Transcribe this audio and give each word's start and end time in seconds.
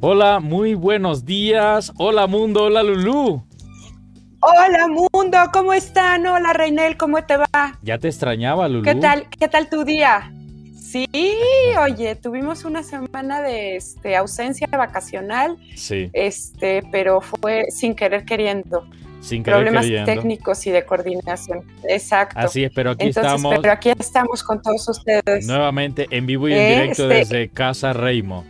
Hola, 0.00 0.40
muy 0.40 0.74
buenos 0.74 1.24
días. 1.24 1.92
Hola 1.98 2.26
mundo, 2.26 2.64
hola 2.64 2.82
Lulú. 2.82 3.42
Hola 4.40 4.88
mundo, 4.88 5.38
¿cómo 5.52 5.74
están? 5.74 6.26
Hola 6.26 6.54
Reinel, 6.54 6.96
¿cómo 6.96 7.22
te 7.24 7.36
va? 7.36 7.78
Ya 7.82 7.98
te 7.98 8.08
extrañaba, 8.08 8.68
Lulú. 8.68 8.84
¿Qué 8.84 8.94
tal? 8.94 9.26
¿Qué 9.28 9.48
tal 9.48 9.68
tu 9.68 9.84
día? 9.84 10.32
Sí, 10.80 11.06
oye, 11.78 12.16
tuvimos 12.16 12.64
una 12.64 12.82
semana 12.82 13.42
de 13.42 13.76
este, 13.76 14.16
ausencia 14.16 14.66
vacacional. 14.68 15.58
Sí. 15.76 16.08
Este, 16.14 16.82
pero 16.90 17.20
fue 17.20 17.66
sin 17.70 17.94
querer 17.94 18.24
queriendo. 18.24 18.86
Sin 19.20 19.42
querer 19.44 19.58
Problemas 19.58 19.84
queriendo. 19.84 20.06
técnicos 20.14 20.66
y 20.66 20.70
de 20.70 20.82
coordinación. 20.86 21.62
Exacto. 21.86 22.38
Así 22.38 22.64
es, 22.64 22.72
pero 22.74 22.92
aquí 22.92 23.08
Entonces, 23.08 23.30
estamos 23.34 23.58
pero 23.60 23.72
aquí 23.74 23.90
estamos 23.98 24.42
con 24.42 24.62
todos 24.62 24.88
ustedes. 24.88 25.46
nuevamente 25.46 26.06
en 26.10 26.24
vivo 26.24 26.48
y 26.48 26.54
en 26.54 26.68
directo 26.68 27.02
este- 27.02 27.14
desde 27.36 27.48
Casa 27.50 27.92
Reimo. 27.92 28.44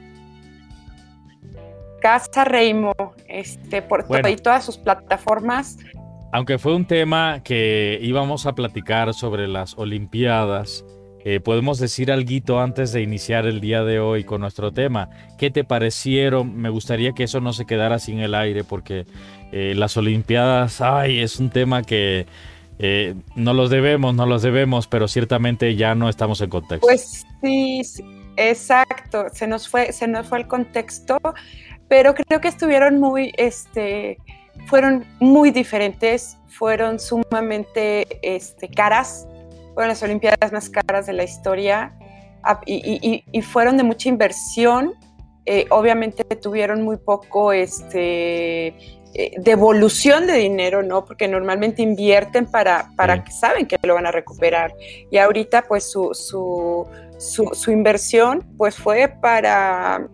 Casa 2.00 2.44
Reimo, 2.44 2.92
este, 3.28 3.82
por 3.82 4.06
Bueno. 4.06 4.22
todo 4.22 4.32
y 4.32 4.36
todas 4.36 4.64
sus 4.64 4.78
plataformas. 4.78 5.78
Aunque 6.32 6.58
fue 6.58 6.74
un 6.74 6.84
tema 6.84 7.40
que 7.42 7.98
íbamos 8.02 8.46
a 8.46 8.54
platicar 8.54 9.12
sobre 9.14 9.48
las 9.48 9.76
Olimpiadas, 9.76 10.84
eh, 11.24 11.40
podemos 11.40 11.78
decir 11.78 12.10
algo 12.10 12.60
antes 12.60 12.92
de 12.92 13.02
iniciar 13.02 13.46
el 13.46 13.60
día 13.60 13.84
de 13.84 14.00
hoy 14.00 14.24
con 14.24 14.40
nuestro 14.40 14.72
tema. 14.72 15.10
¿Qué 15.38 15.50
te 15.50 15.64
parecieron? 15.64 16.56
Me 16.56 16.70
gustaría 16.70 17.12
que 17.12 17.24
eso 17.24 17.40
no 17.40 17.52
se 17.52 17.66
quedara 17.66 17.98
sin 17.98 18.20
el 18.20 18.34
aire 18.34 18.64
porque 18.64 19.06
eh, 19.52 19.74
las 19.76 19.96
Olimpiadas, 19.96 20.80
ay, 20.80 21.18
es 21.18 21.38
un 21.38 21.50
tema 21.50 21.82
que 21.82 22.26
eh, 22.78 23.14
no 23.34 23.52
los 23.52 23.68
debemos, 23.68 24.14
no 24.14 24.24
los 24.24 24.40
debemos, 24.40 24.86
pero 24.86 25.08
ciertamente 25.08 25.76
ya 25.76 25.94
no 25.94 26.08
estamos 26.08 26.40
en 26.40 26.48
contexto. 26.48 26.86
Pues 26.86 27.26
sí, 27.42 27.84
sí, 27.84 28.02
exacto. 28.38 29.26
Se 29.32 29.46
nos 29.46 29.68
fue, 29.68 29.92
se 29.92 30.08
nos 30.08 30.26
fue 30.26 30.38
el 30.38 30.46
contexto, 30.46 31.18
pero 31.90 32.14
creo 32.14 32.40
que 32.40 32.46
estuvieron 32.46 33.00
muy, 33.00 33.32
este, 33.36 34.16
fueron 34.68 35.04
muy 35.18 35.50
diferentes, 35.50 36.38
fueron 36.46 37.00
sumamente, 37.00 38.06
este, 38.22 38.68
caras, 38.68 39.26
fueron 39.74 39.88
las 39.88 40.00
Olimpiadas 40.04 40.52
más 40.52 40.70
caras 40.70 41.06
de 41.06 41.14
la 41.14 41.24
historia 41.24 41.92
ah, 42.44 42.60
y, 42.64 42.76
y- 42.76 43.24
y- 43.32 43.42
fueron 43.42 43.76
de 43.76 43.82
mucha 43.82 44.08
inversión. 44.08 44.94
Eh, 45.46 45.66
obviamente 45.70 46.22
tuvieron 46.36 46.82
muy 46.82 46.96
poco, 46.96 47.52
este, 47.52 48.68
eh, 48.68 49.32
devolución 49.38 50.28
de 50.28 50.34
dinero, 50.34 50.84
¿no? 50.84 51.04
Porque 51.04 51.26
normalmente 51.26 51.82
invierten 51.82 52.46
para, 52.46 52.92
para 52.94 53.24
que 53.24 53.32
saben 53.32 53.66
que 53.66 53.76
lo 53.82 53.94
van 53.94 54.06
a 54.06 54.12
recuperar. 54.12 54.72
Y 55.10 55.18
ahorita, 55.18 55.62
pues, 55.62 55.90
su, 55.90 56.10
su, 56.14 56.86
su, 57.18 57.50
su 57.52 57.72
inversión, 57.72 58.46
pues, 58.56 58.76
fue 58.76 59.08
para... 59.08 60.06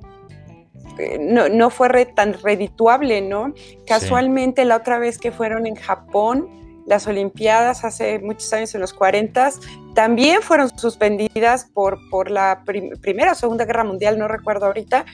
eh, 0.99 1.19
No, 1.21 1.49
no 1.49 1.71
fue 1.71 1.89
re- 1.89 2.07
tan 2.07 2.35
redituable, 2.35 3.21
¿no? 3.21 3.53
Casualmente, 3.87 4.65
la 4.65 4.77
otra 4.77 4.99
vez 4.99 5.19
que 5.19 5.33
fueron 5.33 5.67
en 5.67 5.75
Japón, 5.77 6.49
las 6.87 7.07
Olimpiadas 7.07 7.85
hace 7.85 8.19
muchos 8.21 8.53
años, 8.53 8.75
en 8.75 8.81
los 8.81 8.93
40, 8.95 9.51
también 9.95 10.41
fueron 10.43 10.71
suspendidas 10.79 11.65
por, 11.75 11.99
por 12.11 12.31
la 12.31 12.63
prim- 12.65 12.91
Primera 13.01 13.33
o 13.33 13.35
Segunda 13.35 13.65
Guerra 13.65 13.83
Mundial, 13.85 14.19
no 14.19 14.29
recuerdo 14.29 14.67
ahorita, 14.67 15.05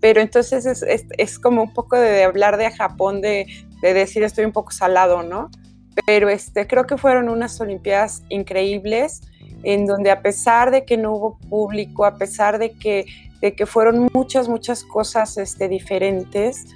pero 0.00 0.20
entonces 0.20 0.66
es, 0.66 0.82
es- 0.82 1.06
es 1.18 1.38
como 1.38 1.62
un 1.62 1.72
poco 1.72 1.96
de, 1.96 2.24
hablar 2.24 2.56
de 2.56 2.70
Japón, 2.70 3.20
de, 3.20 3.46
de 3.82 3.94
decir 3.94 4.22
estoy 4.24 4.44
un 4.44 4.52
poco 4.52 4.72
salado, 4.72 5.22
¿no? 5.22 5.50
Pero 6.06 6.28
este, 6.28 6.66
creo 6.66 6.86
que 6.86 6.96
fueron 6.96 7.28
unas 7.28 7.60
Olimpiadas 7.60 8.22
increíbles, 8.28 9.20
en 9.62 9.86
donde 9.86 10.10
a 10.10 10.22
pesar 10.22 10.70
de 10.70 10.84
que 10.84 10.96
no 10.96 11.12
hubo 11.12 11.38
público, 11.48 12.04
a 12.04 12.16
pesar 12.16 12.58
de 12.58 12.70
que, 12.72 13.04
de 13.40 13.54
que 13.54 13.66
fueron 13.66 14.08
muchas, 14.12 14.48
muchas 14.48 14.84
cosas 14.84 15.36
este, 15.38 15.68
diferentes, 15.68 16.66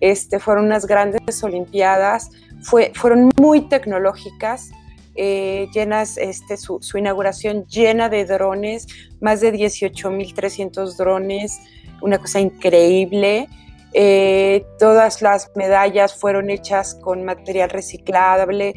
este, 0.00 0.38
fueron 0.38 0.66
unas 0.66 0.86
grandes 0.86 1.42
Olimpiadas, 1.44 2.30
fue, 2.62 2.92
fueron 2.94 3.30
muy 3.36 3.62
tecnológicas, 3.68 4.70
eh, 5.14 5.68
llenas, 5.74 6.16
este, 6.16 6.56
su, 6.56 6.78
su 6.80 6.98
inauguración 6.98 7.66
llena 7.66 8.08
de 8.08 8.24
drones, 8.24 8.86
más 9.20 9.40
de 9.40 9.52
18.300 9.52 10.96
drones, 10.96 11.60
una 12.00 12.18
cosa 12.18 12.40
increíble. 12.40 13.48
Eh, 13.94 14.64
todas 14.78 15.20
las 15.20 15.50
medallas 15.54 16.14
fueron 16.14 16.48
hechas 16.48 16.94
con 16.94 17.24
material 17.24 17.68
reciclable 17.68 18.72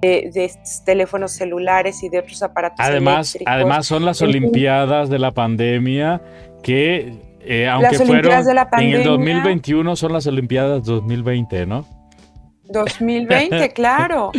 de, 0.00 0.30
de 0.32 0.52
teléfonos 0.86 1.32
celulares 1.32 2.04
y 2.04 2.08
de 2.08 2.20
otros 2.20 2.40
aparatos. 2.44 2.78
Además, 2.78 3.34
eléctricos. 3.34 3.52
además 3.52 3.86
son 3.86 4.04
las. 4.04 4.22
Olimpiadas 4.22 5.10
de 5.10 5.18
la 5.18 5.32
pandemia 5.32 6.22
que, 6.62 7.14
eh, 7.40 7.68
aunque 7.68 7.98
Las 7.98 8.06
fueron 8.06 8.44
de 8.44 8.54
la 8.54 8.62
en 8.62 8.66
el 8.66 8.70
pandemia. 8.70 9.04
2021, 9.04 9.96
son 9.96 10.12
las 10.12 10.26
Olimpiadas 10.26 10.84
2020, 10.84 11.66
¿no? 11.66 11.86
2020, 12.64 13.72
claro. 13.74 14.32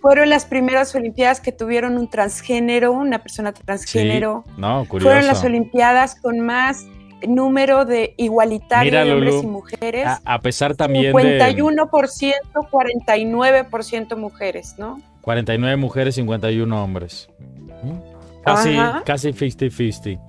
Fueron 0.00 0.30
las 0.30 0.44
primeras 0.44 0.94
Olimpiadas 0.94 1.40
que 1.40 1.52
tuvieron 1.52 1.96
un 1.96 2.08
transgénero, 2.08 2.92
una 2.92 3.20
persona 3.20 3.52
transgénero. 3.52 4.44
Sí, 4.46 4.52
no, 4.58 4.84
curioso. 4.86 5.08
Fueron 5.08 5.26
las 5.26 5.44
Olimpiadas 5.44 6.16
con 6.20 6.40
más 6.40 6.86
número 7.26 7.84
de 7.84 8.14
igualitario 8.16 8.90
Mira, 8.90 9.04
de 9.04 9.12
hombres 9.12 9.34
Lulu, 9.34 9.48
y 9.48 9.50
mujeres. 9.50 10.06
A, 10.06 10.20
a 10.24 10.40
pesar 10.40 10.74
también 10.74 11.14
de 11.14 11.38
51%, 11.38 12.34
49% 12.52 14.16
mujeres, 14.16 14.74
¿no? 14.78 15.00
49 15.22 15.76
mujeres, 15.76 16.16
51 16.16 16.84
hombres. 16.84 17.28
Casi, 18.44 18.76
Ajá. 18.76 19.02
casi 19.04 19.28
50-50. 19.28 20.20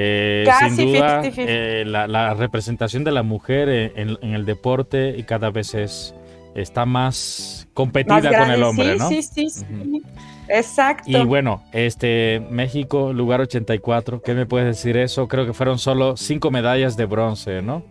Eh, 0.00 0.44
Casi 0.46 0.76
sin 0.76 0.92
duda, 0.92 1.22
50-50. 1.24 1.32
eh, 1.38 1.84
la, 1.84 2.06
la 2.06 2.34
representación 2.34 3.02
de 3.02 3.10
la 3.10 3.24
mujer 3.24 3.68
en, 3.68 4.16
en- 4.22 4.34
el 4.34 4.44
deporte 4.44 5.14
y 5.16 5.24
cada 5.24 5.50
vez 5.50 5.74
es, 5.74 6.14
está 6.54 6.86
más 6.86 7.66
competida 7.74 8.20
Más 8.20 8.36
con 8.36 8.50
el 8.52 8.62
hombre, 8.62 8.92
sí, 8.92 8.98
¿no? 8.98 9.08
sí, 9.08 9.22
sí. 9.50 9.64
Exacto. 10.48 11.10
Y 11.10 11.24
bueno, 11.24 11.64
este 11.72 12.40
México, 12.48 13.12
lugar 13.12 13.40
84, 13.40 14.22
¿qué 14.22 14.34
me 14.34 14.46
puedes 14.46 14.68
decir 14.68 14.96
eso? 14.96 15.26
Creo 15.26 15.44
que 15.46 15.52
fueron 15.52 15.78
solo 15.80 16.16
cinco 16.16 16.50
medallas 16.52 16.96
de 16.96 17.04
bronce, 17.06 17.60
¿no? 17.60 17.82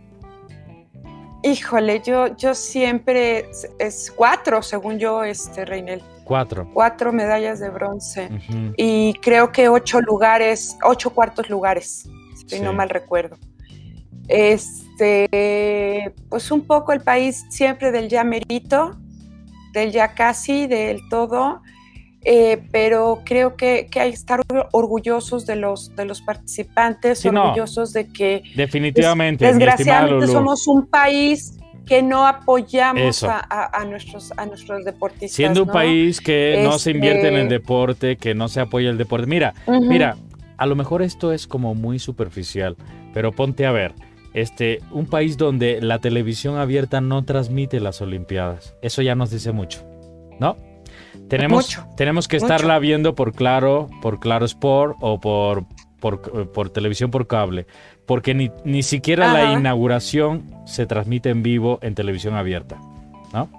Híjole, 1.43 2.01
yo, 2.05 2.35
yo 2.35 2.55
siempre, 2.55 3.39
es, 3.49 3.69
es 3.79 4.11
cuatro, 4.15 4.61
según 4.61 4.97
yo, 4.97 5.23
este, 5.23 5.65
Reinel, 5.65 6.01
Cuatro. 6.27 6.69
cuatro 6.73 7.13
medallas 7.13 7.59
de 7.59 7.69
bronce. 7.69 8.29
Y 8.75 9.13
creo 9.21 9.51
que 9.51 9.69
ocho 9.69 10.01
lugares, 10.01 10.77
ocho 10.83 11.11
cuartos 11.11 11.49
lugares, 11.49 12.09
si 12.35 12.57
Sí. 12.57 12.59
no 12.61 12.73
mal 12.73 12.89
recuerdo. 12.89 13.37
Este, 14.27 16.13
pues 16.29 16.51
un 16.51 16.61
poco 16.65 16.91
el 16.91 17.01
país 17.01 17.45
siempre 17.49 17.91
del 17.91 18.09
ya 18.09 18.23
merito, 18.23 18.97
del 19.73 19.91
ya 19.91 20.13
casi, 20.13 20.67
del 20.67 20.99
todo, 21.09 21.61
eh, 22.23 22.63
pero 22.71 23.21
creo 23.23 23.55
que, 23.55 23.87
que 23.89 23.99
hay 24.01 24.09
que 24.09 24.15
estar 24.15 24.41
orgullosos 24.71 25.45
de 25.45 25.55
los, 25.55 25.95
de 25.95 26.05
los 26.05 26.21
participantes, 26.21 27.19
Sí, 27.19 27.29
no. 27.29 27.43
orgullosos 27.45 27.93
de 27.93 28.07
que 28.11 28.43
Definitivamente. 28.55 29.45
desgraciadamente 29.45 30.27
somos 30.27 30.67
un 30.67 30.87
país 30.87 31.57
que 31.87 32.01
no 32.03 32.27
apoyamos 32.27 33.23
a, 33.23 33.37
a- 33.39 33.81
a 33.81 33.85
nuestros, 33.85 34.31
a 34.37 34.45
nuestros 34.45 34.83
deportistas. 34.85 35.31
Siendo 35.31 35.61
un 35.63 35.67
¿no? 35.67 35.73
país 35.73 36.19
que 36.21 36.61
no 36.63 36.77
se 36.79 36.91
invierte 36.91 37.27
en 37.29 37.35
el 37.35 37.41
Este- 37.43 37.53
deporte, 37.55 38.17
que 38.17 38.35
no 38.35 38.47
se 38.47 38.59
apoya 38.59 38.89
el 38.89 38.97
deporte. 38.97 39.25
Mira, 39.27 39.53
mira, 39.67 40.17
a 40.57 40.65
lo 40.65 40.75
mejor 40.75 41.01
esto 41.01 41.31
es 41.33 41.47
como 41.47 41.75
muy 41.75 41.99
superficial, 41.99 42.75
pero 43.13 43.31
ponte 43.31 43.65
a 43.65 43.71
ver, 43.71 43.93
este, 44.33 44.81
un 44.91 45.05
país 45.07 45.37
donde 45.37 45.81
la 45.81 45.99
televisión 45.99 46.57
abierta 46.57 47.01
no 47.01 47.23
transmite 47.23 47.79
las 47.79 48.01
Olimpiadas. 48.01 48.75
Eso 48.81 49.01
ya 49.01 49.15
nos 49.15 49.31
dice 49.31 49.51
mucho, 49.51 49.83
¿no? 50.39 50.57
Tenemos, 51.29 51.65
Mucho, 51.65 51.85
tenemos 51.97 52.27
que 52.27 52.37
mucho. 52.37 52.45
estarla 52.53 52.79
viendo 52.79 53.13
por 53.15 53.33
Claro, 53.33 53.89
por 54.01 54.19
Claro 54.19 54.45
Sport 54.45 54.97
o 55.01 55.19
por, 55.19 55.65
por, 55.99 56.51
por 56.51 56.69
televisión 56.69 57.11
por 57.11 57.27
cable, 57.27 57.65
porque 58.05 58.33
ni, 58.33 58.51
ni 58.63 58.83
siquiera 58.83 59.31
la 59.33 59.53
inauguración 59.53 60.43
se 60.65 60.85
transmite 60.85 61.29
en 61.29 61.43
vivo 61.43 61.79
en 61.81 61.95
televisión 61.95 62.35
abierta, 62.35 62.77
¿no? 63.33 63.49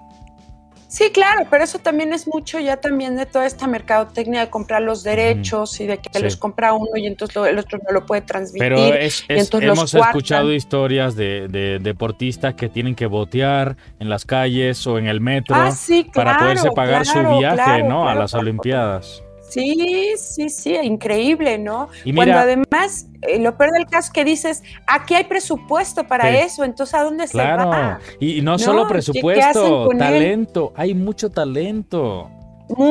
Sí, 0.87 1.11
claro, 1.13 1.45
pero 1.51 1.63
eso 1.63 1.77
también 1.77 2.13
es 2.13 2.27
mucho 2.27 2.57
ya 2.57 2.77
también 2.77 3.15
de 3.15 3.27
toda 3.27 3.45
esta 3.45 3.67
mercadotecnia 3.67 4.39
de 4.39 4.49
comprar 4.49 4.81
los 4.81 5.03
derechos 5.03 5.79
y 5.79 5.85
de 5.85 5.99
que 5.99 6.09
Sí. 6.11 6.23
los 6.23 6.35
compra 6.35 6.73
uno 6.73 6.89
y 6.95 7.05
entonces 7.05 7.35
lo- 7.35 7.45
el 7.45 7.59
otro 7.59 7.77
no 7.85 7.91
lo 7.93 8.07
puede 8.07 8.23
transmitir. 8.23 8.59
Pero 8.59 8.77
es, 8.95 9.21
y 9.29 9.33
es- 9.33 9.43
entonces 9.43 9.67
los 9.69 9.77
hemos 9.77 9.93
escuchado 9.93 10.51
historias 10.51 11.15
de, 11.15 11.47
de 11.47 11.77
deportistas 11.77 12.55
que 12.55 12.69
tienen 12.69 12.95
que 12.95 13.05
botear 13.05 13.77
en 13.99 14.09
las 14.09 14.25
calles 14.25 14.87
o 14.87 14.97
en 14.97 15.05
el 15.05 15.21
metro 15.21 15.55
ah, 15.55 15.69
sí, 15.69 16.05
claro, 16.11 16.27
para 16.31 16.39
poderse 16.39 16.71
pagar 16.71 17.03
claro, 17.03 17.33
su 17.33 17.37
viaje, 17.37 17.55
claro, 17.57 17.87
¿no? 17.87 18.09
a 18.09 18.15
las. 18.15 18.33
Olimpiadas. 18.33 19.21
Sí, 19.49 20.13
sí, 20.17 20.49
sí, 20.49 20.75
increíble, 20.83 21.57
¿no? 21.57 21.89
Y 22.05 22.13
Cuando 22.13 22.37
además, 22.37 23.07
eh, 23.21 23.39
lo 23.39 23.57
peor 23.57 23.71
del 23.71 23.85
caso 23.87 24.11
que 24.13 24.23
dices, 24.23 24.63
aquí 24.87 25.15
hay 25.15 25.23
presupuesto 25.25 26.05
para 26.07 26.29
eso, 26.39 26.63
entonces 26.63 26.93
¿a 26.95 27.03
dónde 27.03 27.25
se 27.27 27.33
claro, 27.33 27.69
va? 27.69 27.99
y, 28.19 28.37
y 28.37 28.41
no, 28.41 28.51
No, 28.51 28.59
solo 28.59 28.87
¿qué- 28.87 28.93
qué 28.93 28.97
hacen 28.99 29.13
presupuesto, 29.13 29.91
él? 29.91 29.97
talento, 29.97 30.73
hay 30.75 30.93
mucho 30.93 31.29
talento. 31.31 32.29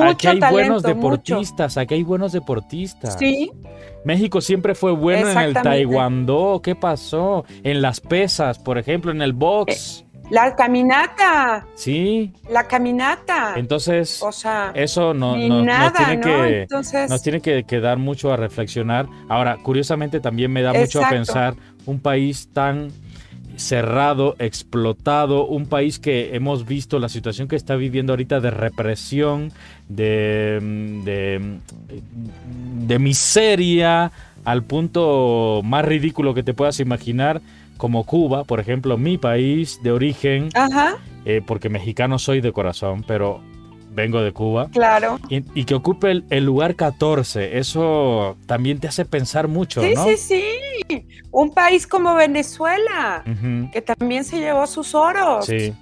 aquí 0.02 0.26
hay 0.26 0.40
buenos 0.50 0.82
deportistas, 0.82 1.76
aquí 1.76 1.94
hay 1.94 2.02
buenos 2.02 2.32
deportistas. 2.32 3.16
Sí. 3.18 3.50
México 4.04 4.40
siempre 4.40 4.74
fue 4.74 4.92
bueno 4.92 5.28
en 5.30 5.38
el 5.38 5.54
taekwondo. 5.54 6.60
¿Qué 6.62 6.74
pasó? 6.74 7.44
En 7.62 7.82
las 7.82 8.00
pesas, 8.00 8.58
por 8.58 8.78
ejemplo, 8.78 9.10
en 9.12 9.22
el 9.22 9.32
box. 9.32 10.00
Eh, 10.00 10.07
la 10.30 10.54
caminata. 10.54 11.66
Sí. 11.74 12.32
La 12.50 12.64
caminata. 12.64 13.54
Entonces, 13.56 14.20
o 14.22 14.32
sea, 14.32 14.72
eso 14.74 15.14
no, 15.14 15.36
nos, 15.36 15.92
tiene 15.92 16.20
que, 16.20 16.66
nos 17.08 17.22
tiene 17.22 17.40
que, 17.40 17.80
dar 17.80 17.98
mucho 17.98 18.32
a 18.32 18.36
reflexionar. 18.36 19.06
Ahora, 19.28 19.56
curiosamente 19.62 20.20
también 20.20 20.52
me 20.52 20.62
da 20.62 20.72
mucho 20.72 21.04
a 21.04 21.08
pensar 21.08 21.54
un 21.86 22.00
país 22.00 22.48
tan 22.52 22.90
cerrado, 23.56 24.36
explotado, 24.38 25.46
un 25.46 25.66
país 25.66 25.98
que 25.98 26.36
hemos 26.36 26.64
visto 26.64 26.98
la 27.00 27.08
situación 27.08 27.48
que 27.48 27.56
está 27.56 27.74
viviendo 27.74 28.12
ahorita 28.12 28.40
de 28.40 28.50
represión, 28.50 29.52
de, 29.88 30.60
de, 31.04 31.58
de 32.86 32.98
miseria, 33.00 34.12
al 34.44 34.62
punto 34.62 35.60
más 35.64 35.84
ridículo 35.84 36.34
que 36.34 36.42
te 36.42 36.54
puedas 36.54 36.80
imaginar 36.80 37.42
como 37.78 38.04
Cuba, 38.04 38.44
por 38.44 38.60
ejemplo, 38.60 38.98
mi 38.98 39.16
país 39.16 39.80
de 39.82 39.92
origen, 39.92 40.50
eh, 41.24 41.40
porque 41.46 41.70
mexicano 41.70 42.18
soy 42.18 42.42
de 42.42 42.52
corazón, 42.52 43.04
pero 43.06 43.40
vengo 43.90 44.20
de 44.20 44.32
Cuba. 44.32 44.68
Claro. 44.70 45.18
Y, 45.30 45.64
que 45.64 45.74
ocupe 45.74 46.22
el, 46.28 46.44
lugar 46.44 46.74
14, 46.74 47.58
eso 47.58 48.36
también 48.46 48.78
te 48.78 48.88
hace 48.88 49.04
pensar 49.04 49.48
mucho, 49.48 49.80
sí, 49.80 49.92
¿no? 49.94 50.04
Sí, 50.04 50.16
sí, 50.16 50.44
sí. 50.88 51.06
Un 51.30 51.54
país 51.54 51.86
como 51.86 52.14
Venezuela, 52.14 53.24
que 53.72 53.80
también 53.80 54.24
se 54.24 54.38
llevó 54.38 54.66
sus 54.66 54.94
oros. 54.94 55.46
Sí. 55.46 55.72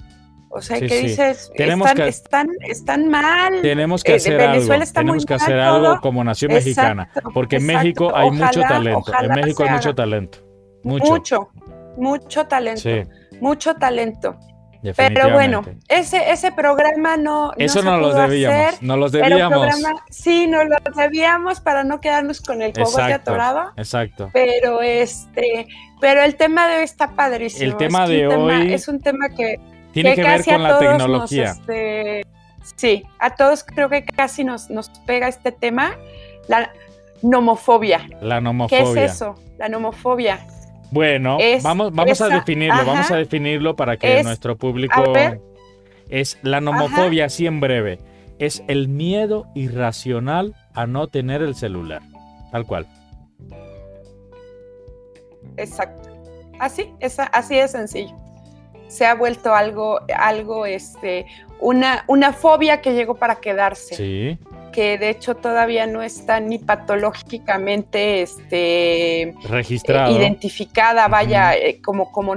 O 0.48 0.62
sea, 0.62 0.78
que 0.78 1.02
dices, 1.02 1.50
están, 1.54 2.48
están, 2.62 3.08
mal. 3.08 3.60
Tenemos 3.60 4.02
que 4.02 4.12
eh, 4.12 4.16
hacer 4.16 4.40
algo. 4.40 4.66
tenemos 4.94 5.26
que 5.26 5.34
hacer 5.34 5.58
algo 5.58 6.00
como 6.00 6.25
nación 6.25 6.52
mexicana. 6.52 7.10
Porque 7.34 7.56
en 7.56 7.66
México 7.66 8.14
hay 8.14 8.31
mucho 8.31 8.60
talento. 8.60 9.12
En 9.20 9.32
México 9.32 9.64
hay 9.64 9.70
mucho 9.70 9.94
talento. 9.94 10.38
Mucho. 10.82 11.12
Mucho 11.12 11.50
mucho 11.96 12.46
talento, 12.46 12.88
mucho 13.40 13.75
talento. 13.75 14.38
Pero 14.94 15.32
bueno, 15.32 15.64
ese, 15.88 16.31
ese 16.31 16.52
programa 16.52 17.16
no. 17.16 17.52
Eso 17.56 17.82
no, 17.82 17.98
lo 17.98 18.12
debíamos. 18.12 18.82
no 18.82 18.96
los 18.96 19.12
debíamos. 19.12 19.75
sí, 20.10 20.46
no 20.46 20.64
lo 20.64 20.76
debíamos 20.94 21.60
para 21.60 21.84
no 21.84 22.00
quedarnos 22.00 22.40
con 22.40 22.62
el 22.62 22.72
cogote 22.72 23.12
atorado. 23.12 23.72
Exacto. 23.76 24.31
Pero 24.32 24.82
este, 24.82 25.66
pero 26.00 26.22
el 26.22 26.37
tema 26.37 26.69
de 26.69 26.78
hoy 26.78 26.84
está 26.84 27.12
padrísimo. 27.12 27.64
El 27.64 27.76
tema 27.76 28.06
de 28.06 28.26
hoy 28.26 28.72
es 28.72 28.88
un 28.88 29.00
tema 29.00 29.28
que 29.31 29.58
tiene 29.93 30.14
que, 30.14 30.22
ver 30.22 30.44
con 30.44 30.62
la 30.62 30.78
tecnología. 30.78 31.52
Este, 31.52 32.22
sí, 32.76 33.04
a 33.19 33.34
todos 33.34 33.64
creo 33.64 33.88
que 33.88 34.04
casi 34.04 34.44
nos, 34.44 34.70
nos 34.70 34.90
pega 35.06 35.28
este 35.28 35.52
tema, 35.52 35.96
la 36.48 36.70
nomofobia. 37.22 38.06
La 38.20 38.40
nomofobia. 38.40 38.84
¿Qué 38.84 39.04
es 39.04 39.12
eso? 39.12 39.34
La 39.58 39.69
nomofobia. 39.69 40.46
Bueno, 40.96 41.38
vamos, 41.62 41.93
vamos 41.93 42.20
a 42.22 42.28
definirlo, 42.28 42.84
vamos 42.87 43.10
a 43.10 43.16
definirlo 43.16 43.76
para 43.76 43.96
que 43.96 44.22
nuestro 44.22 44.56
público... 44.56 45.12
Es 46.08 46.38
la 46.43 46.60
nomofobia, 46.60 47.26
así 47.26 47.46
en 47.46 47.60
breve. 47.60 47.98
Es 48.38 48.62
el 48.69 48.88
miedo 48.88 49.46
irracional 49.54 50.54
a 50.72 50.87
no 50.87 51.08
tener 51.08 51.43
el 51.43 51.54
celular. 51.54 52.00
Tal 52.52 52.64
cual. 52.64 52.87
Exacto. 55.56 56.08
Así, 56.60 56.93
es, 57.00 57.19
así 57.19 57.56
de 57.56 57.69
sencillo. 57.69 58.16
Se 58.87 59.04
ha 59.04 59.14
vuelto 59.14 59.52
algo, 59.52 59.98
algo, 60.16 60.64
este, 60.64 61.26
una, 61.60 62.04
una 62.06 62.32
fobia 62.32 62.81
que 62.81 62.94
llegó 62.94 63.16
para 63.16 63.37
quedarse. 63.37 63.96
Sí 63.96 64.38
que 64.76 64.99
de 64.99 65.08
hecho 65.08 65.34
todavía 65.37 65.87
no 65.87 66.02
está 66.02 66.38
ni 66.38 66.58
patológicamente 66.58 68.20
este, 68.20 69.34
registrada, 69.49 70.11
identificada, 70.11 71.08
vaya, 71.08 71.56
eh, 71.56 71.81
como, 71.82 72.12
como 72.12 72.34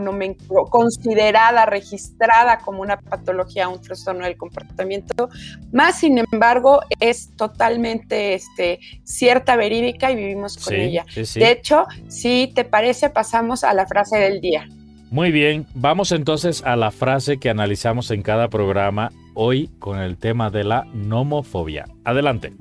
considerada, 0.69 1.65
registrada 1.65 2.59
como 2.59 2.81
una 2.81 2.97
patología, 2.97 3.67
un 3.67 3.81
trastorno 3.81 4.23
del 4.23 4.37
comportamiento, 4.37 5.27
más 5.73 5.99
sin 5.99 6.19
embargo 6.31 6.79
es 7.01 7.35
totalmente 7.35 8.35
este, 8.35 8.79
cierta, 9.03 9.57
verídica 9.57 10.09
y 10.09 10.15
vivimos 10.15 10.57
con 10.63 10.75
ella. 10.75 11.05
De 11.13 11.51
hecho, 11.51 11.87
si 12.07 12.53
te 12.55 12.63
parece, 12.63 13.09
pasamos 13.09 13.65
a 13.65 13.73
la 13.73 13.85
frase 13.85 14.17
del 14.17 14.39
día. 14.39 14.65
Muy 15.11 15.31
bien, 15.31 15.65
vamos 15.73 16.11
entonces 16.11 16.63
a 16.63 16.75
la 16.75 16.91
frase 16.91 17.39
que 17.39 17.49
analizamos 17.49 18.11
en 18.11 18.21
cada 18.21 18.47
programa 18.47 19.11
hoy 19.33 19.71
con 19.79 19.97
el 19.97 20.17
tema 20.17 20.51
de 20.51 20.63
la 20.63 20.85
nomofobia. 20.93 21.87
Adelante. 22.03 22.53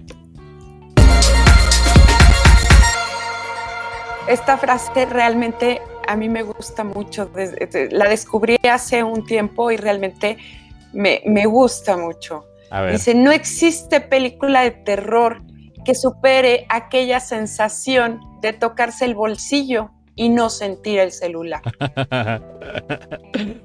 Esta 4.27 4.57
frase 4.57 5.05
realmente 5.05 5.83
a 6.07 6.17
mí 6.17 6.31
me 6.31 6.43
gusta 6.43 6.85
mucho. 6.85 7.31
La 7.91 8.09
descubrí 8.09 8.57
hace 8.71 9.03
un 9.03 9.27
tiempo 9.27 9.71
y 9.71 9.77
realmente 9.77 10.39
me, 10.95 11.21
gusta 11.45 11.99
mucho. 11.99 12.47
Dice, 12.91 13.15
no 13.15 13.31
existe 13.31 14.01
película 14.01 14.63
de 14.63 14.71
terror 14.71 15.43
que 15.85 15.95
supere 15.95 16.65
aquella 16.71 17.21
sensación 17.21 18.21
de 18.41 18.55
tocarse 18.55 19.05
el 19.05 19.15
bolsillo 19.15 19.91
y 20.19 20.29
no 20.29 20.51
sentir 20.51 20.99
el 20.99 21.13
celular. 21.13 21.63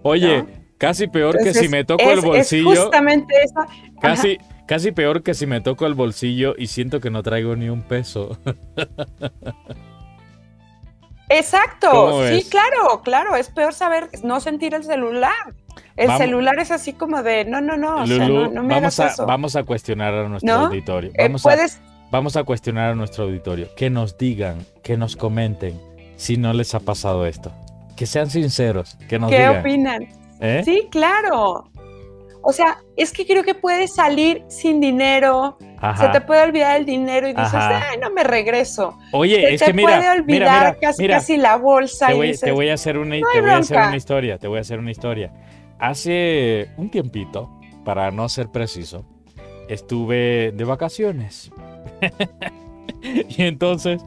Oye, 0.04 0.46
casi 0.78 1.08
peor 1.08 1.40
que 1.40 1.52
si 1.54 1.68
me 1.68 1.84
toco 1.84 2.10
el 2.10 2.22
bolsillo. 2.22 2.74
Es 2.74 2.80
justamente 2.80 3.34
eso. 3.44 3.66
Casi, 4.00 4.38
casi 4.68 4.92
peor 4.92 5.24
que 5.24 5.34
si 5.34 5.48
me 5.48 5.62
toco 5.62 5.88
el 5.88 5.96
bolsillo 5.96 6.54
y 6.56 6.68
siento 6.68 7.00
que 7.00 7.10
no 7.10 7.24
traigo 7.24 7.56
ni 7.56 7.70
un 7.70 7.82
peso. 7.82 8.38
Exacto, 11.30 12.28
sí, 12.28 12.46
claro, 12.48 13.02
claro, 13.04 13.36
es 13.36 13.50
peor 13.50 13.74
saber 13.74 14.10
no 14.24 14.40
sentir 14.40 14.76
el 14.76 14.84
celular. 14.84 15.56
El 15.96 16.12
celular 16.18 16.60
es 16.60 16.70
así 16.70 16.94
como 16.94 17.24
de, 17.24 17.46
no, 17.46 17.62
no, 17.62 17.78
no, 17.78 18.06
no, 18.06 18.64
me 18.64 18.76
vamos 18.76 19.00
a, 19.00 19.26
Vamos 19.26 19.56
a 19.56 19.64
cuestionar 19.64 20.14
a 20.14 20.30
nuestro 20.30 20.54
auditorio. 20.54 21.10
Eh, 21.16 21.26
a, 21.26 21.30
vamos 22.12 22.36
a 22.38 22.44
cuestionar 22.44 22.92
a 22.92 22.96
nuestro 22.96 23.24
auditorio. 23.24 23.70
Que 23.76 23.90
nos 23.90 24.16
digan, 24.20 24.64
que 24.84 24.98
nos 24.98 25.16
comenten 25.16 25.80
si 26.24 26.38
no 26.38 26.54
les 26.54 26.74
ha 26.74 26.80
pasado 26.80 27.26
esto. 27.26 27.52
Que 27.98 28.06
sean 28.06 28.30
sinceros, 28.30 28.98
que 29.10 29.20
nos 29.20 29.30
¿Qué 29.30 29.50
opinan? 29.50 30.08
¿Eh? 30.40 30.62
Sí, 30.64 30.88
claro. 30.90 31.70
O 32.42 32.54
sea, 32.54 32.78
es 32.96 33.12
que 33.12 33.26
creo 33.26 33.44
que 33.44 33.56
puedes 33.56 33.94
salir 33.94 34.42
sin 34.48 34.80
dinero, 34.80 35.58
se 35.98 36.08
te 36.10 36.22
puede 36.22 36.44
olvidar 36.44 36.78
el 36.78 36.86
dinero 36.86 37.28
y 37.28 37.34
dices, 37.34 37.54
ay, 37.54 37.98
no 38.02 38.10
me 38.10 38.24
regreso. 38.24 38.98
Oye, 39.12 39.54
es 39.54 39.62
que 39.62 39.74
mira, 39.74 39.98
puede 39.98 40.10
olvidar 40.12 40.78
casi, 40.80 41.08
casi 41.08 41.38
la 41.38 41.58
bolsa. 41.58 42.08
Te 42.08 42.14
voy, 42.14 42.38
te 42.38 42.52
voy 42.52 42.70
a 42.70 42.74
hacer 42.74 42.98
una, 42.98 43.16
te 43.16 43.42
voy 43.42 43.50
a 43.50 43.58
hacer 43.58 43.78
una 43.78 43.98
historia, 43.98 44.38
te 44.38 44.48
voy 44.48 44.58
a 44.58 44.62
hacer 44.62 44.80
una 44.80 44.92
historia. 44.92 45.32
Hace 45.80 46.70
un 46.78 46.90
tiempito, 46.90 47.50
para 47.84 48.12
no 48.12 48.30
ser 48.30 48.50
preciso, 48.50 49.06
estuve 49.68 50.54
de 50.54 50.64
vacaciones. 50.64 51.52
y 53.04 53.44
entonces 53.44 54.02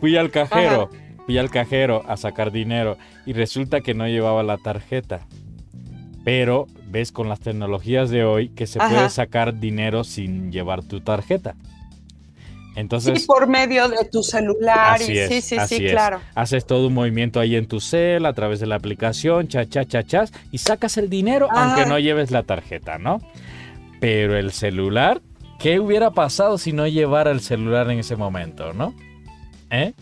fui 0.00 0.16
al 0.16 0.30
cajero 0.30 0.90
Fui 1.26 1.38
al 1.38 1.50
cajero 1.50 2.02
a 2.08 2.16
sacar 2.16 2.50
dinero 2.50 2.96
y 3.26 3.32
resulta 3.32 3.80
que 3.80 3.94
no 3.94 4.06
llevaba 4.08 4.42
la 4.42 4.58
tarjeta. 4.58 5.26
Pero 6.24 6.66
ves 6.86 7.10
con 7.12 7.28
las 7.28 7.40
tecnologías 7.40 8.10
de 8.10 8.24
hoy 8.24 8.48
que 8.50 8.66
se 8.66 8.78
puede 8.78 9.08
sacar 9.10 9.58
dinero 9.58 10.04
sin 10.04 10.52
llevar 10.52 10.82
tu 10.82 11.00
tarjeta. 11.00 11.56
Entonces, 12.74 13.20
sí, 13.20 13.26
por 13.26 13.46
medio 13.46 13.88
de 13.88 14.04
tu 14.10 14.22
celular. 14.22 14.98
sí, 14.98 15.14
sí, 15.42 15.56
sí, 15.66 15.86
claro. 15.86 16.20
Haces 16.34 16.64
todo 16.64 16.86
un 16.86 16.94
movimiento 16.94 17.38
ahí 17.38 17.56
en 17.56 17.66
tu 17.66 17.80
cel 17.80 18.24
a 18.24 18.32
través 18.32 18.60
de 18.60 18.66
la 18.66 18.76
aplicación, 18.76 19.48
cha, 19.48 19.68
cha, 19.68 19.84
cha, 19.84 20.02
cha, 20.04 20.24
y 20.50 20.58
sacas 20.58 20.96
el 20.96 21.10
dinero 21.10 21.48
aunque 21.50 21.86
no 21.86 21.98
lleves 21.98 22.30
la 22.30 22.44
tarjeta, 22.44 22.98
¿no? 22.98 23.20
Pero 24.00 24.36
el 24.38 24.52
celular, 24.52 25.20
¿qué 25.58 25.80
hubiera 25.80 26.12
pasado 26.12 26.56
si 26.56 26.72
no 26.72 26.86
llevara 26.86 27.30
el 27.30 27.40
celular 27.40 27.90
en 27.90 27.98
ese 27.98 28.16
momento, 28.16 28.72
no? 28.72 28.94
¿Eh? 29.70 29.92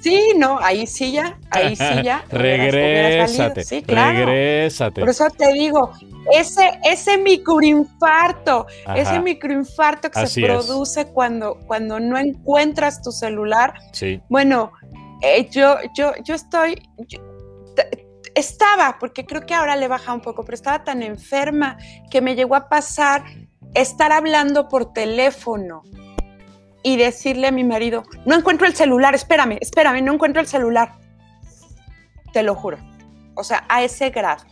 Sí, 0.00 0.32
no, 0.36 0.58
ahí 0.60 0.86
sí 0.86 1.12
ya, 1.12 1.38
ahí 1.50 1.74
sí 1.76 2.02
ya. 2.02 2.24
regrésate, 2.30 3.64
sí, 3.64 3.82
claro. 3.82 4.26
regrésate. 4.26 5.00
Por 5.00 5.08
eso 5.08 5.26
te 5.36 5.52
digo, 5.52 5.92
ese, 6.32 6.78
ese 6.84 7.18
microinfarto, 7.18 8.66
ese 8.94 9.20
microinfarto 9.20 10.10
que 10.10 10.26
se 10.26 10.42
produce 10.42 11.06
cuando, 11.06 11.58
cuando 11.66 12.00
no 12.00 12.18
encuentras 12.18 13.02
tu 13.02 13.12
celular. 13.12 13.74
Sí. 13.92 14.20
Bueno, 14.28 14.72
eh, 15.22 15.48
yo, 15.50 15.76
yo, 15.96 16.12
yo 16.22 16.34
estoy, 16.34 16.82
estaba, 18.34 18.98
porque 18.98 19.24
creo 19.24 19.46
que 19.46 19.54
ahora 19.54 19.76
le 19.76 19.88
baja 19.88 20.12
un 20.12 20.20
poco, 20.20 20.44
pero 20.44 20.54
estaba 20.54 20.84
tan 20.84 21.02
enferma 21.02 21.78
que 22.10 22.20
me 22.20 22.34
llegó 22.34 22.56
a 22.56 22.68
pasar 22.68 23.24
estar 23.74 24.12
hablando 24.12 24.68
por 24.68 24.92
teléfono 24.92 25.82
y 26.84 26.96
decirle 26.98 27.48
a 27.48 27.50
mi 27.50 27.64
marido, 27.64 28.04
no 28.26 28.36
encuentro 28.36 28.66
el 28.66 28.76
celular, 28.76 29.14
espérame, 29.14 29.58
espérame, 29.60 30.04
no 30.04 30.12
encuentro 30.12 30.40
el 30.40 30.46
celular. 30.46 30.96
Te 32.32 32.42
lo 32.44 32.54
juro. 32.54 32.78
O 33.34 33.42
sea, 33.42 33.64
a 33.68 33.82
ese 33.82 34.10
grado. 34.10 34.44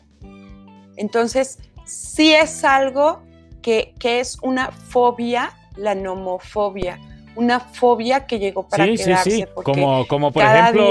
Entonces, 0.97 1.59
sí 1.85 2.33
es 2.33 2.65
algo 2.65 3.23
que, 3.61 3.95
es 4.03 4.39
una 4.43 4.73
fobia 4.73 5.53
la 5.77 5.95
nomofobia 5.95 6.99
una 7.35 7.61
fobia 7.61 8.27
que 8.27 8.39
llegó 8.39 8.69
para 8.69 8.85
quedarse. 8.85 9.31
Sí, 9.31 9.39
sí. 9.39 9.45
Como, 9.55 10.07
como 10.07 10.33
por 10.33 10.43
ejemplo 10.43 10.91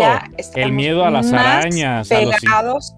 el 0.55 0.71
miedo 0.71 1.05
a 1.05 1.11
las 1.11 1.31
arañas, 1.31 2.11
a 2.11 2.63
los 2.63 2.95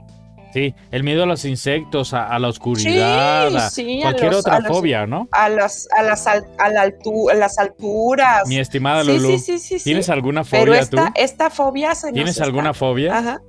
Sí, 0.53 0.75
el 0.91 1.03
miedo 1.03 1.23
a 1.23 1.25
los 1.25 1.45
insectos, 1.45 2.13
a, 2.13 2.37
la 2.37 2.47
oscuridad, 2.47 3.47
a 3.47 3.69
cualquier 4.01 4.33
otra 4.35 4.61
fobia, 4.61 5.07
¿no? 5.07 5.27
A 5.31 5.49
las, 5.49 5.87
a 5.97 6.03
las, 6.03 6.27
a 6.27 6.69
la 6.69 6.93
las 7.35 7.57
alturas. 7.57 8.47
Mi 8.47 8.59
estimada 8.59 9.03
Lulu, 9.03 9.39
sí, 9.39 9.57
sí, 9.57 9.77
¿tienes 9.83 10.09
alguna 10.09 10.43
fobia 10.43 10.63
Pero 10.63 10.73
esta, 10.75 11.11
esta 11.15 11.49
fobia 11.49 11.95
se 11.95 12.11
¿Tienes 12.11 12.39
alguna 12.39 12.73
fobia? 12.73 13.17
Ajá. 13.17 13.41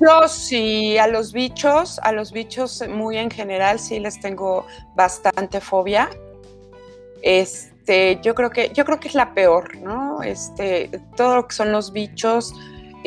Yo 0.00 0.28
sí, 0.28 0.98
a 0.98 1.06
los 1.06 1.32
bichos, 1.32 1.98
a 2.02 2.12
los 2.12 2.30
bichos 2.32 2.84
muy 2.88 3.16
en 3.16 3.30
general 3.30 3.78
sí 3.78 3.98
les 3.98 4.20
tengo 4.20 4.66
bastante 4.94 5.60
fobia. 5.60 6.10
Este, 7.22 8.20
yo 8.22 8.34
creo 8.34 8.50
que, 8.50 8.70
yo 8.74 8.84
creo 8.84 9.00
que 9.00 9.08
es 9.08 9.14
la 9.14 9.32
peor, 9.32 9.76
¿no? 9.78 10.22
Este, 10.22 10.90
todo 11.16 11.36
lo 11.36 11.48
que 11.48 11.54
son 11.54 11.72
los 11.72 11.92
bichos, 11.92 12.54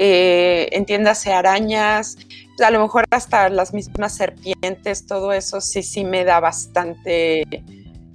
eh, 0.02 0.70
entiéndase 0.72 1.34
arañas, 1.34 2.18
a 2.64 2.72
lo 2.72 2.80
mejor 2.80 3.04
hasta 3.12 3.50
las 3.50 3.74
mismas 3.74 4.16
serpientes, 4.16 5.06
todo 5.06 5.34
eso 5.34 5.60
sí, 5.60 5.84
sí 5.84 6.06
me 6.06 6.24
da 6.24 6.40
bastante, 6.40 7.44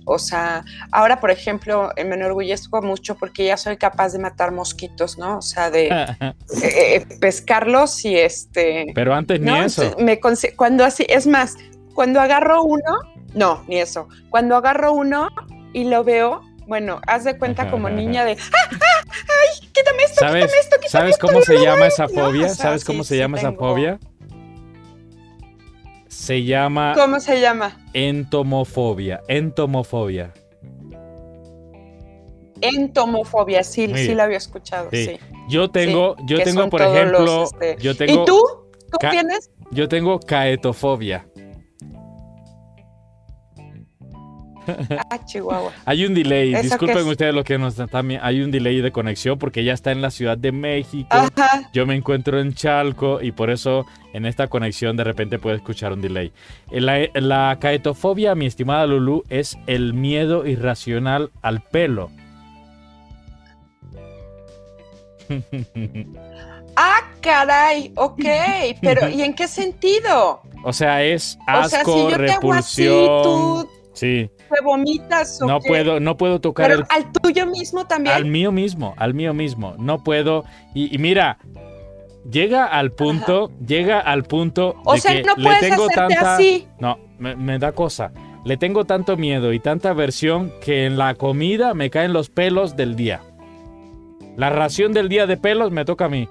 o 0.06 0.18
sea, 0.18 0.64
ahora 0.92 1.20
por 1.20 1.30
ejemplo 1.30 1.90
me 1.96 2.14
enorgullezco 2.14 2.80
mucho 2.80 3.16
porque 3.16 3.44
ya 3.44 3.58
soy 3.58 3.76
capaz 3.76 4.14
de 4.14 4.18
matar 4.18 4.50
mosquitos, 4.50 5.18
¿no? 5.18 5.36
O 5.36 5.42
sea, 5.42 5.70
de 5.70 5.88
eh, 6.18 6.34
eh, 6.62 7.06
pescarlos 7.20 8.02
y 8.06 8.16
este... 8.16 8.86
Pero 8.94 9.12
antes 9.12 9.38
ni 9.38 9.54
eso. 9.54 9.94
Me, 9.98 10.18
cuando 10.56 10.86
así, 10.86 11.04
es 11.10 11.26
más, 11.26 11.58
cuando 11.92 12.18
agarro 12.18 12.62
uno, 12.62 12.98
no, 13.34 13.62
ni 13.68 13.78
eso, 13.78 14.08
cuando 14.30 14.56
agarro 14.56 14.94
uno 14.94 15.28
y 15.74 15.84
lo 15.84 16.02
veo, 16.02 16.40
bueno, 16.66 17.02
haz 17.06 17.24
de 17.24 17.36
cuenta 17.36 17.70
como 17.70 17.90
niña 17.90 18.24
de, 18.24 18.32
¡ah, 18.54 18.68
ah 18.72 18.93
ay, 19.22 19.68
quítame 19.72 20.02
esto, 20.04 20.20
¿Sabes, 20.20 20.44
quítame 20.44 20.60
esto, 20.60 20.76
quítame 20.76 20.90
¿Sabes 20.90 21.18
cómo 21.18 21.40
se 21.42 21.60
llama 21.60 21.86
esa 21.86 22.08
fobia? 22.08 22.48
¿Sabes 22.48 22.84
cómo 22.84 23.04
se 23.04 23.16
llama 23.16 23.38
esa 23.38 23.52
fobia? 23.52 23.98
Se 26.08 26.44
llama... 26.44 26.94
¿Cómo 26.96 27.20
se 27.20 27.40
llama? 27.40 27.84
Entomofobia, 27.92 29.20
entomofobia. 29.28 30.32
Entomofobia, 32.60 33.62
sí, 33.62 33.92
sí, 33.94 34.14
la 34.14 34.24
había 34.24 34.38
escuchado, 34.38 34.88
sí. 34.90 35.18
Yo 35.48 35.70
tengo, 35.70 36.16
yo 36.26 36.42
tengo, 36.42 36.70
por 36.70 36.80
ejemplo, 36.82 37.44
este, 37.44 37.76
yo 37.78 37.94
tengo... 37.94 38.22
¿Y 38.22 38.24
tú? 38.24 38.40
¿Tú 38.90 38.98
tienes? 39.10 39.50
Yo 39.70 39.88
tengo 39.88 40.20
caetofobia. 40.20 41.26
Ah, 45.10 45.24
Chihuahua. 45.24 45.72
Hay 45.84 46.04
un 46.04 46.14
delay, 46.14 46.54
disculpen 46.54 47.06
ustedes 47.06 47.34
lo 47.34 47.44
que 47.44 47.58
nos 47.58 47.76
también, 47.90 48.20
hay 48.22 48.40
un 48.42 48.50
delay 48.50 48.80
de 48.80 48.90
conexión 48.90 49.38
porque 49.38 49.64
ya 49.64 49.72
está 49.72 49.92
en 49.92 50.02
la 50.02 50.10
Ciudad 50.10 50.36
de 50.36 50.52
México. 50.52 51.16
Yo 51.72 51.86
me 51.86 51.94
encuentro 51.94 52.40
en 52.40 52.54
Chalco 52.54 53.20
y 53.20 53.32
por 53.32 53.50
eso 53.50 53.86
en 54.12 54.26
esta 54.26 54.46
conexión 54.48 54.96
de 54.96 55.04
repente 55.04 55.38
puede 55.38 55.56
escuchar 55.56 55.92
un 55.92 56.00
delay. 56.00 56.32
La, 56.70 57.08
la 57.14 57.58
caetofobia, 57.60 58.34
mi 58.34 58.46
estimada 58.46 58.86
Lulu, 58.86 59.24
es 59.28 59.58
el 59.66 59.94
miedo 59.94 60.46
irracional 60.46 61.30
al 61.42 61.60
pelo. 61.62 62.10
Ah, 66.76 67.02
caray, 67.20 67.92
ok, 67.94 68.24
pero 68.82 69.08
¿y 69.08 69.22
en 69.22 69.34
qué 69.34 69.46
sentido? 69.46 70.42
O 70.64 70.72
sea, 70.72 71.04
es 71.04 71.38
asco, 71.46 72.10
repulsión. 72.10 73.68
Sí. 73.92 74.28
¿Te 74.64 74.70
vomitas 74.70 75.42
o 75.42 75.46
No 75.46 75.60
puedo, 75.60 76.00
no 76.00 76.16
puedo 76.16 76.40
tocar 76.40 76.70
Pero 76.70 76.86
al 76.88 77.12
tuyo 77.12 77.46
mismo 77.46 77.86
también. 77.86 78.16
Al 78.16 78.24
mío 78.24 78.50
mismo, 78.50 78.94
al 78.96 79.12
mío 79.12 79.34
mismo. 79.34 79.74
No 79.78 80.02
puedo. 80.02 80.44
Y, 80.74 80.96
mira, 80.96 81.36
llega 82.30 82.64
al 82.64 82.92
punto, 82.92 83.50
llega 83.66 84.00
al 84.00 84.24
punto 84.24 84.76
o 84.86 84.96
sea, 84.96 85.20
no 85.22 85.34
puedes 85.34 85.60
le 85.60 85.68
tengo 85.68 85.88
tanta. 85.88 86.34
Así. 86.36 86.66
No, 86.78 86.98
me, 87.18 87.58
da 87.58 87.72
cosa. 87.72 88.12
Le 88.46 88.56
tengo 88.56 88.86
tanto 88.86 89.18
miedo 89.18 89.52
y 89.52 89.60
tanta 89.60 89.90
aversión 89.90 90.50
que 90.62 90.86
en 90.86 90.96
la 90.96 91.14
comida 91.14 91.74
me 91.74 91.90
caen 91.90 92.14
los 92.14 92.30
pelos 92.30 92.74
del 92.74 92.96
día. 92.96 93.20
La 94.36 94.48
ración 94.48 94.92
del 94.94 95.10
día 95.10 95.26
de 95.26 95.36
pelos 95.36 95.72
me 95.72 95.84
toca 95.84 96.06
a 96.06 96.08
mí. 96.08 96.26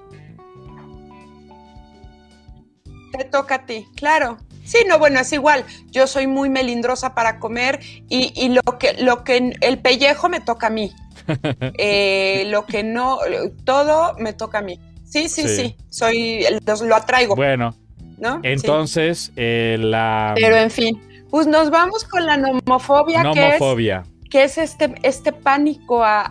Te 3.16 3.24
toca 3.26 3.54
a 3.54 3.66
ti, 3.66 3.86
claro. 3.94 4.38
Sí, 4.64 4.78
no, 4.88 4.98
bueno, 4.98 5.20
es 5.20 5.32
igual. 5.32 5.64
Yo 5.90 6.06
soy 6.06 6.26
muy 6.26 6.48
melindrosa 6.48 7.14
para 7.14 7.38
comer 7.38 7.80
y, 8.08 8.48
lo 8.48 8.78
que, 8.78 8.94
lo 8.94 9.24
que 9.24 9.56
el 9.60 9.78
pellejo 9.78 10.28
me 10.28 10.40
toca 10.40 10.68
a 10.68 10.70
mí. 10.70 10.92
Eh, 11.78 12.44
lo 12.48 12.66
que 12.66 12.82
no, 12.82 13.18
todo 13.64 14.14
me 14.18 14.34
toca 14.34 14.58
a 14.58 14.62
mí. 14.62 14.78
Sí, 15.04 15.28
sí, 15.28 15.48
sí. 15.48 15.76
Soy, 15.88 16.44
lo 16.82 16.96
atraigo. 16.96 17.34
Bueno. 17.34 17.74
¿no? 18.18 18.40
Entonces, 18.42 19.32
eh, 19.36 19.76
la. 19.78 20.34
Pero 20.36 20.56
en 20.56 20.70
fin, 20.70 21.00
pues 21.30 21.46
nos 21.46 21.70
vamos 21.70 22.04
con 22.04 22.26
la 22.26 22.36
nomofobia, 22.36 23.22
nomofobia. 23.22 24.02
Que, 24.30 24.44
es, 24.44 24.56
que 24.56 24.62
es 24.62 24.70
este, 24.72 24.94
este 25.02 25.32
pánico 25.32 26.02
a, 26.02 26.26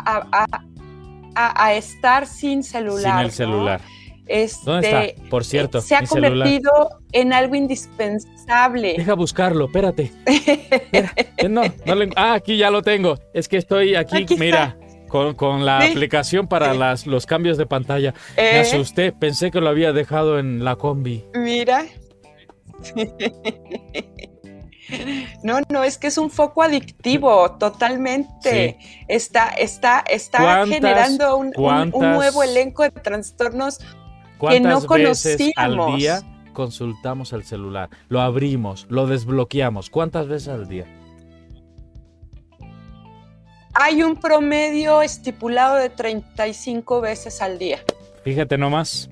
a, 1.35 1.73
estar 1.73 2.27
sin 2.27 2.63
celular. 2.63 3.17
Sin 3.17 3.25
el 3.25 3.31
celular. 3.31 3.81
Este, 4.25 4.65
¿Dónde 4.65 4.87
está? 4.87 5.29
Por 5.29 5.43
cierto, 5.43 5.81
se 5.81 5.95
ha 5.95 6.05
convertido 6.05 6.71
en 7.11 7.33
algo 7.33 7.55
indispensable. 7.55 8.95
Deja 8.97 9.13
buscarlo, 9.15 9.65
espérate. 9.65 10.11
ah, 12.15 12.33
aquí 12.33 12.57
ya 12.57 12.71
lo 12.71 12.81
tengo. 12.81 13.19
Es 13.33 13.47
que 13.47 13.57
estoy 13.57 13.95
aquí, 13.95 14.25
mira, 14.37 14.77
con, 15.07 15.65
la 15.65 15.79
aplicación 15.79 16.47
para 16.47 16.73
las, 16.73 17.05
los 17.05 17.25
cambios 17.25 17.57
de 17.57 17.65
pantalla. 17.65 18.13
Me 18.37 18.57
eh. 18.57 18.59
asusté, 18.61 19.11
pensé 19.11 19.51
que 19.51 19.59
lo 19.61 19.69
había 19.69 19.93
dejado 19.93 20.39
en 20.39 20.63
la 20.63 20.75
combi. 20.75 21.25
Mira. 21.35 21.85
No, 25.43 25.59
no, 25.69 25.83
es 25.83 25.97
que 25.97 26.07
es 26.07 26.17
un 26.17 26.29
foco 26.29 26.61
adictivo, 26.61 27.51
totalmente. 27.53 28.77
Está, 29.07 29.49
está, 29.49 30.03
está 30.07 30.65
generando 30.67 31.37
un, 31.37 31.51
nuevo 31.51 32.43
elenco 32.43 32.83
de 32.83 32.91
trastornos 32.91 33.79
que 34.39 34.59
no 34.59 34.81
veces 34.81 35.51
al 35.55 35.95
día 35.95 36.21
consultamos 36.53 37.33
el 37.33 37.43
celular? 37.43 37.89
Lo 38.09 38.21
abrimos, 38.21 38.85
lo 38.89 39.07
desbloqueamos. 39.07 39.89
¿Cuántas 39.89 40.27
veces 40.27 40.49
al 40.49 40.67
día? 40.67 40.85
Hay 43.73 44.03
un 44.03 44.15
promedio 44.17 45.01
estipulado 45.01 45.77
de 45.77 45.89
35 45.89 47.01
veces 47.01 47.41
al 47.41 47.57
día. 47.57 47.79
Fíjate 48.23 48.57
nomás. 48.57 49.09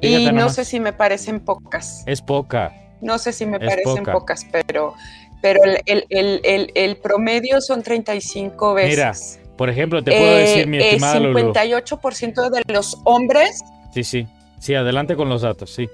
y 0.00 0.30
no 0.30 0.48
sé 0.48 0.64
si 0.64 0.78
me 0.78 0.92
parecen 0.92 1.40
pocas. 1.40 2.04
Es 2.06 2.22
poca. 2.22 2.72
No 3.00 3.18
sé 3.18 3.32
si 3.32 3.46
me 3.46 3.58
parecen 3.58 4.04
pocas, 4.04 4.46
pero, 4.50 4.94
pero 5.42 5.60
el, 5.64 6.96
promedio 7.02 7.60
son 7.60 7.82
35 7.82 8.74
veces. 8.74 9.38
Mira, 9.40 9.54
por 9.56 9.70
ejemplo, 9.70 10.02
te 10.04 10.12
puedo 10.12 10.36
decir, 10.36 10.66
mi 10.66 10.78
eh, 10.78 10.90
estimada 10.90 11.16
El 11.16 11.34
58% 11.34 12.50
de 12.50 12.72
los 12.72 12.98
hombres 13.04 13.62
Sí, 13.96 14.04
sí. 14.04 14.26
Sí, 14.66 14.74
adelante 14.74 15.14
con 15.14 15.28
los 15.28 15.42
datos, 15.42 15.70
sí. 15.70 15.88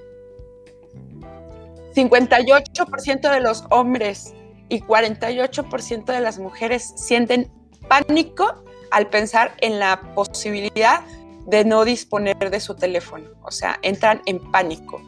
58% 1.95 3.31
de 3.31 3.41
los 3.41 3.65
hombres 3.69 4.33
y 4.71 4.81
48% 4.81 6.07
de 6.07 6.21
las 6.23 6.39
mujeres 6.39 6.95
sienten 6.97 7.53
pánico 7.87 8.65
al 8.91 9.09
pensar 9.09 9.53
en 9.61 9.79
la 9.79 10.15
posibilidad 10.15 11.03
de 11.45 11.67
no 11.67 11.85
disponer 11.85 12.49
de 12.49 12.61
su 12.61 12.75
teléfono. 12.75 13.29
O 13.43 13.51
sea, 13.51 13.79
entran 13.83 14.23
en 14.25 14.39
pánico. 14.51 15.03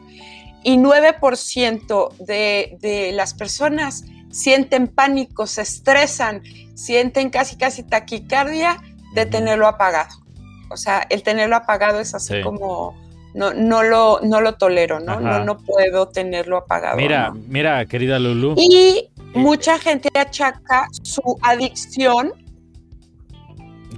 Y 0.63 0.77
9% 0.77 2.17
de, 2.17 2.77
de 2.79 3.13
las 3.13 3.33
personas 3.33 4.03
sienten 4.29 4.89
pánico, 4.89 5.47
se 5.47 5.63
estresan, 5.63 6.43
sienten 6.75 7.31
casi, 7.31 7.57
casi 7.57 7.81
taquicardia 7.81 8.79
de 9.15 9.25
tenerlo 9.25 9.65
apagado. 9.65 10.23
O 10.69 10.77
sea, 10.77 11.07
el 11.09 11.23
tenerlo 11.23 11.55
apagado 11.55 11.99
es 11.99 12.13
así 12.13 12.43
como 12.43 13.03
no, 13.35 13.53
no, 13.53 13.83
lo, 13.83 14.21
no 14.23 14.39
lo 14.39 14.53
tolero, 14.53 15.01
¿no? 15.01 15.19
No, 15.19 15.43
no 15.43 15.57
puedo 15.57 16.07
tenerlo 16.07 16.55
apagado. 16.55 16.95
Mira, 16.95 17.33
mira, 17.47 17.85
querida 17.85 18.17
Lulu. 18.17 18.55
Y 18.57 19.09
mucha 19.33 19.77
gente 19.77 20.07
achaca 20.17 20.87
su 21.03 21.37
adicción. 21.41 22.31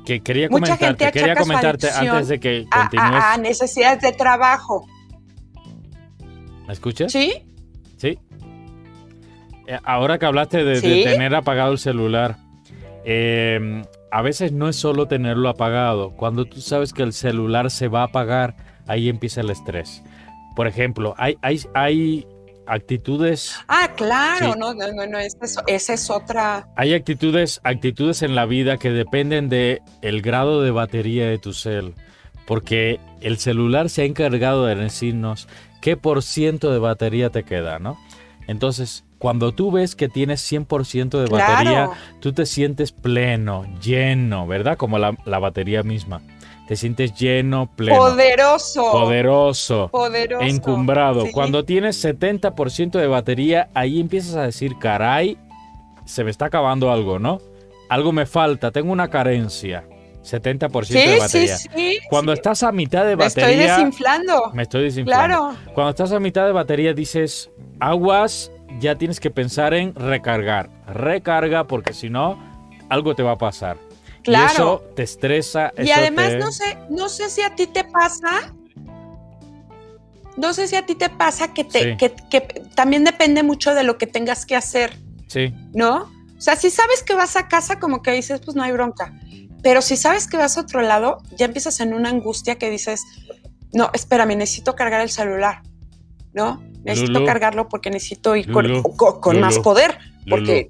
Que 0.03 0.21
quería 0.21 0.49
comentarte, 0.49 1.11
quería 1.11 1.35
comentarte 1.35 1.87
antes 1.91 2.29
de 2.29 2.39
que 2.39 2.65
continúes. 2.67 3.23
A, 3.23 3.37
necesidades 3.37 4.01
de 4.01 4.11
trabajo. 4.11 4.87
¿Me 6.65 6.73
escuchas? 6.73 7.11
Sí. 7.11 7.33
Sí. 7.97 8.17
Eh, 9.67 9.77
ahora 9.83 10.17
que 10.17 10.25
hablaste 10.25 10.63
de, 10.63 10.81
tener 10.81 11.35
apagado 11.35 11.73
el 11.73 11.77
celular, 11.77 12.37
em, 13.05 13.83
a 14.09 14.23
veces 14.23 14.51
no 14.51 14.67
es 14.67 14.77
solo 14.77 15.07
tenerlo 15.07 15.47
apagado. 15.47 16.15
Cuando 16.15 16.45
tú 16.45 16.59
sabes 16.59 16.91
que 16.91 17.03
el 17.03 17.13
celular 17.13 17.69
se 17.69 17.87
va 17.87 18.01
a 18.01 18.05
apagar, 18.05 18.55
ahí 18.87 19.09
empieza 19.09 19.41
el 19.41 19.49
estrés. 19.49 20.03
Por 20.55 20.67
ejemplo, 20.67 21.13
hay, 21.17 21.37
hay, 21.41 21.61
hay 21.73 22.27
actitudes. 22.67 23.55
Ah, 23.67 23.91
claro, 23.95 24.55
no, 24.55 24.73
no, 24.73 24.91
no, 24.91 25.07
no 25.07 25.17
esa, 25.17 25.93
es, 25.93 26.09
otra. 26.09 26.67
Hay 26.75 26.93
actitudes, 26.93 27.61
actitudes 27.63 28.21
en 28.21 28.35
la 28.35 28.45
vida 28.45 28.77
que 28.77 28.91
dependen 28.91 29.49
de 29.49 29.81
el 30.01 30.21
grado 30.21 30.61
de 30.61 30.71
batería 30.71 31.27
de 31.27 31.37
tu 31.37 31.53
cel, 31.53 31.95
porque 32.45 32.99
el 33.21 33.37
celular 33.37 33.89
se 33.89 34.03
ha 34.03 34.05
encargado 34.05 34.65
de 34.65 34.75
decirnos 34.75 35.47
qué 35.81 35.97
por 35.97 36.23
ciento 36.23 36.71
de 36.71 36.79
batería 36.79 37.29
te 37.29 37.43
queda, 37.43 37.79
¿no? 37.79 37.97
Entonces, 38.47 39.03
cuando 39.17 39.51
tú 39.51 39.71
ves 39.71 39.95
que 39.95 40.09
tienes 40.09 40.49
100% 40.51 41.23
de 41.23 41.29
batería, 41.29 41.89
tú 42.19 42.33
te 42.33 42.45
sientes 42.45 42.91
pleno, 42.91 43.65
lleno, 43.81 44.47
¿verdad? 44.47 44.77
Como 44.77 44.99
la, 44.99 45.17
la 45.25 45.39
batería 45.39 45.83
misma 45.83 46.21
te 46.67 46.75
sientes 46.75 47.13
lleno, 47.13 47.69
pleno. 47.75 47.97
Poderoso. 47.97 48.91
Poderoso. 48.91 49.89
Poderoso. 49.89 50.45
Encumbrado. 50.45 51.25
Cuando 51.31 51.63
tienes 51.63 52.03
70% 52.03 52.99
de 52.99 53.07
batería, 53.07 53.69
ahí 53.73 54.01
empiezas 54.01 54.35
a 54.35 54.43
decir, 54.43 54.77
caray, 54.77 55.37
se 56.05 56.25
me 56.25 56.31
está 56.31 56.47
acabando 56.47 56.91
algo, 56.91 57.19
¿no? 57.19 57.39
Algo 57.89 58.11
me 58.11 58.25
falta, 58.25 58.71
tengo 58.71 58.91
una 58.91 59.09
carencia. 59.09 59.85
70% 60.23 60.87
de 60.87 61.19
batería. 61.19 61.57
Sí, 61.57 61.69
sí, 61.73 61.99
Cuando 62.09 62.33
estás 62.33 62.63
a 62.63 62.73
mitad 62.73 63.05
de 63.05 63.15
batería. 63.15 63.47
Me 63.47 63.63
estoy 63.63 63.85
desinflando. 63.85 64.51
Me 64.53 64.63
estoy 64.63 64.83
desinflando. 64.83 65.53
Claro. 65.53 65.73
Cuando 65.73 65.91
estás 65.91 66.11
a 66.11 66.19
mitad 66.19 66.45
de 66.45 66.51
batería 66.51 66.93
dices, 66.93 67.49
aguas, 67.79 68.51
ya 68.79 68.95
tienes 68.95 69.21
que 69.21 69.31
pensar 69.31 69.73
en 69.73 69.95
recargar. 69.95 70.69
Recarga 70.85 71.65
porque 71.65 71.93
si 71.93 72.09
no, 72.09 72.37
algo 72.89 73.15
te 73.15 73.23
va 73.23 73.31
a 73.31 73.37
pasar. 73.37 73.77
Claro. 74.27 74.51
Y 74.51 74.55
eso 74.55 74.83
te 74.93 75.03
estresa. 75.03 75.71
Y 75.81 75.89
además 75.91 76.35
no 76.37 76.51
sé, 76.51 76.77
no 76.89 77.07
sé 77.07 77.29
si 77.29 77.41
a 77.41 77.55
ti 77.55 77.65
te 77.65 77.85
pasa. 77.85 78.53
No 80.35 80.53
sé 80.53 80.67
si 80.67 80.75
a 80.75 80.85
ti 80.85 80.95
te 80.95 81.09
pasa 81.09 81.53
que, 81.53 81.63
te, 81.63 81.95
que, 81.95 82.39
también 82.75 83.05
depende 83.05 83.41
mucho 83.41 83.73
de 83.73 83.83
lo 83.83 83.97
que 83.97 84.05
tengas 84.05 84.45
que 84.45 84.57
hacer. 84.57 84.97
Sí. 85.27 85.53
¿No? 85.73 86.11
O 86.37 86.41
sea, 86.41 86.57
si 86.57 86.69
sabes 86.69 87.03
que 87.03 87.15
vas 87.15 87.37
a 87.37 87.47
casa, 87.47 87.79
como 87.79 88.01
que 88.01 88.11
dices, 88.11 88.41
pues 88.43 88.55
no 88.55 88.63
hay 88.63 88.73
bronca. 88.73 89.17
Pero 89.63 89.81
si 89.81 89.95
sabes 89.95 90.27
que 90.27 90.35
vas 90.35 90.57
a 90.57 90.61
otro 90.61 90.81
lado, 90.81 91.19
ya 91.37 91.45
empiezas 91.45 91.79
en 91.79 91.93
una 91.93 92.09
angustia 92.09 92.57
que 92.57 92.69
dices, 92.69 93.03
no, 93.71 93.89
espérame, 93.93 94.35
necesito 94.35 94.75
cargar 94.75 94.99
el 94.99 95.09
celular. 95.09 95.61
¿No? 96.33 96.61
Necesito 96.83 97.23
cargarlo 97.23 97.69
porque 97.69 97.89
necesito 97.89 98.35
ir 98.35 98.51
con, 98.51 99.39
más 99.39 99.57
poder. 99.59 99.97
Porque 100.29 100.69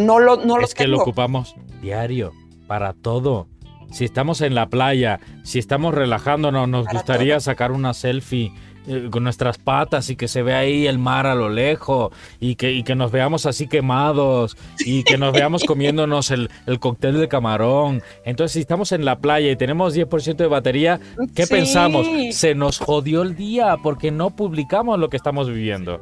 no 0.00 0.18
lo, 0.18 0.38
no 0.38 0.58
es 0.60 0.74
que 0.74 0.88
lo 0.88 1.02
ocupamos 1.02 1.54
diario 1.82 2.32
para 2.68 2.92
todo. 2.92 3.48
Si 3.90 4.04
estamos 4.04 4.42
en 4.42 4.54
la 4.54 4.68
playa, 4.68 5.18
si 5.42 5.58
estamos 5.58 5.94
relajándonos, 5.94 6.68
nos 6.68 6.86
gustaría 6.86 7.40
sacar 7.40 7.72
una 7.72 7.94
selfie 7.94 8.52
eh, 8.86 9.08
con 9.10 9.24
nuestras 9.24 9.58
patas 9.58 10.08
y 10.10 10.16
que 10.16 10.28
se 10.28 10.42
vea 10.42 10.58
ahí 10.58 10.86
el 10.86 10.98
mar 10.98 11.26
a 11.26 11.34
lo 11.34 11.48
lejos 11.48 12.12
y 12.38 12.54
que, 12.54 12.84
que 12.84 12.94
nos 12.94 13.10
veamos 13.10 13.46
así 13.46 13.66
quemados 13.66 14.56
y 14.78 15.04
que 15.04 15.18
nos 15.18 15.32
veamos 15.32 15.64
comiéndonos 15.66 16.30
el, 16.30 16.50
el, 16.66 16.78
cóctel 16.78 17.18
de 17.18 17.28
camarón. 17.28 18.02
Entonces, 18.24 18.52
si 18.52 18.60
estamos 18.60 18.92
en 18.92 19.06
la 19.06 19.18
playa 19.18 19.50
y 19.50 19.56
tenemos 19.56 19.96
10% 19.96 20.36
de 20.36 20.46
batería, 20.46 21.00
¿qué 21.34 21.46
pensamos? 21.46 22.06
Se 22.32 22.54
nos 22.54 22.78
jodió 22.78 23.22
el 23.22 23.36
día 23.36 23.76
porque 23.82 24.10
no 24.10 24.36
publicamos 24.36 24.98
lo 24.98 25.08
que 25.08 25.16
estamos 25.16 25.48
viviendo. 25.48 26.00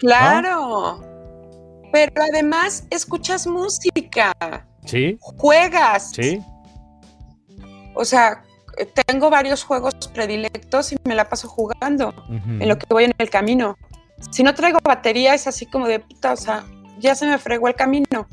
Claro. 0.00 1.00
Pero 1.92 2.12
además 2.32 2.86
escuchas 2.90 3.46
música. 3.46 4.32
Sí. 4.84 5.18
Juegas. 5.20 6.10
Sí. 6.10 6.42
O 7.94 8.04
sea, 8.04 8.42
tengo 9.06 9.30
varios 9.30 9.64
juegos 9.64 9.94
predilectos 10.12 10.92
y 10.92 10.96
me 11.04 11.14
la 11.14 11.28
paso 11.28 11.48
jugando 11.48 12.14
en 12.28 12.68
lo 12.68 12.78
que 12.78 12.86
voy 12.90 13.04
en 13.04 13.14
el 13.18 13.30
camino. 13.30 13.76
Si 14.30 14.42
no 14.42 14.54
traigo 14.54 14.78
batería 14.82 15.34
es 15.34 15.46
así 15.46 15.66
como 15.66 15.86
de 15.86 16.00
puta, 16.00 16.32
o 16.32 16.36
sea, 16.36 16.64
ya 16.98 17.14
se 17.14 17.26
me 17.26 17.38
fregó 17.38 17.68
el 17.68 17.74
camino. 17.74 18.26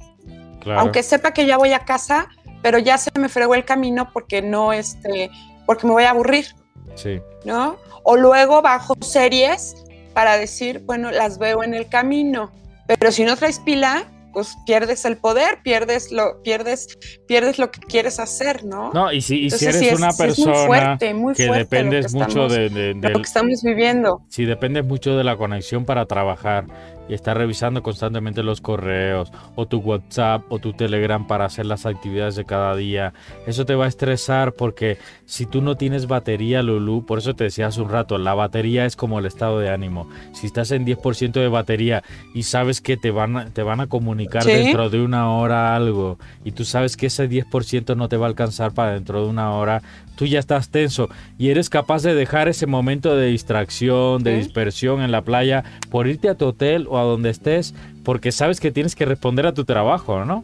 Aunque 0.65 1.03
sepa 1.03 1.31
que 1.31 1.45
ya 1.45 1.57
voy 1.57 1.73
a 1.73 1.79
casa, 1.79 2.27
pero 2.61 2.77
ya 2.77 2.97
se 2.97 3.11
me 3.19 3.29
fregó 3.29 3.55
el 3.55 3.65
camino 3.65 4.09
porque 4.13 4.41
no, 4.41 4.73
este, 4.73 5.29
porque 5.65 5.87
me 5.87 5.93
voy 5.93 6.03
a 6.03 6.11
aburrir. 6.11 6.47
Sí. 6.95 7.21
¿No? 7.45 7.77
O 8.03 8.17
luego 8.17 8.61
bajo 8.61 8.95
series 9.01 9.75
para 10.13 10.37
decir, 10.37 10.79
bueno, 10.85 11.11
las 11.11 11.37
veo 11.37 11.63
en 11.63 11.73
el 11.73 11.87
camino. 11.87 12.51
Pero 12.87 13.11
si 13.11 13.23
no 13.23 13.35
traes 13.37 13.59
pila, 13.59 14.05
pues 14.31 14.55
pierdes 14.65 15.05
el 15.05 15.17
poder, 15.17 15.59
pierdes 15.63 16.11
lo, 16.11 16.41
pierdes, 16.43 16.97
pierdes 17.27 17.59
lo 17.59 17.71
que 17.71 17.79
quieres 17.81 18.19
hacer, 18.19 18.63
¿no? 18.63 18.91
No, 18.93 19.11
y 19.11 19.21
si, 19.21 19.49
si 19.49 19.65
eres 19.65 19.97
una 19.97 20.11
persona 20.13 20.97
que 20.97 21.51
dependes 21.51 22.13
mucho 22.13 22.47
de, 22.47 22.69
de, 22.69 22.93
lo 22.93 23.19
que 23.19 23.21
estamos 23.21 23.61
viviendo. 23.63 24.21
Si 24.29 24.45
dependes 24.45 24.85
mucho 24.85 25.17
de 25.17 25.23
la 25.23 25.37
conexión 25.37 25.85
para 25.85 26.05
trabajar 26.05 26.65
y 27.11 27.13
estar 27.13 27.37
revisando 27.37 27.83
constantemente 27.83 28.41
los 28.41 28.61
correos 28.61 29.33
o 29.55 29.65
tu 29.65 29.79
WhatsApp 29.79 30.43
o 30.47 30.59
tu 30.59 30.71
Telegram 30.71 31.27
para 31.27 31.43
hacer 31.43 31.65
las 31.65 31.85
actividades 31.85 32.37
de 32.37 32.45
cada 32.45 32.73
día. 32.73 33.13
Eso 33.45 33.65
te 33.65 33.75
va 33.75 33.83
a 33.83 33.89
estresar 33.89 34.53
porque 34.53 34.97
si 35.25 35.45
tú 35.45 35.61
no 35.61 35.75
tienes 35.75 36.07
batería, 36.07 36.63
Lulu, 36.63 37.05
por 37.05 37.19
eso 37.19 37.35
te 37.35 37.43
decía 37.43 37.67
hace 37.67 37.81
un 37.81 37.89
rato, 37.89 38.17
la 38.17 38.33
batería 38.33 38.85
es 38.85 38.95
como 38.95 39.19
el 39.19 39.25
estado 39.25 39.59
de 39.59 39.69
ánimo. 39.69 40.09
Si 40.31 40.47
estás 40.47 40.71
en 40.71 40.85
10% 40.85 41.33
de 41.33 41.49
batería 41.49 42.01
y 42.33 42.43
sabes 42.43 42.79
que 42.79 42.95
te 42.95 43.11
van 43.11 43.35
a, 43.35 43.45
te 43.47 43.61
van 43.61 43.81
a 43.81 43.87
comunicar 43.87 44.45
dentro 44.45 44.89
de 44.89 45.01
una 45.01 45.33
hora 45.33 45.75
algo 45.75 46.17
y 46.45 46.53
tú 46.53 46.63
sabes 46.63 46.95
que 46.95 47.07
ese 47.07 47.29
10% 47.29 47.97
no 47.97 48.07
te 48.07 48.15
va 48.15 48.27
a 48.27 48.29
alcanzar 48.29 48.73
para 48.73 48.93
dentro 48.93 49.21
de 49.21 49.29
una 49.29 49.51
hora, 49.51 49.81
tú 50.15 50.25
ya 50.25 50.39
estás 50.39 50.69
tenso 50.69 51.09
y 51.37 51.49
eres 51.49 51.69
capaz 51.69 52.03
de 52.03 52.13
dejar 52.13 52.47
ese 52.47 52.67
momento 52.67 53.15
de 53.15 53.27
distracción, 53.27 54.23
de 54.23 54.37
dispersión 54.37 55.01
en 55.01 55.11
la 55.11 55.23
playa 55.23 55.63
por 55.89 56.07
irte 56.07 56.29
a 56.29 56.35
tu 56.35 56.47
hotel 56.47 56.87
o 56.89 56.97
a 56.97 57.03
donde 57.03 57.29
estés 57.29 57.73
porque 58.03 58.31
sabes 58.31 58.59
que 58.59 58.71
tienes 58.71 58.95
que 58.95 59.05
responder 59.05 59.45
a 59.45 59.53
tu 59.53 59.65
trabajo, 59.65 60.25
¿no? 60.25 60.43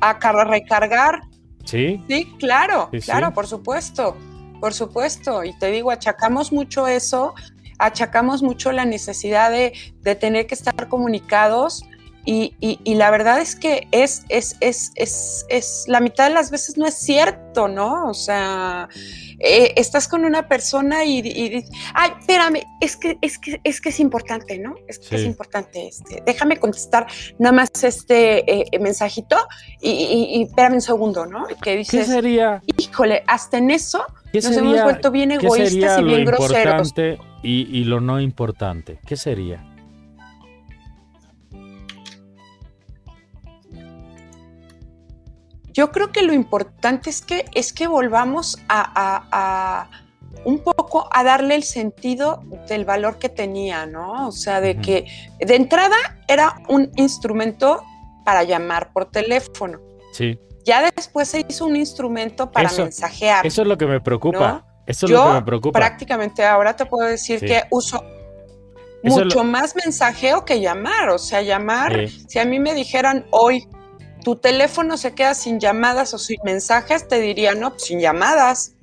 A 0.00 0.18
recargar. 0.44 1.22
Sí. 1.64 2.02
Sí, 2.08 2.26
claro, 2.38 2.88
claro, 3.04 3.34
por 3.34 3.46
supuesto, 3.46 4.16
por 4.60 4.72
supuesto. 4.72 5.44
Y 5.44 5.56
te 5.58 5.70
digo, 5.70 5.90
achacamos 5.90 6.52
mucho 6.52 6.86
eso, 6.86 7.34
achacamos 7.78 8.42
mucho 8.42 8.72
la 8.72 8.84
necesidad 8.84 9.50
de, 9.50 9.72
de 10.00 10.14
tener 10.14 10.46
que 10.46 10.54
estar 10.54 10.88
comunicados 10.88 11.84
y, 12.30 12.94
la 12.94 13.10
verdad 13.10 13.40
es 13.40 13.56
que 13.56 13.88
es, 13.90 14.24
es, 14.28 14.56
es, 14.60 14.92
es, 15.48 15.84
la 15.88 16.00
mitad 16.00 16.28
de 16.28 16.34
las 16.34 16.50
veces 16.50 16.76
no 16.76 16.86
es 16.86 16.94
cierto, 16.94 17.68
¿no? 17.68 18.06
O 18.06 18.12
sea, 18.12 18.88
eh, 19.38 19.72
estás 19.76 20.08
con 20.08 20.26
una 20.26 20.46
persona 20.46 21.04
y, 21.04 21.20
y, 21.20 21.64
ay, 21.94 22.10
espérame, 22.20 22.66
es 22.82 22.96
que, 22.96 23.16
es 23.22 23.38
que, 23.38 23.60
es 23.64 23.80
que 23.80 23.88
es 23.88 23.98
importante, 23.98 24.58
¿no? 24.58 24.74
Es 24.86 24.98
que 24.98 25.16
es 25.16 25.24
importante. 25.24 25.88
Este, 25.88 26.22
déjame 26.26 26.58
contestar 26.58 27.06
nada 27.38 27.52
más 27.52 27.70
este 27.82 28.74
eh, 28.74 28.78
mensajito 28.78 29.36
y, 29.80 30.42
espérame 30.42 30.74
un 30.74 30.82
segundo, 30.82 31.24
¿no? 31.24 31.46
¿Qué 31.62 31.82
sería? 31.84 32.60
Híjole, 32.76 33.22
hasta 33.26 33.56
en 33.56 33.70
eso 33.70 34.04
nos 34.34 34.44
hemos 34.44 34.82
vuelto 34.82 35.10
bien 35.10 35.32
egoístas 35.32 36.00
y 36.00 36.04
bien 36.04 36.26
groseros. 36.26 36.92
y 37.42 37.84
lo 37.84 38.02
no 38.02 38.20
importante? 38.20 39.00
¿Qué 39.06 39.16
sería? 39.16 39.64
Yo 45.78 45.92
creo 45.92 46.10
que 46.10 46.22
lo 46.22 46.32
importante 46.32 47.08
es 47.08 47.22
que, 47.22 47.44
es 47.54 47.72
que 47.72 47.86
volvamos 47.86 48.58
a, 48.68 49.88
un 50.44 50.58
poco 50.58 51.08
a 51.12 51.22
darle 51.22 51.54
el 51.54 51.62
sentido 51.62 52.42
del 52.68 52.84
valor 52.84 53.20
que 53.20 53.28
tenía, 53.28 53.86
¿no? 53.86 54.26
O 54.26 54.32
sea, 54.32 54.60
de 54.60 54.80
que 54.80 55.06
de 55.38 55.54
entrada 55.54 55.94
era 56.26 56.56
un 56.68 56.90
instrumento 56.96 57.84
para 58.24 58.42
llamar 58.42 58.92
por 58.92 59.04
teléfono. 59.04 59.78
Sí. 60.12 60.40
Ya 60.64 60.90
después 60.96 61.28
se 61.28 61.46
hizo 61.48 61.66
un 61.66 61.76
instrumento 61.76 62.50
para 62.50 62.72
mensajear. 62.72 63.46
Eso 63.46 63.62
es 63.62 63.68
lo 63.68 63.78
que 63.78 63.86
me 63.86 64.00
preocupa. 64.00 64.66
Eso 64.84 65.06
es 65.06 65.12
lo 65.12 65.26
que 65.26 65.32
me 65.34 65.42
preocupa. 65.42 65.78
Prácticamente 65.78 66.44
ahora 66.44 66.74
te 66.74 66.86
puedo 66.86 67.06
decir 67.06 67.38
que 67.38 67.62
uso 67.70 68.02
mucho 69.04 69.44
más 69.44 69.76
mensajeo 69.76 70.44
que 70.44 70.60
llamar. 70.60 71.10
O 71.10 71.18
sea, 71.18 71.40
llamar, 71.40 72.08
si 72.26 72.40
a 72.40 72.44
mí 72.44 72.58
me 72.58 72.74
dijeran 72.74 73.26
hoy, 73.30 73.68
tu 74.24 74.36
teléfono 74.36 74.96
se 74.96 75.14
queda 75.14 75.34
sin 75.34 75.60
llamadas 75.60 76.14
o 76.14 76.18
sin 76.18 76.38
mensajes, 76.44 77.08
te 77.08 77.20
diría, 77.20 77.54
no, 77.54 77.70
pues, 77.70 77.84
sin 77.84 78.00
llamadas. 78.00 78.74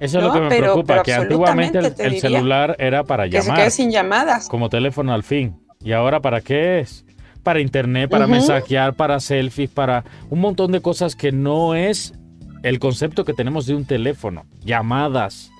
Eso 0.00 0.18
es 0.18 0.24
lo 0.24 0.32
que 0.32 0.40
me 0.40 0.48
preocupa, 0.48 1.02
que 1.02 1.14
antiguamente 1.14 1.78
el, 1.98 2.20
celular 2.20 2.76
era 2.78 3.04
para 3.04 3.26
llamar. 3.26 3.42
Que 3.42 3.50
se 3.50 3.54
quede 3.54 3.70
sin 3.70 3.90
llamadas. 3.90 4.48
Como 4.48 4.68
teléfono 4.68 5.14
al 5.14 5.22
fin. 5.22 5.58
¿Y 5.80 5.92
ahora 5.92 6.20
para 6.20 6.40
qué 6.40 6.80
es? 6.80 7.04
Para 7.42 7.60
internet, 7.60 8.10
para 8.10 8.26
mensajear, 8.26 8.94
para 8.94 9.20
selfies, 9.20 9.70
para 9.70 10.04
un 10.30 10.40
montón 10.40 10.72
de 10.72 10.80
cosas 10.80 11.14
que 11.14 11.30
no 11.30 11.74
es 11.74 12.14
el 12.62 12.78
concepto 12.78 13.24
que 13.24 13.34
tenemos 13.34 13.66
de 13.66 13.74
un 13.74 13.84
teléfono. 13.84 14.46
Llamadas. 14.60 15.50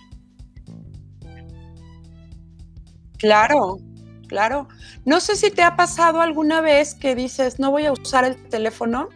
Claro, 3.18 3.78
claro. 4.34 4.66
No 5.04 5.20
sé 5.20 5.36
si 5.36 5.52
te 5.52 5.62
ha 5.62 5.76
pasado 5.76 6.20
alguna 6.20 6.60
vez 6.60 6.96
que 6.96 7.14
dices, 7.14 7.60
no 7.60 7.70
voy 7.70 7.86
a 7.86 7.92
usar 7.92 8.24
el 8.24 8.36
teléfono 8.48 9.08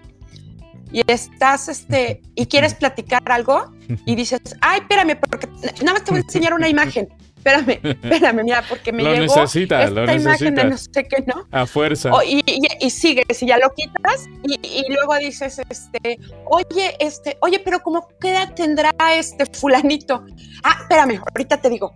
y 0.92 1.02
estás, 1.08 1.68
este, 1.68 2.22
y 2.36 2.46
quieres 2.46 2.74
platicar 2.74 3.22
algo 3.26 3.74
y 4.06 4.14
dices, 4.14 4.40
ay, 4.60 4.78
espérame, 4.80 5.18
porque 5.18 5.48
nada 5.82 5.94
más 5.94 6.04
te 6.04 6.12
voy 6.12 6.20
a 6.20 6.22
enseñar 6.22 6.54
una 6.54 6.68
imagen. 6.68 7.08
espérame, 7.36 7.80
espérame, 7.82 8.44
mira, 8.44 8.62
porque 8.68 8.92
me 8.92 9.02
lo 9.02 9.12
llegó 9.12 9.34
necesita, 9.34 9.82
esta 9.82 10.04
lo 10.06 10.12
imagen 10.12 10.54
de 10.54 10.64
no 10.64 10.78
sé 10.78 11.02
qué, 11.10 11.24
¿no? 11.26 11.46
A 11.50 11.66
fuerza. 11.66 12.12
Y, 12.24 12.44
y, 12.46 12.60
y 12.80 12.90
sigues 12.90 13.42
y 13.42 13.46
ya 13.46 13.58
lo 13.58 13.74
quitas 13.74 14.28
y, 14.44 14.54
y 14.64 14.84
luego 14.92 15.16
dices, 15.16 15.60
este, 15.68 16.16
oye, 16.46 16.94
este, 17.00 17.36
oye, 17.40 17.58
pero 17.58 17.80
¿cómo 17.80 18.06
qué 18.20 18.30
edad 18.30 18.54
tendrá 18.54 18.92
este 19.16 19.46
fulanito? 19.46 20.24
Ah, 20.62 20.78
espérame, 20.82 21.20
ahorita 21.34 21.60
te 21.60 21.70
digo. 21.70 21.92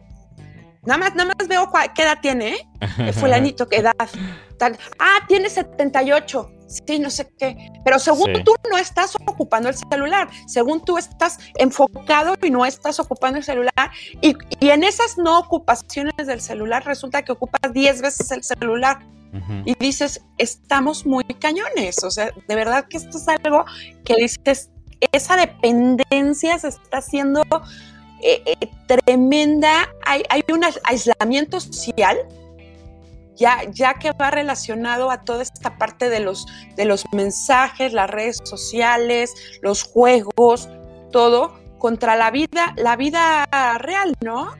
Nada 0.85 0.99
más, 0.99 1.15
nada 1.15 1.33
más 1.39 1.47
veo 1.49 1.67
cua- 1.71 1.93
qué 1.95 2.03
edad 2.03 2.19
tiene, 2.21 2.57
¿eh? 2.57 3.13
Fulanito, 3.13 3.69
qué 3.69 3.77
edad. 3.77 3.93
Tal. 4.59 4.77
Ah, 4.99 5.19
tiene 5.29 5.49
78. 5.49 6.51
Sí, 6.67 6.99
no 6.99 7.11
sé 7.11 7.29
qué. 7.39 7.55
Pero 7.85 7.99
según 7.99 8.35
Sí. 8.35 8.43
tú 8.45 8.55
no 8.71 8.79
estás 8.79 9.15
ocupando 9.27 9.69
el 9.69 9.75
celular, 9.77 10.29
según 10.47 10.83
tú 10.85 10.97
estás 10.99 11.39
enfocado 11.57 12.35
y 12.43 12.51
no 12.51 12.65
estás 12.67 12.99
ocupando 12.99 13.39
el 13.39 13.45
celular. 13.45 13.91
Y, 14.23 14.35
y 14.59 14.71
en 14.71 14.83
esas 14.83 15.19
no 15.19 15.39
ocupaciones 15.39 16.27
del 16.27 16.41
celular 16.41 16.85
resulta 16.85 17.23
que 17.23 17.33
ocupas 17.33 17.73
10 17.73 18.01
veces 18.01 18.31
el 18.33 18.43
celular 18.43 19.01
Ujú. 19.35 19.63
y 19.67 19.75
dices, 19.75 20.21
estamos 20.39 21.05
muy 21.07 21.25
cañones. 21.25 22.03
O 22.03 22.11
sea, 22.11 22.31
de 22.49 22.55
verdad 22.57 22.87
que 22.89 22.97
esto 22.97 23.19
es 23.19 23.29
algo 23.29 23.65
que 24.05 24.15
dices, 24.17 24.71
esa 25.13 25.37
dependencia 25.37 26.59
se 26.59 26.69
está 26.69 26.99
haciendo 26.99 27.43
eh, 28.23 28.43
eh, 28.47 28.69
tremenda. 28.87 29.89
Hay, 30.07 30.23
hay 30.29 30.43
un 30.53 30.63
ais- 30.63 30.81
aislamiento 30.85 31.61
social. 31.61 32.19
Ya, 33.35 33.63
ya 33.71 33.95
que 33.95 34.13
va 34.13 34.31
relacionado 34.31 35.11
a 35.11 35.23
toda 35.23 35.43
esta 35.43 35.79
parte 35.79 36.11
de 36.11 36.21
los, 36.21 36.47
de 36.77 36.85
los 36.85 37.05
mensajes, 37.13 37.93
las 37.93 38.09
redes 38.11 38.39
sociales, 38.45 39.35
los 39.63 39.83
juegos, 39.85 40.69
todo 41.11 41.59
contra 41.79 42.15
la 42.15 42.31
vida, 42.31 42.75
la 42.77 42.95
vida 42.95 43.47
real, 43.79 44.15
¿no? 44.21 44.51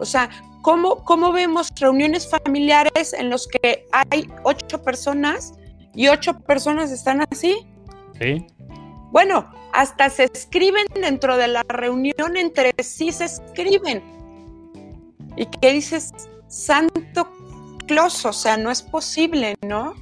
O 0.00 0.04
sea, 0.06 0.30
¿cómo, 0.62 1.04
cómo 1.04 1.32
vemos 1.32 1.70
reuniones 1.78 2.28
familiares 2.28 3.12
en 3.12 3.28
los 3.30 3.46
que 3.46 3.86
hay 3.92 4.26
ocho 4.42 4.82
personas 4.82 5.52
y 5.94 6.08
ocho 6.08 6.40
personas 6.40 6.90
están 6.90 7.24
así? 7.30 7.54
Sí. 8.18 8.46
Bueno, 9.14 9.48
hasta 9.72 10.10
se 10.10 10.24
escriben 10.24 10.86
dentro 11.00 11.36
de 11.36 11.46
la 11.46 11.62
reunión, 11.68 12.36
entre 12.36 12.72
sí 12.82 13.12
se 13.12 13.26
escriben. 13.26 14.02
Y 15.36 15.46
que 15.46 15.72
dices, 15.72 16.10
santo 16.48 17.30
Claus, 17.86 18.26
o 18.26 18.32
sea, 18.32 18.56
no 18.56 18.72
es 18.72 18.82
posible, 18.82 19.54
¿no? 19.62 19.94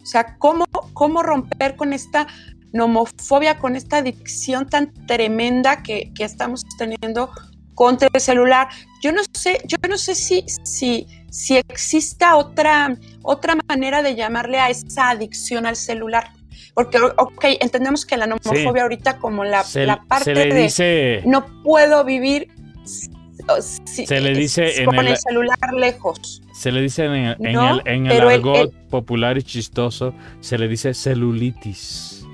O 0.00 0.06
sea, 0.06 0.36
¿cómo, 0.38 0.64
cómo 0.94 1.24
romper 1.24 1.74
con 1.74 1.92
esta 1.92 2.28
nomofobia, 2.72 3.58
con 3.58 3.74
esta 3.74 3.96
adicción 3.96 4.68
tan 4.68 4.94
tremenda 5.08 5.82
que, 5.82 6.12
que 6.14 6.22
estamos 6.22 6.62
teniendo 6.78 7.30
contra 7.74 8.08
el 8.12 8.20
celular? 8.20 8.68
Yo 9.02 9.10
no 9.10 9.22
sé, 9.34 9.60
yo 9.66 9.76
no 9.88 9.98
sé 9.98 10.14
si, 10.14 10.44
si, 10.62 11.08
si 11.32 11.56
exista 11.56 12.36
otra, 12.36 12.96
otra 13.24 13.56
manera 13.68 14.02
de 14.02 14.14
llamarle 14.14 14.60
a 14.60 14.70
esa 14.70 15.10
adicción 15.10 15.66
al 15.66 15.74
celular. 15.74 16.30
Porque, 16.74 16.98
ok, 16.98 17.44
entendemos 17.60 18.06
que 18.06 18.16
la 18.16 18.26
nomofobia 18.26 18.72
Sí. 18.72 18.78
ahorita 18.78 19.18
como 19.18 19.44
la, 19.44 19.62
Se, 19.62 19.84
la 19.84 20.02
parte 20.02 20.24
se 20.24 20.34
le 20.34 20.54
de 20.54 21.22
no 21.26 21.44
puedo 21.62 22.02
vivir 22.04 22.48
si- 22.84 24.06
Se 24.06 24.20
le 24.20 24.32
dice 24.32 24.68
si- 24.70 24.80
en 24.80 24.86
con 24.86 24.98
el- 25.00 25.08
el 25.08 25.16
celular 25.18 25.58
lejos. 25.76 26.40
Se 26.54 26.70
le 26.72 26.80
dice 26.80 27.04
en, 27.04 27.12
el- 27.12 27.36
en 27.46 27.52
No, 27.52 27.74
el, 27.74 27.82
en 27.86 28.06
el- 28.06 28.20
argot 28.22 28.72
popular 28.88 29.36
y 29.36 29.42
chistoso, 29.42 30.14
se 30.40 30.56
le 30.58 30.68
dice 30.68 30.94
celulitis. 30.94 32.24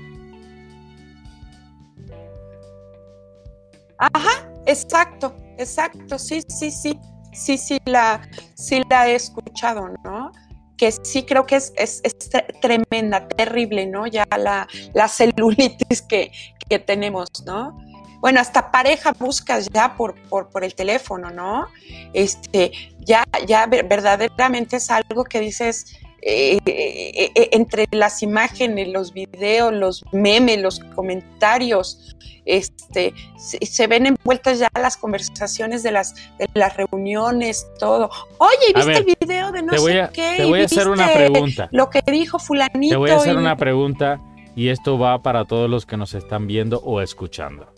Ajá, 3.97 4.49
exacto, 4.65 5.35
exacto, 5.57 6.17
sí, 6.17 6.41
sí, 6.47 6.71
sí, 6.71 6.97
sí, 7.33 7.57
sí 7.57 7.77
la, 7.85 8.21
sí 8.55 8.81
la 8.89 9.09
he 9.09 9.15
escuchado, 9.15 9.89
¿no? 10.05 10.31
Que 10.79 10.91
sí 10.91 11.23
creo 11.23 11.45
que 11.45 11.57
es, 11.57 11.73
es, 11.75 11.99
es 12.03 12.15
tre- 12.31 12.47
tremenda, 12.61 13.27
terrible, 13.27 13.85
¿no? 13.85 14.07
Ya 14.07 14.25
la, 14.37 14.65
la 14.93 15.07
celulitis 15.09 16.01
que, 16.01 16.31
que 16.69 16.79
tenemos, 16.79 17.27
¿no? 17.45 17.77
Bueno, 18.21 18.39
hasta 18.39 18.71
pareja 18.71 19.11
buscas 19.17 19.67
ya 19.73 19.95
por, 19.97 20.15
por, 20.29 20.49
por 20.49 20.63
el 20.63 20.73
teléfono, 20.75 21.29
¿no? 21.31 21.67
Este, 22.13 22.71
ya, 22.99 23.23
ya 23.45 23.65
ver- 23.65 23.87
verdaderamente 23.87 24.77
es 24.77 24.89
algo 24.89 25.23
que 25.25 25.39
dices, 25.41 25.97
eh, 26.21 26.59
eh, 26.65 27.31
eh, 27.35 27.49
entre 27.53 27.85
las 27.91 28.21
imágenes, 28.23 28.87
los 28.89 29.13
videos, 29.13 29.73
los 29.73 30.03
memes, 30.11 30.59
los 30.61 30.79
comentarios, 30.95 32.15
este, 32.45 33.13
se, 33.37 33.63
se 33.65 33.87
ven 33.87 34.07
envueltas 34.07 34.59
ya 34.59 34.69
las 34.73 34.97
conversaciones 34.97 35.83
de 35.83 35.91
las, 35.91 36.15
de 36.37 36.47
las 36.53 36.75
reuniones, 36.75 37.67
todo. 37.79 38.09
Oye, 38.39 38.73
¿viste 38.75 38.91
ver, 38.91 38.97
el 39.07 39.15
video 39.19 39.51
de 39.51 39.61
no 39.61 39.77
sé 39.77 40.01
a, 40.01 40.09
qué? 40.09 40.35
te 40.37 40.45
¿Y 40.45 40.49
voy 40.49 40.61
a 40.61 40.65
hacer 40.65 40.87
una 40.87 41.13
pregunta. 41.13 41.69
Lo 41.71 41.89
que 41.89 42.01
dijo 42.11 42.39
fulanito. 42.39 42.93
Te 42.93 42.97
voy 42.97 43.11
a 43.11 43.17
hacer 43.17 43.35
y- 43.35 43.37
una 43.37 43.55
pregunta 43.55 44.19
y 44.55 44.69
esto 44.69 44.97
va 44.97 45.21
para 45.21 45.45
todos 45.45 45.69
los 45.69 45.85
que 45.85 45.95
nos 45.97 46.13
están 46.15 46.47
viendo 46.47 46.79
o 46.79 47.01
escuchando. 47.01 47.73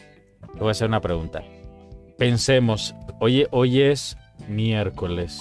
Te 0.54 0.60
voy 0.60 0.70
a 0.70 0.72
hacer 0.72 0.88
una 0.88 1.02
pregunta. 1.02 1.44
Pensemos, 2.18 2.96
hoy, 3.20 3.46
hoy 3.52 3.82
es 3.82 4.16
miércoles. 4.48 5.40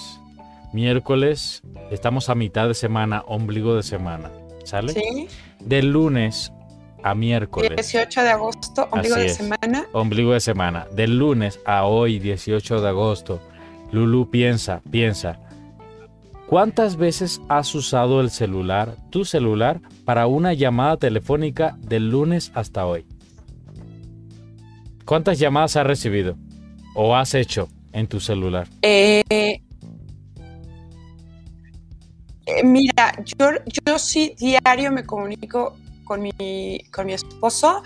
Miércoles, 0.73 1.63
estamos 1.91 2.29
a 2.29 2.35
mitad 2.35 2.67
de 2.67 2.73
semana, 2.73 3.23
ombligo 3.27 3.75
de 3.75 3.83
semana. 3.83 4.31
¿Sale? 4.63 4.93
Sí, 4.93 5.27
De 5.59 5.83
lunes 5.83 6.53
a 7.03 7.13
miércoles. 7.15 7.71
18 7.75 8.21
de 8.23 8.29
agosto, 8.29 8.87
ombligo 8.91 9.15
Así 9.15 9.23
de 9.23 9.31
es. 9.31 9.35
semana. 9.37 9.85
Ombligo 9.91 10.33
de 10.33 10.39
semana. 10.39 10.87
Del 10.95 11.17
lunes 11.17 11.59
a 11.65 11.83
hoy, 11.85 12.19
18 12.19 12.79
de 12.79 12.87
agosto. 12.87 13.41
Lulu 13.91 14.29
piensa, 14.29 14.81
piensa. 14.89 15.39
¿Cuántas 16.47 16.95
veces 16.95 17.41
has 17.49 17.73
usado 17.75 18.21
el 18.21 18.29
celular, 18.29 18.95
tu 19.09 19.25
celular, 19.25 19.81
para 20.05 20.27
una 20.27 20.53
llamada 20.53 20.97
telefónica 20.97 21.77
del 21.81 22.09
lunes 22.09 22.51
hasta 22.55 22.85
hoy? 22.85 23.05
¿Cuántas 25.05 25.39
llamadas 25.39 25.75
has 25.75 25.85
recibido 25.87 26.37
o 26.95 27.15
has 27.15 27.33
hecho 27.33 27.67
en 27.93 28.07
tu 28.07 28.19
celular? 28.19 28.67
Eh, 28.81 29.61
eh, 32.45 32.63
mira, 32.63 33.13
yo, 33.23 33.51
yo 33.85 33.99
sí 33.99 34.35
diario 34.37 34.91
me 34.91 35.03
comunico 35.05 35.77
con 36.03 36.21
mi, 36.21 36.79
con 36.91 37.05
mi 37.05 37.13
esposo, 37.13 37.83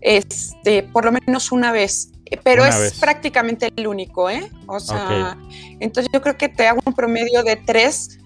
este, 0.00 0.82
por 0.82 1.04
lo 1.04 1.12
menos 1.12 1.52
una 1.52 1.70
vez, 1.70 2.10
eh, 2.26 2.38
pero 2.42 2.62
Una 2.62 2.70
es 2.70 2.80
vez. 2.80 3.00
prácticamente 3.00 3.72
el 3.76 3.86
único, 3.86 4.28
¿eh? 4.30 4.50
O 4.66 4.80
sea, 4.80 5.36
entonces 5.78 6.10
yo 6.12 6.20
creo 6.20 6.36
que 6.36 6.48
te 6.48 6.66
hago 6.66 6.80
un 6.84 6.94
promedio 6.94 7.42
de 7.42 7.56
tres 7.56 8.18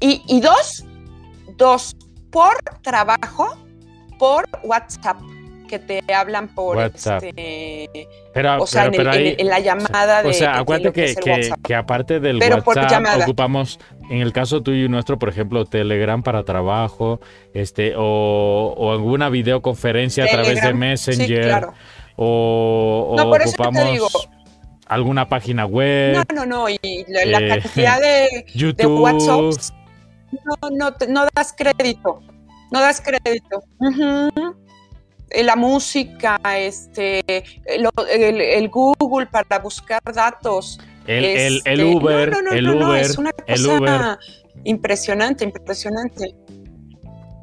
y, 0.00 0.22
y 0.26 0.40
dos, 0.40 0.84
dos 1.56 1.96
por 2.30 2.54
trabajo, 2.82 3.56
por 4.18 4.48
WhatsApp, 4.64 5.20
que 5.78 5.78
te 6.02 6.12
hablan 6.14 6.48
por 6.54 6.76
WhatsApp. 6.76 7.22
este, 7.24 8.08
Pero, 8.34 8.62
o 8.62 8.66
sea, 8.66 8.90
pero- 8.90 9.12
en, 9.14 9.20
el- 9.20 9.26
ahí- 9.28 9.36
en 9.38 9.46
la 9.48 9.58
llamada 9.60 10.22
de, 10.22 10.28
o 10.28 10.32
sea, 10.34 10.52
de 10.52 10.58
acuérdate 10.58 10.92
que 10.92 11.14
que, 11.14 11.30
WhatsApp. 11.30 11.72
aparte 11.78 12.20
del 12.20 12.38
Pero 12.38 12.56
WhatsApp 12.64 13.22
ocupamos, 13.22 13.80
en 14.10 14.20
el 14.20 14.32
caso 14.34 14.62
tuyo 14.62 14.84
y 14.84 14.88
nuestro, 14.90 15.18
por 15.18 15.30
ejemplo, 15.30 15.64
Telegram 15.64 16.22
para 16.22 16.42
trabajo, 16.44 17.20
este, 17.54 17.94
o, 17.96 18.74
o 18.76 18.92
alguna 18.92 19.30
videoconferencia 19.30 20.24
a 20.24 20.28
través 20.28 20.60
de 20.62 20.74
Messenger, 20.74 21.26
Sí, 21.42 21.48
claro. 21.48 21.72
o, 22.16 23.08
o 23.12 23.16
No, 23.16 23.30
por 23.30 23.40
eso 23.40 23.52
te 23.56 23.62
ocupamos 23.62 23.90
digo. 23.92 24.08
alguna 24.86 25.28
página 25.30 25.64
web, 25.64 26.14
No, 26.16 26.24
no, 26.34 26.44
no. 26.46 26.68
Y 26.68 26.78
la, 27.08 27.24
la 27.24 27.38
eh, 27.40 27.48
cantidad 27.60 27.98
de, 27.98 28.06
de 28.08 28.44
YouTube. 28.54 29.00
WhatsApps 29.00 29.72
no, 30.44 30.70
no, 30.70 30.92
te- 30.94 31.06
no 31.08 31.26
das 31.34 31.54
crédito. 31.56 32.20
No 32.70 32.80
das 32.80 33.02
crédito. 33.02 33.62
La 35.42 35.56
música, 35.56 36.38
este, 36.56 37.20
eh, 37.28 37.44
lo- 37.78 37.90
el, 38.06 38.40
el 38.40 38.68
Google 38.68 39.26
para 39.26 39.58
buscar 39.60 40.00
datos. 40.14 40.78
el, 41.06 41.24
el- 41.24 41.62
el 41.64 41.80
este, 41.80 41.84
Uber, 41.96 42.30
no, 42.30 42.42
no, 42.42 42.50
no, 42.50 42.56
el 42.56 42.68
Uber, 42.70 43.00
es 43.02 43.18
una 43.18 43.30
el 43.46 43.62
cosa 43.66 43.78
Uber. 43.78 44.18
impresionante, 44.64 45.44
impresionante. 45.44 46.34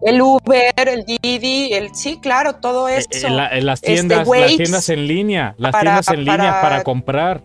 El 0.02 0.22
Uber, 0.22 0.72
el 0.78 1.04
Didi, 1.04 1.74
el 1.74 1.94
sí, 1.94 2.20
claro, 2.22 2.56
todo 2.56 2.88
eh, 2.88 3.00
eso. 3.10 3.28
eh, 3.28 3.30
la- 3.32 3.48
eh, 3.48 3.62
las 3.62 3.80
este, 3.84 3.94
tiendas, 3.94 4.20
las 4.20 4.28
Waze, 4.28 4.56
tiendas 4.58 4.90
en 4.90 5.08
línea, 5.08 5.56
las 5.58 5.72
para- 5.74 5.82
tiendas 5.84 6.08
en 6.10 6.20
línea 6.20 6.38
para- 6.38 6.62
para 6.62 6.84
comprar. 6.84 7.42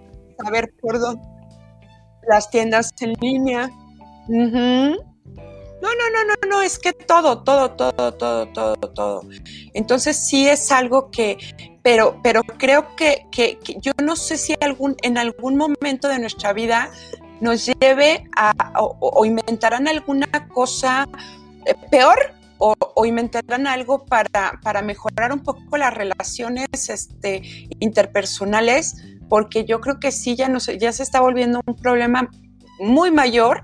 A 0.46 0.50
ver, 0.50 0.72
perdón. 0.82 1.20
Las 2.28 2.48
tiendas 2.50 2.90
en 3.00 3.12
línea. 3.20 3.70
Ujú. 4.28 5.02
No, 5.84 5.90
no, 5.90 6.10
no, 6.10 6.24
no, 6.24 6.48
no, 6.48 6.62
es 6.62 6.78
que 6.78 6.94
todo, 6.94 7.42
todo, 7.42 7.72
todo, 7.72 8.14
todo, 8.14 8.48
todo, 8.48 8.74
todo. 8.76 9.20
Entonces 9.74 10.16
sí 10.16 10.48
es 10.48 10.72
algo 10.72 11.10
que, 11.10 11.36
pero, 11.82 12.20
pero 12.22 12.42
creo 12.42 12.96
que, 12.96 13.26
que- 13.30 13.58
yo 13.82 13.92
no 14.02 14.16
sé 14.16 14.38
si 14.38 14.54
algún, 14.62 14.96
en 15.02 15.18
algún 15.18 15.58
momento 15.58 16.08
de 16.08 16.18
nuestra 16.18 16.54
vida 16.54 16.90
nos 17.42 17.66
lleve 17.66 18.24
a, 18.34 18.54
o, 18.80 19.26
inventarán 19.26 19.86
alguna 19.86 20.26
cosa 20.54 21.06
eh, 21.66 21.74
peor 21.90 22.32
o, 22.56 23.04
inventarán 23.04 23.66
algo 23.66 24.06
para, 24.06 24.58
para 24.62 24.80
mejorar 24.80 25.34
un 25.34 25.40
poco 25.40 25.76
las 25.76 25.92
relaciones 25.92 26.88
este, 26.88 27.42
interpersonales 27.80 28.96
porque 29.28 29.66
yo 29.66 29.82
creo 29.82 30.00
que 30.00 30.12
sí, 30.12 30.34
ya, 30.34 30.48
no 30.48 30.60
ya 30.60 30.92
se 30.92 31.02
está 31.02 31.20
volviendo 31.20 31.60
un 31.66 31.76
problema 31.76 32.30
muy 32.78 33.10
mayor 33.10 33.62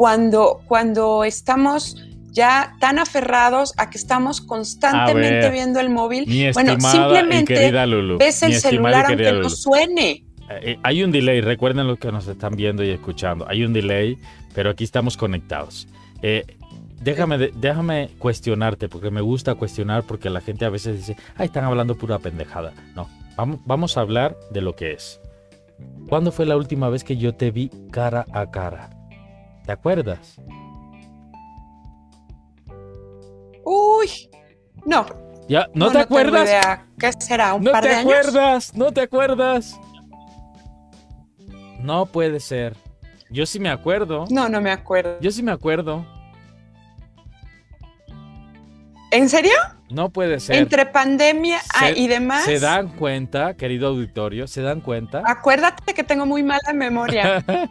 cuando, 0.00 0.62
cuando 0.66 1.24
estamos 1.24 1.94
ya 2.30 2.74
tan 2.80 2.98
aferrados 2.98 3.74
a 3.76 3.90
que 3.90 3.98
estamos 3.98 4.40
constantemente 4.40 5.50
viendo 5.50 5.78
el 5.78 5.90
móvil. 5.90 6.24
bueno, 6.54 6.80
simplemente 6.80 7.70
ves 8.18 8.42
el 8.42 8.54
celular 8.54 9.04
aunque 9.08 9.30
no 9.30 9.50
suene. 9.50 10.24
Eh, 10.48 10.78
hay 10.82 11.02
un 11.02 11.12
delay, 11.12 11.42
recuerden 11.42 11.86
los 11.86 11.98
que 11.98 12.10
nos 12.10 12.26
están 12.28 12.56
viendo 12.56 12.82
y 12.82 12.88
escuchando. 12.88 13.46
Hay 13.46 13.62
un 13.62 13.74
delay, 13.74 14.16
pero 14.54 14.70
aquí 14.70 14.84
estamos 14.84 15.18
conectados. 15.18 15.86
Eh, 16.22 16.46
déjame, 17.02 17.50
déjame 17.54 18.08
cuestionarte, 18.18 18.88
porque 18.88 19.10
me 19.10 19.20
gusta 19.20 19.54
cuestionar, 19.54 20.04
porque 20.04 20.30
la 20.30 20.40
gente 20.40 20.64
a 20.64 20.70
veces 20.70 20.96
dice, 20.96 21.16
ay, 21.36 21.48
están 21.48 21.64
hablando 21.64 21.94
pura 21.94 22.18
pendejada. 22.20 22.72
No, 22.94 23.06
vamos, 23.36 23.60
vamos 23.66 23.98
a 23.98 24.00
hablar 24.00 24.34
de 24.50 24.62
lo 24.62 24.74
que 24.74 24.92
es. 24.92 25.20
¿Cuándo 26.08 26.32
fue 26.32 26.46
la 26.46 26.56
última 26.56 26.88
vez 26.88 27.04
que 27.04 27.18
yo 27.18 27.34
te 27.34 27.50
vi 27.50 27.70
cara 27.90 28.24
a 28.32 28.50
cara? 28.50 28.96
¿Te 29.70 29.74
acuerdas? 29.74 30.34
Uy, 33.64 34.28
no. 34.84 35.06
¿Ya? 35.48 35.68
¿No, 35.74 35.92
te 35.92 36.00
acuerdas? 36.00 36.50
¿Qué 36.98 37.12
será? 37.20 37.54
¿Un 37.54 37.62
no 37.62 37.70
par 37.70 37.84
te 37.84 37.90
de 37.90 37.94
acuerdas, 37.94 38.74
no 38.74 38.90
te 38.90 39.02
acuerdas. 39.02 39.78
No 41.78 42.06
puede 42.06 42.40
ser. 42.40 42.76
Yo 43.30 43.46
sí 43.46 43.60
me 43.60 43.68
acuerdo. 43.68 44.24
No, 44.28 44.48
no 44.48 44.60
me 44.60 44.72
acuerdo. 44.72 45.20
Yo 45.20 45.30
sí 45.30 45.40
me 45.40 45.52
acuerdo. 45.52 46.04
¿En 49.12 49.28
serio? 49.28 49.54
No 49.88 50.10
puede 50.10 50.40
ser. 50.40 50.56
Entre 50.56 50.84
pandemia 50.84 51.60
ah, 51.72 51.90
y 51.90 52.08
demás. 52.08 52.42
Se 52.42 52.58
dan 52.58 52.88
cuenta, 52.88 53.54
querido 53.54 53.86
auditorio, 53.86 54.48
se 54.48 54.62
dan 54.62 54.80
cuenta. 54.80 55.22
Acuérdate 55.24 55.94
que 55.94 56.02
tengo 56.02 56.26
muy 56.26 56.42
mala 56.42 56.72
memoria. 56.74 57.44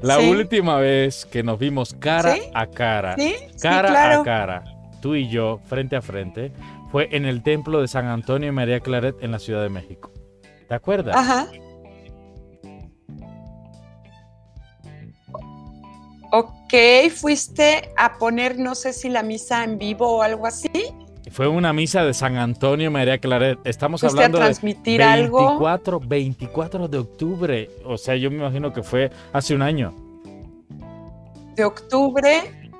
La 0.00 0.18
última 0.18 0.78
vez 0.78 1.26
que 1.26 1.42
nos 1.42 1.58
vimos 1.58 1.94
cara 1.94 2.36
a 2.54 2.66
cara, 2.66 3.16
cara 3.60 4.20
a 4.20 4.22
cara, 4.22 4.64
tú 5.02 5.14
y 5.14 5.28
yo, 5.28 5.60
frente 5.66 5.96
a 5.96 6.02
frente, 6.02 6.52
fue 6.90 7.08
en 7.12 7.24
el 7.24 7.42
templo 7.42 7.80
de 7.80 7.88
San 7.88 8.06
Antonio 8.06 8.48
y 8.48 8.52
María 8.52 8.80
Claret 8.80 9.16
en 9.20 9.32
la 9.32 9.38
Ciudad 9.38 9.62
de 9.62 9.68
México. 9.68 10.12
¿Te 10.68 10.74
acuerdas? 10.74 11.16
Ajá. 11.16 11.48
Ok, 16.30 16.74
fuiste 17.14 17.90
a 17.96 18.18
poner, 18.18 18.58
no 18.58 18.74
sé 18.74 18.92
si 18.92 19.08
la 19.08 19.22
misa 19.22 19.64
en 19.64 19.78
vivo 19.78 20.18
o 20.18 20.22
algo 20.22 20.46
así. 20.46 20.70
Fue 21.30 21.48
una 21.48 21.72
misa 21.72 22.04
de 22.04 22.14
San 22.14 22.36
Antonio 22.36 22.90
María 22.90 23.18
Claret. 23.18 23.58
Estamos 23.64 24.02
hablando 24.04 24.38
transmitir 24.38 25.00
de 25.00 25.06
24, 25.06 25.96
algo? 25.96 26.08
24 26.08 26.88
de 26.88 26.98
octubre. 26.98 27.70
O 27.84 27.96
sea, 27.96 28.16
yo 28.16 28.30
me 28.30 28.36
imagino 28.36 28.72
que 28.72 28.82
fue 28.82 29.10
hace 29.32 29.54
un 29.54 29.62
año. 29.62 29.94
De 31.54 31.64
octubre. 31.64 32.70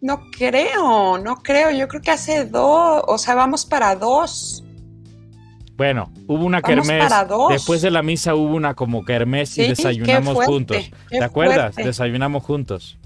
No 0.00 0.20
creo, 0.30 1.18
no 1.18 1.36
creo. 1.36 1.70
Yo 1.70 1.88
creo 1.88 2.02
que 2.02 2.10
hace 2.10 2.44
dos, 2.44 3.02
o 3.06 3.18
sea, 3.18 3.34
vamos 3.34 3.66
para 3.66 3.94
dos. 3.96 4.64
Bueno, 5.76 6.12
hubo 6.26 6.44
una 6.44 6.60
kermés. 6.60 7.12
Después 7.50 7.82
de 7.82 7.92
la 7.92 8.02
misa 8.02 8.34
hubo 8.34 8.54
una 8.54 8.74
como 8.74 9.04
kermés 9.04 9.56
y 9.58 9.68
desayunamos 9.68 10.44
juntos. 10.44 10.90
¿Te 11.08 11.22
acuerdas? 11.22 11.76
Desayunamos 11.76 12.42
juntos. 12.42 12.97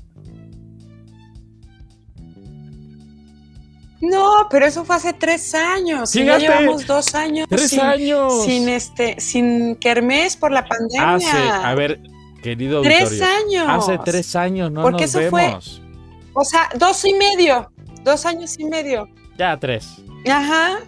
No, 4.03 4.49
pero 4.51 4.67
eso 4.67 4.85
fue 4.85 4.97
hace 4.97 5.13
tres 5.13 5.55
años. 5.55 6.13
ya 6.13 6.37
llevamos 6.37 6.87
dos 6.89 7.15
años. 7.15 7.47
Tres 7.49 7.71
sin, 7.71 7.81
años. 7.81 8.45
Sin 8.45 8.69
este, 8.69 9.21
sin 9.21 9.77
kermés 9.77 10.37
por 10.37 10.51
la 10.51 10.67
pandemia. 10.67 11.15
Hace, 11.15 11.39
a 11.39 11.73
ver, 11.77 12.01
querido 12.43 12.83
Tres 12.83 13.23
años. 13.23 13.65
Hace 13.69 13.99
tres 14.05 14.35
años, 14.35 14.73
no 14.73 14.83
Porque 14.83 15.05
eso 15.05 15.21
Fue, 15.31 15.57
o 16.35 16.45
sea, 16.45 16.69
dos 16.75 17.05
y 17.05 17.15
medio. 17.15 17.71
Dos 18.03 18.27
años 18.27 18.59
y 18.59 18.65
medio. 18.65 19.09
Ya, 19.39 19.57
tres. 19.57 19.87
Ajá. 20.29 20.81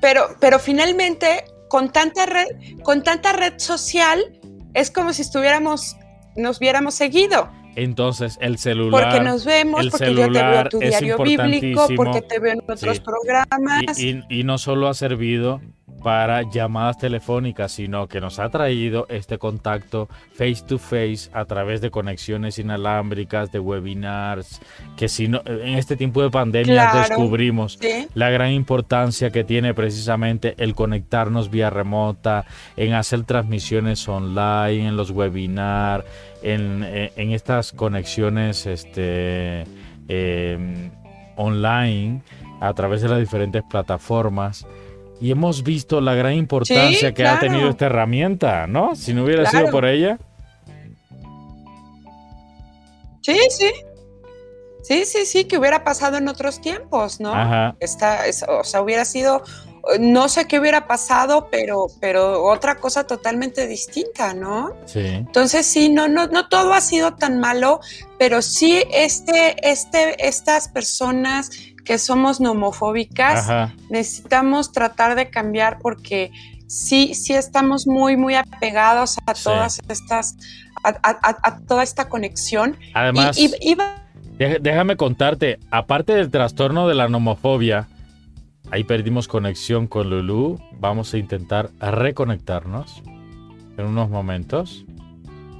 Pero, 0.00 0.34
pero 0.40 0.58
finalmente, 0.58 1.44
con 1.68 1.92
tanta 1.92 2.24
red, 2.24 2.46
con 2.82 3.02
tanta 3.02 3.34
red 3.34 3.58
social, 3.58 4.40
es 4.72 4.90
como 4.90 5.12
si 5.12 5.20
estuviéramos, 5.20 5.96
nos 6.34 6.58
viéramos 6.58 6.94
seguido. 6.94 7.50
Entonces, 7.76 8.38
el 8.40 8.58
celular. 8.58 9.04
Porque 9.04 9.24
nos 9.24 9.44
vemos, 9.44 9.86
porque 9.88 10.14
yo 10.14 10.30
te 10.30 10.42
veo 10.42 10.64
tu 10.68 10.78
diario 10.78 11.18
bíblico, 11.18 11.86
porque 11.96 12.22
te 12.22 12.38
veo 12.38 12.52
en 12.52 12.62
otros 12.68 13.00
programas. 13.00 13.98
y, 13.98 14.42
no 14.44 14.58
solo 14.58 14.88
ha 14.88 14.94
servido 14.94 15.60
para 16.02 16.42
llamadas 16.42 16.98
telefónicas, 16.98 17.72
sino 17.72 18.08
que 18.08 18.20
nos 18.20 18.38
ha 18.38 18.48
traído 18.50 19.06
este 19.08 19.38
contacto 19.38 20.08
face 20.32 20.62
to 20.66 20.78
face 20.78 21.30
a 21.32 21.44
través 21.44 21.80
de 21.80 21.90
conexiones 21.90 22.58
inalámbricas, 22.58 23.52
de 23.52 23.60
webinars, 23.60 24.60
que 24.96 25.08
si 25.08 25.28
no, 25.28 25.42
en 25.46 25.78
este 25.78 25.96
tiempo 25.96 26.22
de 26.22 26.30
pandemia 26.30 26.92
descubrimos 26.94 27.78
la 28.14 28.30
gran 28.30 28.50
importancia 28.50 29.30
que 29.30 29.44
tiene 29.44 29.74
precisamente 29.74 30.54
el 30.58 30.74
conectarnos 30.74 31.50
vía 31.50 31.70
remota, 31.70 32.46
en 32.76 32.94
hacer 32.94 33.24
transmisiones 33.24 34.08
online, 34.08 34.88
en 34.88 34.96
los 34.96 35.10
webinars, 35.10 36.04
en, 36.42 36.82
estas 37.32 37.72
conexiones 37.72 38.66
este, 38.66 39.64
em, 40.08 40.90
online 41.36 42.22
a 42.60 42.72
través 42.74 43.02
de 43.02 43.08
las 43.08 43.18
diferentes 43.18 43.62
plataformas 43.68 44.66
y 45.20 45.30
hemos 45.30 45.62
visto 45.62 46.00
la 46.00 46.14
gran 46.14 46.34
importancia 46.34 47.14
que 47.14 47.26
ha 47.26 47.38
tenido 47.38 47.68
esta 47.68 47.86
herramienta, 47.86 48.66
¿no? 48.66 48.96
Si 48.96 49.14
no 49.14 49.24
hubiera 49.24 49.48
sido 49.48 49.70
por 49.70 49.84
ella. 49.84 50.18
Sí, 53.20 53.38
sí. 53.50 53.70
Sí, 54.82 55.04
sí, 55.04 55.24
sí, 55.24 55.44
que 55.44 55.58
hubiera 55.58 55.84
pasado 55.84 56.16
en 56.16 56.26
otros 56.26 56.60
tiempos, 56.60 57.20
¿no? 57.20 57.32
Ajá. 57.32 57.76
Esta, 57.78 58.22
o 58.48 58.64
sea, 58.64 58.82
hubiera 58.82 59.04
sido, 59.04 59.44
no 59.98 60.28
sé 60.28 60.46
qué 60.46 60.60
hubiera 60.60 60.86
pasado, 60.86 61.48
pero, 61.50 61.86
pero 62.00 62.44
otra 62.44 62.76
cosa 62.76 63.04
totalmente 63.04 63.66
distinta, 63.66 64.32
¿no? 64.34 64.74
Sí. 64.86 65.00
Entonces, 65.00 65.66
sí, 65.66 65.88
no, 65.88 66.08
no, 66.08 66.26
no 66.28 66.48
todo 66.48 66.72
ha 66.72 66.80
sido 66.80 67.14
tan 67.14 67.40
malo, 67.40 67.80
pero 68.18 68.42
sí 68.42 68.82
este, 68.92 69.56
este, 69.68 70.26
estas 70.26 70.68
personas 70.68 71.50
que 71.84 71.98
somos 71.98 72.40
nomofóbicas, 72.40 73.72
necesitamos 73.90 74.72
tratar 74.72 75.16
de 75.16 75.30
cambiar 75.30 75.78
porque 75.80 76.30
sí, 76.68 77.14
sí 77.14 77.34
estamos 77.34 77.86
muy, 77.86 78.16
muy 78.16 78.34
apegados 78.34 79.16
a 79.26 79.34
todas 79.34 79.80
estas, 79.88 80.36
a, 80.84 81.58
toda 81.66 81.82
esta 81.82 82.08
conexión. 82.08 82.78
Además, 82.94 83.36
déjame 84.38 84.96
contarte, 84.96 85.58
aparte 85.70 86.14
del 86.14 86.30
trastorno 86.30 86.86
de 86.86 86.94
la 86.94 87.08
nomofobia, 87.08 87.88
ahí 88.72 88.84
perdimos 88.84 89.28
conexión 89.28 89.86
con 89.86 90.08
Lulu, 90.08 90.58
vamos 90.80 91.12
a 91.12 91.18
intentar 91.18 91.70
reconectarnos 91.78 93.02
en 93.76 93.84
unos 93.84 94.08
momentos. 94.08 94.86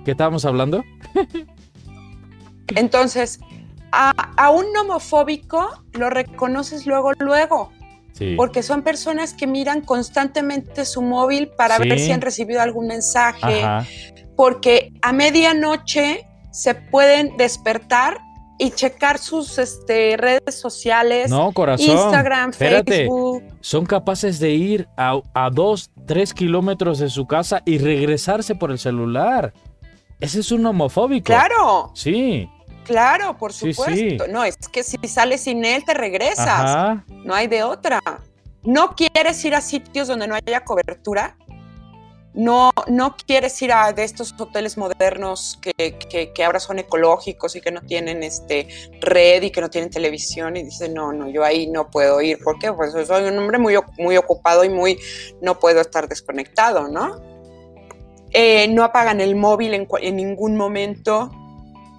¿Qué 0.04 0.12
estábamos 0.12 0.46
hablando? 0.46 0.82
Entonces, 2.68 3.38
a, 3.92 4.50
un 4.50 4.74
homofóbico 4.74 5.84
lo 5.92 6.08
reconoces 6.08 6.86
luego, 6.86 7.12
luego. 7.18 7.70
Porque 8.36 8.62
son 8.62 8.82
personas 8.82 9.34
que 9.34 9.48
miran 9.48 9.80
constantemente 9.80 10.84
su 10.84 11.02
móvil 11.02 11.48
para 11.48 11.78
ver 11.78 11.98
si 11.98 12.12
han 12.12 12.20
recibido 12.20 12.62
algún 12.62 12.86
mensaje. 12.86 13.62
Porque 14.36 14.92
a 15.02 15.12
medianoche 15.12 16.24
se 16.52 16.74
pueden 16.74 17.36
despertar 17.36 18.20
y 18.62 18.70
checar 18.70 19.18
sus 19.18 19.58
este, 19.58 20.16
redes 20.16 20.60
sociales. 20.60 21.28
No, 21.28 21.50
corazón. 21.50 21.96
Instagram, 21.96 22.52
Facebook. 22.52 23.42
Son 23.60 23.84
capaces 23.84 24.38
de 24.38 24.50
ir 24.50 24.88
a, 24.96 25.20
a 25.34 25.50
dos, 25.50 25.90
tres 26.06 26.32
kilómetros 26.32 27.00
de 27.00 27.10
su 27.10 27.26
casa 27.26 27.62
y 27.66 27.78
regresarse 27.78 28.54
por 28.54 28.70
el 28.70 28.78
celular. 28.78 29.52
Ese 30.20 30.38
es 30.38 30.52
un 30.52 30.64
homofóbico. 30.64 31.26
Claro. 31.26 31.90
Sí. 31.94 32.48
Claro, 32.84 33.36
por 33.36 33.52
supuesto. 33.52 34.28
No, 34.28 34.44
es 34.44 34.56
que 34.70 34.84
si 34.84 34.96
sales 35.08 35.40
sin 35.40 35.64
él 35.64 35.84
te 35.84 35.94
regresas. 35.94 37.00
No 37.24 37.34
hay 37.34 37.48
de 37.48 37.64
otra. 37.64 38.00
No 38.62 38.94
quieres 38.94 39.44
ir 39.44 39.56
a 39.56 39.60
sitios 39.60 40.06
donde 40.06 40.28
no 40.28 40.36
haya 40.36 40.62
cobertura. 40.64 41.36
No, 42.34 42.70
no 42.86 43.14
quieres 43.26 43.60
ir 43.60 43.72
a 43.72 43.92
de 43.92 44.04
estos 44.04 44.34
hoteles 44.38 44.78
modernos 44.78 45.58
que, 45.60 45.98
que, 46.34 46.44
ahora 46.44 46.60
son 46.60 46.78
ecológicos 46.78 47.56
y 47.56 47.60
que 47.60 47.70
no 47.70 47.82
tienen 47.82 48.22
este 48.22 48.68
red 49.00 49.42
y 49.42 49.50
que 49.50 49.60
no 49.60 49.68
tienen 49.68 49.90
televisión 49.90 50.56
y 50.56 50.62
dices, 50.62 50.90
no, 50.90 51.12
no, 51.12 51.28
yo 51.28 51.44
ahí 51.44 51.66
no 51.66 51.90
puedo 51.90 52.22
ir. 52.22 52.38
¿Por 52.42 52.58
qué? 52.58 52.72
Pues 52.72 52.92
soy 53.06 53.24
un 53.24 53.38
hombre 53.38 53.58
muy, 53.58 53.74
muy 53.98 54.16
ocupado 54.16 54.64
y 54.64 54.70
muy, 54.70 54.98
no 55.42 55.58
puedo 55.58 55.80
estar 55.82 56.08
desconectado, 56.08 56.88
¿no? 56.88 57.20
Eh, 58.30 58.66
no 58.68 58.82
apagan 58.82 59.20
el 59.20 59.36
móvil 59.36 59.74
en, 59.74 59.86
en 60.00 60.16
ningún 60.16 60.56
momento 60.56 61.30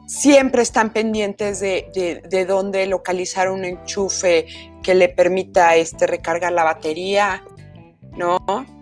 siempre 0.07 0.63
están 0.63 0.91
pendientes 0.91 1.59
de, 1.59 2.21
de, 2.27 2.45
dónde 2.45 2.85
localizar 2.87 3.49
un 3.49 3.65
enchufe 3.65 4.47
que 4.81 4.95
le 4.95 5.09
permita 5.09 5.75
este, 5.75 6.07
recargar 6.07 6.51
la 6.51 6.63
batería. 6.63 7.43
¿no? 8.17 8.37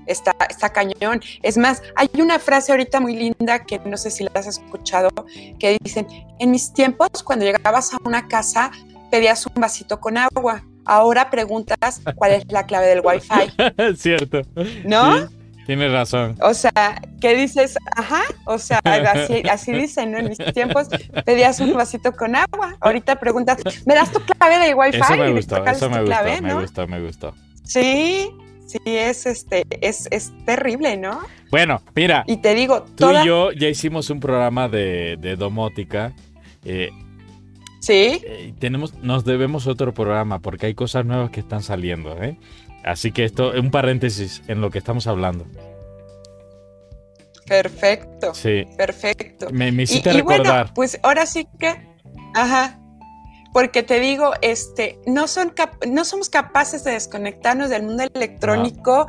Está, 0.06 0.36
está 0.50 0.70
cañón. 0.70 1.22
Es 1.44 1.58
más, 1.58 1.82
hay 1.96 2.10
una 2.20 2.40
frase 2.40 2.72
ahorita 2.72 3.00
muy 3.00 3.16
linda 3.16 3.64
que 3.66 3.80
no 3.80 3.98
sé 3.98 4.12
si 4.12 4.24
la 4.24 4.32
has 4.36 4.48
escuchado, 4.48 5.10
que 5.60 5.78
dicen, 5.82 6.08
en 6.40 6.52
mis 6.52 6.74
tiempos, 6.74 7.10
cuando 7.24 7.46
llegabas 7.46 7.94
a 7.94 7.98
una 8.04 8.28
casa, 8.28 8.72
pedías 9.10 9.46
un 9.46 9.62
vasito 9.62 10.00
con 10.00 10.18
agua. 10.18 10.64
Ahora 10.86 11.30
preguntas 11.30 12.02
cuál 12.16 12.32
es 12.32 12.52
la 12.52 12.66
clave 12.66 12.88
del 12.88 13.02
Wi-Fi. 13.02 13.96
Cierto. 13.96 14.42
¿No? 14.84 15.30
tienes 15.66 15.92
razón. 15.92 16.36
O 16.42 16.54
sea, 16.54 17.02
¿qué 17.22 17.34
dices? 17.36 17.78
Ajá, 17.96 18.24
o 18.46 18.58
sea, 18.58 18.80
así, 18.84 19.42
así 19.50 19.72
dicen, 19.72 20.12
¿no? 20.12 20.18
En 20.18 20.28
mis 20.28 20.38
tiempos 20.54 20.88
pedías 21.26 21.62
un 21.62 21.74
vasito 21.74 22.12
con 22.12 22.36
agua. 22.36 22.76
Ahorita 22.82 23.20
preguntas, 23.20 23.58
¿me 23.86 23.96
das 23.96 24.12
tu 24.12 24.20
clave 24.20 24.60
de 24.60 24.74
Wi-Fi? 24.74 24.98
Eso 25.00 25.16
me 25.16 25.32
gustó, 25.32 25.66
eso 25.66 25.90
me 25.90 26.02
gustó, 26.02 26.42
me 26.42 26.54
gustó, 26.56 26.88
me 26.88 27.02
gustó. 27.02 27.36
Sí, 27.64 28.30
sí, 28.72 28.80
es 28.86 29.26
este, 29.26 29.66
es, 29.82 30.08
es 30.12 30.32
terrible, 30.46 30.98
¿no? 30.98 31.22
Bueno, 31.50 31.82
mira. 31.96 32.24
Y 32.28 32.38
te 32.38 32.54
digo, 32.56 32.86
tú 32.96 33.12
y 33.12 33.26
yo 33.26 33.52
ya 33.52 33.68
hicimos 33.68 34.10
un 34.10 34.20
programa 34.20 34.68
de, 34.70 35.18
de 35.20 35.36
domótica. 35.36 36.14
Eh, 36.66 36.90
Sí. 37.82 38.22
Eh, 38.24 38.54
tenemos, 38.60 38.94
nos 39.02 39.26
debemos 39.26 39.66
otro 39.66 39.92
programa 39.94 40.40
porque 40.40 40.68
hay 40.68 40.76
cosas 40.76 41.04
nuevas 41.04 41.32
que 41.32 41.40
están 41.40 41.64
saliendo, 41.64 42.16
¿eh? 42.22 42.38
Así 42.84 43.12
que 43.12 43.26
esto 43.26 43.54
es 43.54 43.60
un 43.60 43.72
paréntesis 43.72 44.44
en 44.48 44.62
lo 44.62 44.70
que 44.70 44.78
estamos 44.78 45.08
hablando. 45.08 45.46
Perfecto. 47.48 48.34
Sí. 48.36 48.66
Perfecto. 48.78 49.48
Me, 49.52 49.72
me 49.72 49.84
hiciste 49.84 50.14
recordar. 50.14 50.46
bueno, 50.46 50.72
pues 50.76 51.00
ahora 51.02 51.26
sí 51.26 51.48
que, 51.60 51.76
ajá, 52.36 52.80
porque 53.54 53.84
te 53.84 54.00
digo, 54.00 54.32
este, 54.42 55.00
no, 55.06 55.28
son 55.28 55.54
no 55.88 56.06
somos 56.06 56.30
capaces 56.30 56.84
de 56.84 56.92
desconectarnos 56.92 57.70
del 57.70 57.84
mundo 57.84 58.04
electrónico, 58.14 59.08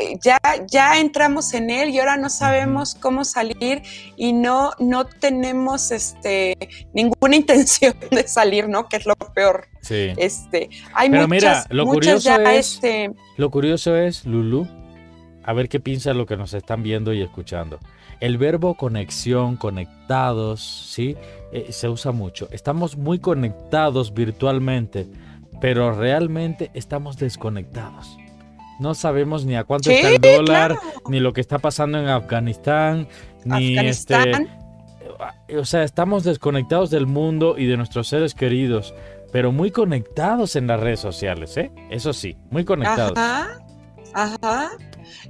eh, 0.00 0.18
ya, 0.20 0.38
ya 0.68 0.98
entramos 0.98 1.54
en 1.54 1.70
él 1.70 1.90
y 1.90 2.00
ahora 2.00 2.16
no 2.16 2.28
sabemos 2.28 2.94
cómo 2.94 3.24
salir 3.24 3.82
y 4.16 4.32
no, 4.32 4.72
no 4.80 5.06
tenemos 5.06 5.92
este, 5.92 6.56
ninguna 6.92 7.36
intención 7.36 7.94
de 8.10 8.26
salir, 8.26 8.68
¿no? 8.68 8.88
Que 8.88 8.96
es 8.96 9.06
lo 9.06 9.14
peor. 9.14 9.68
Sí. 9.82 10.12
Este, 10.16 10.68
hay 10.92 11.10
Pero 11.10 11.28
muchas, 11.28 11.66
mira, 11.66 11.66
lo 11.70 11.86
curioso 11.86 12.40
es, 12.40 12.74
este... 12.74 13.12
lo 13.36 13.50
curioso 13.50 13.96
es, 13.96 14.26
Lulu, 14.26 14.66
a 15.44 15.52
ver 15.52 15.68
qué 15.68 15.78
piensa 15.78 16.12
lo 16.12 16.26
que 16.26 16.36
nos 16.36 16.54
están 16.54 16.82
viendo 16.82 17.12
y 17.12 17.22
escuchando. 17.22 17.78
El 18.20 18.38
verbo 18.38 18.74
conexión, 18.74 19.56
conectados, 19.56 20.60
¿sí? 20.60 21.16
Eh, 21.52 21.68
se 21.70 21.88
usa 21.88 22.12
mucho. 22.12 22.48
Estamos 22.50 22.96
muy 22.96 23.18
conectados 23.18 24.14
virtualmente, 24.14 25.06
pero 25.60 25.92
realmente 25.92 26.70
estamos 26.74 27.16
desconectados. 27.18 28.16
No 28.78 28.94
sabemos 28.94 29.44
ni 29.44 29.56
a 29.56 29.64
cuánto 29.64 29.90
está 29.90 30.10
el 30.10 30.20
dólar, 30.20 30.78
ni 31.08 31.20
lo 31.20 31.32
que 31.32 31.40
está 31.40 31.58
pasando 31.58 31.98
en 31.98 32.08
Afganistán, 32.08 33.08
ni 33.44 33.78
este. 33.78 34.48
O 35.58 35.64
sea, 35.64 35.82
estamos 35.82 36.24
desconectados 36.24 36.90
del 36.90 37.06
mundo 37.06 37.56
y 37.56 37.66
de 37.66 37.76
nuestros 37.76 38.08
seres 38.08 38.34
queridos, 38.34 38.94
pero 39.32 39.50
muy 39.50 39.70
conectados 39.70 40.56
en 40.56 40.66
las 40.66 40.80
redes 40.80 41.00
sociales, 41.00 41.56
¿eh? 41.56 41.70
Eso 41.90 42.12
sí, 42.12 42.36
muy 42.50 42.64
conectados. 42.64 43.16
Ajá, 43.16 43.65
ajá. 44.16 44.70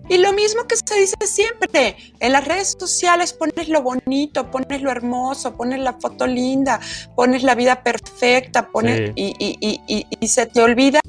Y 0.08 0.18
lo 0.18 0.32
mismo 0.32 0.66
que 0.66 0.76
se 0.76 0.98
dice 0.98 1.16
siempre, 1.26 1.96
en 2.20 2.32
las 2.32 2.44
redes 2.44 2.76
sociales 2.78 3.32
pones 3.32 3.68
lo 3.68 3.82
bonito, 3.82 4.50
pones 4.50 4.80
lo 4.80 4.90
hermoso, 4.90 5.56
pones 5.56 5.80
la 5.80 5.94
foto 5.94 6.26
linda, 6.26 6.80
pones 7.14 7.42
la 7.42 7.54
vida 7.54 7.82
perfecta, 7.82 8.68
pones 8.68 9.12
y, 9.16 9.34
y, 9.38 10.06
y, 10.20 10.28
se 10.28 10.46
te 10.46 10.62
olvida 10.62 11.00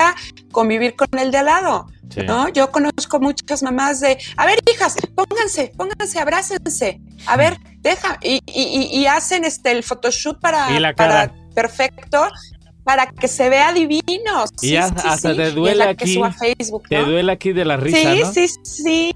convivir 0.51 0.95
con 0.95 1.07
el 1.17 1.31
de 1.31 1.37
al 1.37 1.45
lado. 1.45 1.87
¿no? 2.25 2.49
Yo 2.49 2.71
conozco 2.71 3.19
muchas 3.19 3.61
mamás 3.61 3.99
de, 3.99 4.17
a 4.35 4.45
ver, 4.45 4.57
hijas, 4.73 4.95
pónganse, 5.13 5.71
pónganse, 5.77 6.19
abrácense, 6.19 6.99
a 7.27 7.37
ver, 7.37 7.57
deja, 7.81 8.17
y, 8.21 9.05
hacen 9.05 9.45
este 9.45 9.71
el 9.71 9.83
photoshoot 9.83 10.39
para, 10.39 10.67
para 10.95 11.31
perfecto 11.53 12.27
para 12.87 13.05
que 13.05 13.27
se 13.27 13.49
vea 13.49 13.73
divino. 13.73 14.45
y 14.61 14.77
hasta 14.77 15.35
te 15.35 15.51
duele 15.51 15.83
aquí. 15.83 16.17
Te 16.87 16.99
duele 17.03 17.33
aquí 17.33 17.51
de 17.51 17.65
la 17.65 17.75
risa, 17.75 18.31
sí, 18.31 18.47
Sí, 18.47 18.55
sí, 18.63 19.13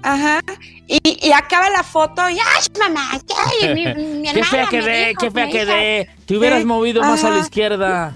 Ajá. 0.00 0.40
Y, 0.86 1.32
acaba 1.32 1.70
la 1.70 1.82
foto 1.82 2.28
y 2.30 2.34
¡ay, 2.34 2.66
mamá! 2.78 3.18
¿Qué, 3.58 3.74
mi, 3.74 3.86
mi 4.22 4.32
qué 4.32 4.44
fea 4.44 4.66
quedé, 4.70 5.14
qué 5.18 5.30
fea 5.30 5.48
quedé. 5.48 6.08
Te 6.24 6.36
hubieras 6.36 6.64
movido 6.64 7.02
más 7.02 7.24
a 7.24 7.30
la 7.30 7.38
izquierda. 7.40 8.14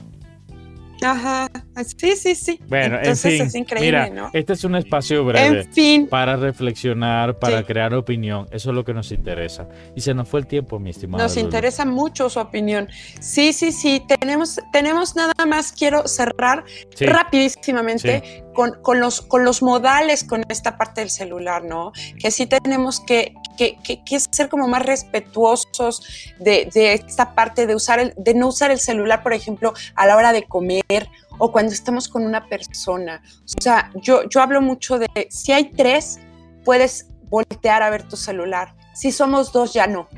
Ajá, 1.03 1.49
sí, 1.85 2.17
sí, 2.17 2.35
sí. 2.35 2.61
Bueno, 2.69 2.97
Entonces 2.99 3.41
es 3.41 3.55
increíble, 3.55 4.11
mira, 4.11 4.31
Este 4.33 4.53
es 4.53 4.65
un 4.65 4.77
espacio 4.77 5.25
breve 5.25 5.69
para 6.09 6.37
reflexionar, 6.37 7.39
para 7.39 7.63
crear 7.63 7.95
opinión. 7.95 8.47
Eso 8.51 8.71
es 8.71 8.75
lo 8.75 8.85
que 8.85 8.95
nos 8.95 9.13
interesa. 9.13 9.69
Y 9.95 10.01
se 10.01 10.15
nos 10.15 10.29
fue 10.29 10.41
el 10.41 10.47
tiempo, 10.47 10.79
mi 10.79 10.91
estimado. 10.91 11.23
Nos 11.23 11.37
interesa 11.37 11.85
mucho 11.85 12.29
su 12.29 12.39
opinión. 12.41 12.89
Sí, 13.21 13.53
sí, 13.53 13.73
sí. 13.73 14.03
Tenemos, 14.21 14.61
tenemos 14.73 15.17
nada 15.17 15.35
más, 15.47 15.73
quiero 15.73 16.07
cerrar 16.07 16.65
rapidísimamente 17.01 18.45
con, 18.59 18.73
con, 18.83 19.01
los, 19.01 19.21
con 19.21 19.45
los 19.45 19.63
modales 19.63 20.25
con 20.25 20.45
esta 20.49 20.77
parte 20.77 21.01
del 21.01 21.11
celular, 21.11 21.65
¿no? 21.65 21.93
Que 22.19 22.31
sí 22.31 22.47
tenemos 22.47 23.01
que, 23.01 23.35
que, 23.57 23.77
que, 23.85 24.21
ser 24.21 24.49
como 24.49 24.67
más 24.67 24.85
respetuosos 24.85 26.03
de, 26.41 26.69
de, 26.75 26.95
esta 26.95 27.35
parte 27.35 27.67
de 27.67 27.75
usar 27.75 28.01
el, 28.01 28.15
de 28.17 28.35
no 28.35 28.49
usar 28.49 28.71
el 28.71 28.81
celular, 28.81 29.23
por 29.23 29.33
ejemplo, 29.33 29.75
a 29.95 30.07
la 30.07 30.17
hora 30.17 30.33
de 30.33 30.43
comer 30.43 31.09
o 31.39 31.53
cuando 31.53 31.73
estamos 31.73 32.09
con 32.09 32.25
una 32.25 32.47
persona. 32.49 33.23
O 33.45 33.63
sea, 33.63 33.91
yo, 33.95 34.29
yo 34.29 34.43
hablo 34.43 34.61
mucho 34.61 34.99
de 34.99 35.09
si 35.31 35.53
hay 35.53 35.71
tres, 35.71 36.19
puedes 36.65 37.09
voltear 37.31 37.83
a 37.83 37.91
ver 37.91 38.03
tu 38.03 38.17
celular. 38.17 38.75
Si 38.95 39.13
somos 39.13 39.53
dos, 39.53 39.73
ya 39.73 39.87
no. 39.87 40.09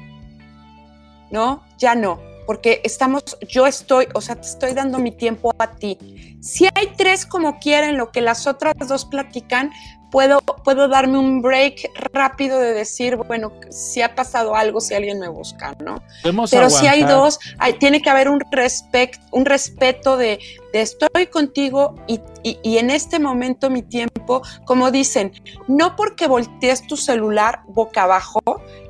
¿No? 1.30 1.62
Ya 1.78 1.94
no. 1.94 2.20
Porque 2.46 2.80
estamos, 2.84 3.22
yo 3.48 3.66
estoy, 3.66 4.08
o 4.14 4.20
sea, 4.20 4.34
te 4.34 4.48
estoy 4.48 4.72
dando 4.72 4.98
mi 4.98 5.12
tiempo 5.12 5.54
a 5.58 5.76
ti. 5.76 6.38
Si 6.40 6.64
hay 6.64 6.92
tres 6.96 7.26
como 7.26 7.58
quieren, 7.60 7.96
lo 7.96 8.10
que 8.10 8.20
las 8.20 8.46
otras 8.46 8.74
dos 8.88 9.04
platican, 9.04 9.70
puedo, 10.10 10.40
puedo 10.40 10.88
darme 10.88 11.18
un 11.18 11.42
break 11.42 11.90
rápido 11.94 12.58
de 12.58 12.72
decir, 12.72 13.16
bueno, 13.16 13.52
si 13.70 14.02
ha 14.02 14.14
pasado 14.14 14.54
algo, 14.54 14.80
si 14.80 14.94
alguien 14.94 15.18
me 15.18 15.28
busca, 15.28 15.76
¿no? 15.82 16.02
Pero 16.50 16.70
si 16.70 16.86
hay 16.86 17.02
dos, 17.02 17.38
hay, 17.58 17.74
tiene 17.74 18.02
que 18.02 18.10
haber 18.10 18.28
un, 18.28 18.40
respect, 18.50 19.20
un 19.30 19.44
respeto 19.44 20.16
de, 20.16 20.38
de 20.72 20.82
estoy 20.82 21.26
contigo 21.26 21.94
y, 22.06 22.20
y, 22.42 22.78
en 22.78 22.90
este 22.90 23.18
momento 23.18 23.70
mi 23.70 23.82
tiempo, 23.82 24.42
como 24.64 24.90
dicen, 24.90 25.32
no 25.68 25.96
porque 25.96 26.26
voltees 26.26 26.86
tu 26.86 26.96
celular 26.96 27.60
boca 27.68 28.02
abajo, 28.02 28.40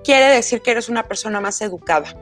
quiere 0.04 0.26
decir 0.26 0.62
que 0.62 0.72
eres 0.72 0.88
una 0.88 1.06
persona 1.06 1.40
más 1.40 1.60
educada. 1.60 2.14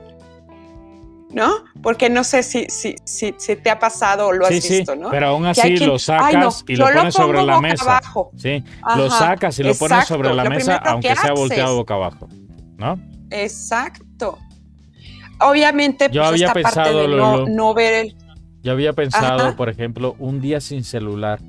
¿No? 1.30 1.64
Porque 1.82 2.08
no 2.08 2.24
sé 2.24 2.42
si, 2.42 2.66
si, 2.68 2.96
si, 3.04 3.34
si 3.36 3.56
te 3.56 3.70
ha 3.70 3.78
pasado 3.78 4.28
o 4.28 4.32
lo 4.32 4.46
has 4.46 4.50
visto, 4.50 4.96
¿no? 4.96 5.10
Pero 5.10 5.28
aún 5.28 5.46
así 5.46 5.76
lo 5.76 5.98
sacas 5.98 6.64
y 6.66 6.76
lo 6.76 6.86
pones 6.86 7.14
sobre 7.14 7.42
la 7.42 7.60
mesa. 7.60 8.00
Sí, 8.36 8.64
lo 8.96 9.10
sacas 9.10 9.58
y 9.58 9.62
lo 9.62 9.74
pones 9.74 10.06
sobre 10.06 10.34
la 10.34 10.44
mesa, 10.44 10.76
aunque 10.76 11.14
sea 11.14 11.32
volteado 11.32 11.76
boca 11.76 11.94
abajo, 11.94 12.28
¿no? 12.76 12.98
Exacto. 13.30 14.38
Obviamente, 15.40 16.08
yo 16.10 16.22
pues, 16.22 16.28
había 16.28 16.52
pensado, 16.52 17.00
de 17.00 17.54
no, 17.54 17.74
ver 17.74 17.94
el. 17.94 18.16
Yo 18.62 18.72
había 18.72 18.92
pensado, 18.92 19.54
por 19.54 19.68
ejemplo, 19.68 20.16
un 20.18 20.40
día 20.40 20.60
sin 20.60 20.84
celular. 20.84 21.40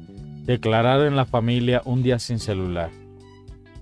Declarar 0.43 1.01
en 1.01 1.15
la 1.15 1.25
familia 1.25 1.83
un 1.85 2.01
día 2.01 2.17
sin 2.17 2.39
celular. 2.39 2.89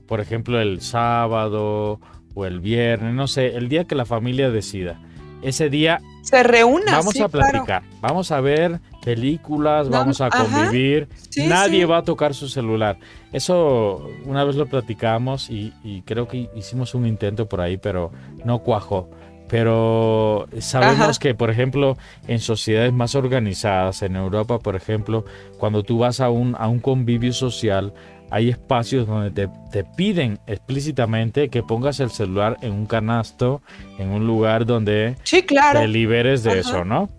Por 0.06 0.20
ejemplo, 0.20 0.60
el 0.60 0.82
sábado 0.82 2.02
o 2.36 2.46
el 2.46 2.60
viernes, 2.60 3.14
no 3.14 3.28
sé, 3.28 3.56
el 3.56 3.70
día 3.70 3.86
que 3.86 3.96
la 3.96 4.06
familia 4.06 4.50
decida 4.50 5.00
ese 5.48 5.70
día 5.70 6.00
se 6.22 6.44
reúna. 6.44 6.98
Vamos 6.98 7.20
a 7.20 7.28
platicar, 7.28 7.84
vamos 8.02 8.32
a 8.32 8.42
ver 8.42 8.80
películas, 9.04 9.90
vamos 9.90 10.20
a 10.20 10.30
convivir. 10.30 11.08
Nadie 11.48 11.86
va 11.86 12.00
a 12.00 12.04
tocar 12.04 12.34
su 12.34 12.50
celular. 12.50 12.98
Eso 13.32 14.10
una 14.26 14.44
vez 14.44 14.56
lo 14.56 14.66
platicamos 14.66 15.50
y, 15.50 16.04
creo 16.06 16.28
que 16.28 16.50
hicimos 16.56 16.94
un 16.94 17.06
intento 17.08 17.48
por 17.48 17.62
ahí, 17.62 17.78
pero 17.78 18.12
no 18.44 18.60
cuajó. 18.60 19.10
Pero 19.48 20.50
sabemos 20.60 21.20
que, 21.20 21.34
por 21.34 21.50
ejemplo, 21.50 21.98
en 22.28 22.40
sociedades 22.40 22.92
más 22.92 23.16
organizadas, 23.16 24.02
en 24.02 24.18
Europa, 24.18 24.60
por 24.60 24.76
ejemplo, 24.76 25.24
cuando 25.58 25.84
tú 25.84 26.00
vas 26.00 26.20
a 26.20 26.30
un, 26.30 26.56
a 26.60 26.68
un 26.68 26.80
convivio 26.80 27.32
social, 27.32 27.94
hay 28.30 28.50
espacios 28.50 29.08
donde 29.08 29.50
te, 29.72 29.84
piden 29.84 30.40
explícitamente 30.48 31.50
que 31.50 31.64
pongas 31.64 32.00
el 32.00 32.12
celular 32.12 32.58
en 32.62 32.74
un 32.74 32.86
canasto, 32.86 33.62
en 33.98 34.10
un 34.10 34.28
lugar 34.28 34.66
donde 34.66 35.16
te 35.24 35.88
liberes 35.88 36.44
de 36.44 36.60
eso, 36.60 36.84
¿no? 36.84 37.10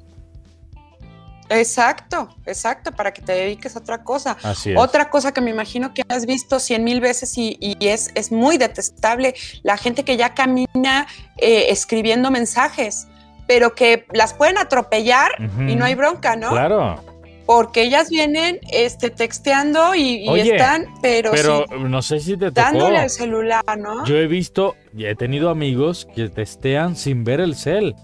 Exacto, 1.50 2.28
exacto, 2.44 2.92
para 2.92 3.12
que 3.12 3.22
te 3.22 3.32
dediques 3.32 3.74
a 3.74 3.78
otra 3.78 4.04
cosa. 4.04 4.36
Otra 4.76 5.08
cosa 5.08 5.32
que 5.32 5.40
me 5.40 5.50
imagino 5.50 5.94
que 5.94 6.02
has 6.08 6.26
visto 6.26 6.60
cien 6.60 6.84
mil 6.84 7.00
veces 7.00 7.36
y, 7.38 7.76
es, 7.80 8.10
es, 8.14 8.30
muy 8.30 8.58
detestable, 8.58 9.34
la 9.62 9.76
gente 9.76 10.04
que 10.04 10.16
ya 10.16 10.34
camina 10.34 11.06
eh, 11.38 11.66
escribiendo 11.70 12.30
mensajes, 12.30 13.08
pero 13.46 13.74
que 13.74 14.06
las 14.12 14.34
pueden 14.34 14.58
atropellar 14.58 15.30
y 15.66 15.74
no 15.74 15.86
hay 15.86 15.94
bronca, 15.94 16.36
¿no? 16.36 16.50
Claro. 16.50 17.02
Porque 17.48 17.80
ellas 17.80 18.10
vienen 18.10 18.60
este, 18.70 19.08
texteando 19.08 19.94
y, 19.94 20.28
están, 20.38 20.84
pero, 21.00 21.30
pero 21.30 21.88
no 21.88 22.02
sé 22.02 22.20
si 22.20 22.36
te 22.36 22.52
tocó. 22.52 22.60
dándole 22.60 23.04
el 23.04 23.08
celular, 23.08 23.64
¿no? 23.78 24.04
Yo 24.04 24.18
he 24.18 24.26
visto 24.26 24.76
y 24.94 25.06
he 25.06 25.14
tenido 25.14 25.48
amigos 25.48 26.06
que 26.14 26.28
testean 26.28 26.94
sin 26.94 27.24
ver 27.24 27.40
el 27.40 27.54
cel. 27.56 27.96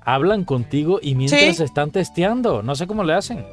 Hablan 0.00 0.44
contigo 0.44 0.98
y 1.00 1.14
mientras 1.14 1.60
están 1.60 1.92
testeando. 1.92 2.60
No 2.64 2.74
sé 2.74 2.88
cómo 2.88 3.04
le 3.04 3.14
hacen. 3.14 3.46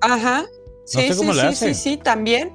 Ajá. 0.00 0.44
Sí, 0.86 1.12
sí, 1.12 1.32
sí, 1.32 1.54
sí, 1.56 1.74
sí, 1.74 1.96
también. 1.96 2.52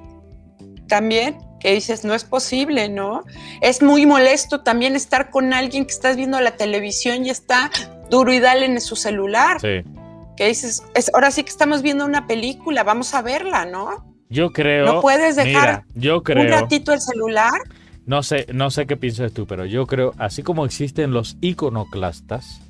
También 0.87 1.39
que 1.59 1.73
dices, 1.73 2.05
no 2.05 2.15
es 2.15 2.23
posible, 2.23 2.87
¿no? 2.87 3.25
Es 3.59 3.81
muy 3.81 4.05
molesto 4.05 4.61
también 4.61 4.95
estar 4.95 5.29
con 5.29 5.51
alguien 5.51 5.85
que 5.85 5.91
estás 5.91 6.15
viendo 6.15 6.39
la 6.39 6.55
televisión 6.55 7.25
y 7.25 7.31
está 7.31 7.69
duro 8.09 8.31
y 8.31 8.39
dale 8.39 8.65
en 8.65 8.79
su 8.79 8.95
celular. 8.95 9.59
Sí 9.59 9.83
que 10.39 10.47
dices, 10.47 10.83
es, 10.95 11.11
ahora 11.13 11.31
sí 11.31 11.43
que 11.43 11.49
estamos 11.49 11.81
viendo 11.81 12.05
una 12.05 12.25
película, 12.25 12.85
vamos 12.85 13.13
a 13.13 13.21
verla, 13.21 13.65
¿no? 13.65 14.15
Yo 14.29 14.51
creo. 14.53 14.85
No 14.85 15.01
puedes 15.01 15.35
dejar 15.35 15.83
yo 15.95 16.23
creo, 16.23 16.41
un 16.41 16.49
ratito 16.49 16.93
el 16.93 17.01
celular. 17.01 17.59
No 18.05 18.23
sé, 18.23 18.47
no 18.53 18.71
sé 18.71 18.87
qué 18.87 18.95
piensas 18.95 19.33
tú, 19.33 19.45
pero 19.45 19.65
yo 19.65 19.85
creo, 19.85 20.13
así 20.17 20.41
como 20.41 20.63
existen 20.63 21.11
los 21.11 21.35
iconoclastas, 21.41 22.61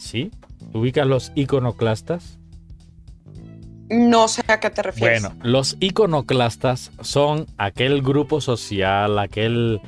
¿sí? 0.00 0.32
¿Ubicas 0.74 1.06
los 1.06 1.30
iconoclastas? 1.36 2.40
No 3.88 4.26
sé 4.26 4.42
a 4.48 4.58
qué 4.58 4.70
te 4.70 4.82
refieres. 4.82 5.22
Bueno, 5.22 5.36
los 5.44 5.76
iconoclastas 5.78 6.90
son 7.00 7.46
aquel 7.58 8.02
grupo 8.02 8.40
social, 8.40 9.20
aquel, 9.20 9.80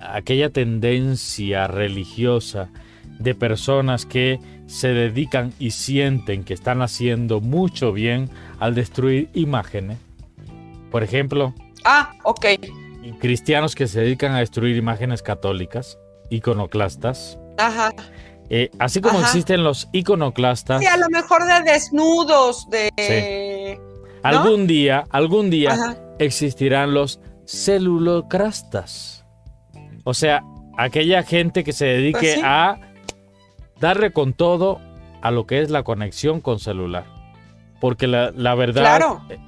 aquella 0.00 0.48
tendencia 0.48 1.66
religiosa 1.66 2.70
de 3.18 3.34
personas 3.34 4.06
que 4.06 4.40
se 4.68 4.88
dedican 4.88 5.52
y 5.58 5.72
sienten 5.72 6.44
que 6.44 6.54
están 6.54 6.82
haciendo 6.82 7.40
mucho 7.40 7.92
bien 7.92 8.30
al 8.60 8.74
destruir 8.74 9.30
imágenes. 9.32 9.98
Por 10.90 11.02
ejemplo, 11.02 11.54
ah, 11.84 12.12
ok. 12.22 12.46
Cristianos 13.18 13.74
que 13.74 13.88
se 13.88 14.00
dedican 14.00 14.32
a 14.32 14.40
destruir 14.40 14.76
imágenes 14.76 15.22
católicas, 15.22 15.98
iconoclastas. 16.30 17.38
Ajá. 17.56 17.92
Eh, 18.50 18.70
así 18.78 19.00
como 19.00 19.20
existen 19.20 19.64
los 19.64 19.88
iconoclastas. 19.92 20.80
Sí, 20.80 20.86
a 20.86 20.98
lo 20.98 21.08
mejor 21.08 21.44
de 21.46 21.72
desnudos, 21.72 22.68
de. 22.70 23.80
Algún 24.22 24.66
día, 24.66 25.04
algún 25.10 25.48
día 25.48 25.96
existirán 26.18 26.92
los 26.92 27.20
celulocrastas. 27.46 29.24
O 30.04 30.12
sea, 30.12 30.42
aquella 30.76 31.22
gente 31.22 31.64
que 31.64 31.72
se 31.72 31.86
dedique 31.86 32.34
pues 32.34 32.44
a 32.44 32.78
darle 33.80 34.12
con 34.12 34.32
todo 34.32 34.80
a 35.20 35.30
lo 35.30 35.46
que 35.46 35.60
es 35.60 35.70
la 35.70 35.82
conexión 35.82 36.40
con 36.40 36.58
celular. 36.58 37.04
Porque 37.80 38.06
la, 38.06 38.30
verdad, 38.54 38.82
claro. 38.82 39.22
Eh, 39.28 39.38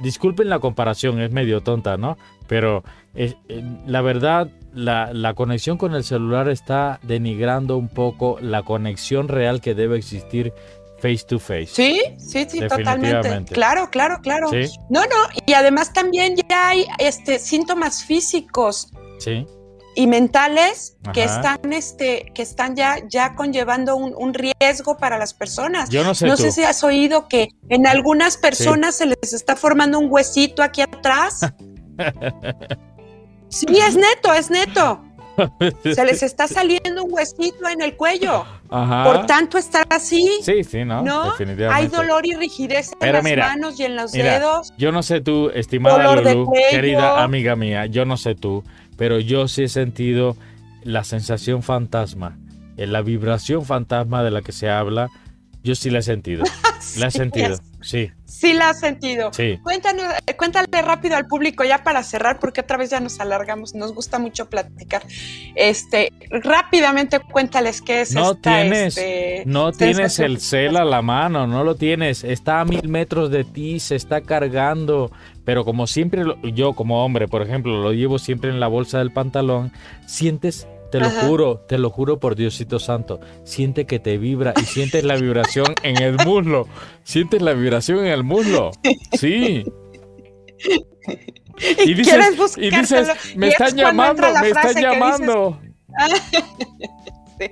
disculpen 0.00 0.48
la 0.48 0.58
comparación, 0.58 1.20
es 1.20 1.30
medio 1.30 1.62
tonta, 1.62 1.96
¿no? 1.96 2.18
Pero 2.46 2.82
eh, 3.14 3.34
la 3.86 4.02
verdad, 4.02 4.48
la, 4.74 5.34
conexión 5.34 5.78
con 5.78 5.94
el 5.94 6.04
celular 6.04 6.48
está 6.48 7.00
denigrando 7.02 7.76
un 7.76 7.88
poco 7.88 8.38
la 8.40 8.62
conexión 8.62 9.28
real 9.28 9.60
que 9.60 9.74
debe 9.74 9.96
existir 9.96 10.52
face 10.98 11.24
to 11.26 11.38
face. 11.38 11.68
Sí, 11.68 12.00
sí, 12.18 12.46
sí, 12.48 12.60
totalmente. 12.60 13.54
Claro, 13.54 13.88
claro, 13.90 14.18
claro. 14.22 14.50
No, 14.90 15.00
no, 15.00 15.40
y 15.46 15.54
además 15.54 15.94
también 15.94 16.36
ya 16.36 16.68
hay 16.68 16.86
este 16.98 17.38
síntomas 17.38 18.04
físicos. 18.04 18.88
Sí 19.18 19.46
y 19.94 20.06
mentales 20.06 20.96
que 21.12 21.24
están 21.24 21.72
este 21.72 22.30
que 22.34 22.42
están 22.42 22.76
ya 22.76 22.96
ya 23.08 23.34
conllevando 23.34 23.96
un, 23.96 24.34
riesgo 24.34 24.96
para 24.96 25.18
las 25.18 25.34
personas. 25.34 25.90
Yo 25.90 26.04
no 26.04 26.14
sé. 26.14 26.26
No 26.26 26.36
sé 26.36 26.52
si 26.52 26.62
has 26.62 26.84
oído 26.84 27.28
que 27.28 27.48
en 27.68 27.86
algunas 27.86 28.36
personas 28.36 28.96
se 28.96 29.06
les 29.06 29.32
está 29.32 29.56
formando 29.56 29.98
un 29.98 30.06
huesito 30.10 30.62
aquí 30.62 30.82
atrás. 30.82 31.40
sí, 33.48 33.66
es 33.68 33.96
neto, 33.96 34.32
es 34.32 34.50
neto. 34.50 35.04
Se 35.94 36.04
les 36.04 36.22
está 36.22 36.46
saliendo 36.48 37.04
un 37.04 37.12
huesito 37.12 37.68
en 37.68 37.80
el 37.80 37.96
cuello. 37.96 38.44
Por 38.68 39.26
tanto, 39.26 39.58
estar 39.58 39.86
así. 39.90 40.40
Sí, 40.42 40.62
sí, 40.64 40.84
no. 40.84 41.30
Definitivamente. 41.30 41.66
Hay 41.68 41.86
dolor 41.88 42.26
y 42.26 42.34
rigidez 42.34 42.92
en 43.00 43.12
las 43.12 43.24
manos 43.36 43.80
y 43.80 43.84
en 43.84 43.96
los 43.96 44.12
dedos. 44.12 44.72
Yo 44.78 44.92
no 44.92 45.02
sé 45.02 45.20
tú, 45.20 45.50
estimada 45.54 46.14
Lulu, 46.14 46.52
querida 46.70 47.22
amiga 47.22 47.56
mía, 47.56 47.86
yo 47.86 48.04
no 48.04 48.16
sé 48.16 48.34
tú, 48.34 48.62
pero 49.00 49.18
yo 49.18 49.48
sí 49.48 49.62
he 49.62 49.68
sentido 49.70 50.36
la 50.82 51.04
sensación 51.04 51.62
fantasma, 51.62 52.36
eh, 52.76 52.86
la 52.86 53.00
vibración 53.00 53.64
fantasma 53.64 54.22
de 54.22 54.30
la 54.30 54.42
que 54.42 54.52
se 54.52 54.68
habla, 54.68 55.08
yo 55.62 55.74
sí 55.74 55.88
la 55.88 56.00
he 56.00 56.02
sentido. 56.02 56.44
la 56.98 57.06
he 57.06 57.10
sentido, 57.10 57.56
sí. 57.80 58.10
Sí 58.26 58.52
la 58.52 58.70
has 58.70 58.80
sentido. 58.80 59.32
Sí. 59.32 59.58
Cuéntanos, 59.62 60.04
eh, 60.26 60.36
cuéntale 60.36 60.66
rápido 60.82 61.16
al 61.16 61.26
público 61.26 61.64
ya 61.64 61.82
para 61.82 62.02
cerrar, 62.02 62.38
porque 62.38 62.60
otra 62.60 62.76
vez 62.76 62.90
ya 62.90 63.00
nos 63.00 63.20
alargamos, 63.20 63.74
nos 63.74 63.94
gusta 63.94 64.18
mucho 64.18 64.50
platicar. 64.50 65.02
Este, 65.54 66.12
rápidamente 66.28 67.20
cuéntales 67.20 67.80
qué 67.80 68.02
es 68.02 68.14
no 68.14 68.34
tienes, 68.34 68.98
este, 68.98 69.44
no 69.46 69.72
tienes 69.72 70.18
el 70.18 70.40
cel 70.40 70.76
a 70.76 70.84
la 70.84 71.00
mano, 71.00 71.46
no 71.46 71.64
lo 71.64 71.74
tienes, 71.74 72.22
está 72.22 72.60
a 72.60 72.64
mil 72.66 72.86
metros 72.86 73.30
de 73.30 73.44
ti, 73.44 73.80
se 73.80 73.96
está 73.96 74.20
cargando, 74.20 75.10
pero 75.44 75.64
como 75.64 75.86
siempre, 75.86 76.22
yo 76.54 76.74
como 76.74 77.04
hombre, 77.04 77.28
por 77.28 77.42
ejemplo, 77.42 77.80
lo 77.82 77.92
llevo 77.92 78.18
siempre 78.18 78.50
en 78.50 78.60
la 78.60 78.68
bolsa 78.68 78.98
del 78.98 79.12
pantalón, 79.12 79.72
sientes, 80.06 80.68
te 80.90 81.00
lo 81.00 81.10
juro, 81.10 81.60
te 81.68 81.78
lo 81.78 81.90
juro 81.90 82.20
por 82.20 82.36
Diosito 82.36 82.78
Santo, 82.78 83.20
siente 83.44 83.86
que 83.86 83.98
te 83.98 84.18
vibra 84.18 84.52
y 84.60 84.64
sientes 84.64 85.04
la 85.04 85.16
vibración 85.16 85.74
en 85.82 86.02
el 86.02 86.16
muslo, 86.24 86.68
sientes 87.04 87.42
la 87.42 87.52
vibración 87.52 88.00
en 88.00 88.12
el 88.12 88.24
muslo, 88.24 88.70
sí. 89.12 89.64
Y, 91.84 91.94
dices, 91.94 92.56
y 92.56 92.70
dices, 92.70 93.08
me 93.36 93.48
están 93.48 93.76
llamando, 93.76 94.26
me 94.40 94.48
están 94.48 94.74
llamando. 94.74 95.60
sí, 97.38 97.50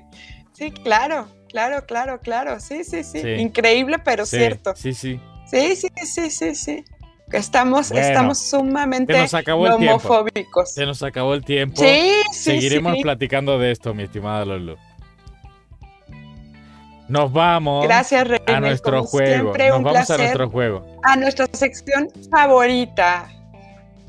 sí, 0.52 0.70
claro, 0.70 1.28
claro, 1.48 1.84
claro, 1.86 2.20
claro, 2.20 2.60
sí, 2.60 2.84
sí, 2.84 3.04
sí, 3.04 3.20
increíble, 3.38 3.98
pero 3.98 4.26
cierto. 4.26 4.74
Sí, 4.76 4.94
sí. 4.94 5.20
Sí, 5.50 5.76
sí, 5.76 5.88
sí, 6.04 6.30
sí, 6.30 6.54
sí. 6.54 6.84
Estamos, 7.32 7.90
estamos 7.90 8.38
sumamente 8.38 9.14
homofóbicos. 9.52 10.72
Se 10.72 10.86
nos 10.86 11.02
acabó 11.02 11.34
el 11.34 11.44
tiempo. 11.44 11.82
Sí, 11.82 12.12
sí, 12.32 12.52
Seguiremos 12.52 12.96
platicando 13.02 13.58
de 13.58 13.70
esto, 13.70 13.92
mi 13.94 14.04
estimada 14.04 14.44
Lolo. 14.44 14.76
Nos 17.08 17.32
vamos 17.32 17.84
Gracias, 17.86 18.26
a 18.46 18.60
nuestro 18.60 19.02
juego. 19.04 19.54
Nos 19.56 19.82
vamos 19.82 20.10
a 20.10 20.18
nuestro 20.18 20.50
juego. 20.50 20.86
A 21.02 21.16
nuestra 21.16 21.46
sección 21.52 22.08
favorita. 22.30 23.30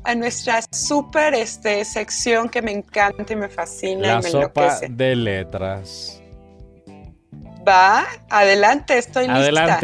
A 0.04 0.14
nuestra 0.14 0.60
súper 0.70 1.34
este, 1.34 1.84
sección 1.84 2.48
que 2.48 2.62
me 2.62 2.72
encanta 2.72 3.32
y 3.32 3.36
me 3.36 3.48
fascina. 3.48 4.16
La 4.16 4.22
sopa 4.22 4.78
de 4.88 5.16
letras. 5.16 6.22
Va, 7.66 8.06
adelante, 8.30 8.96
estoy 8.96 9.28
lista. 9.28 9.78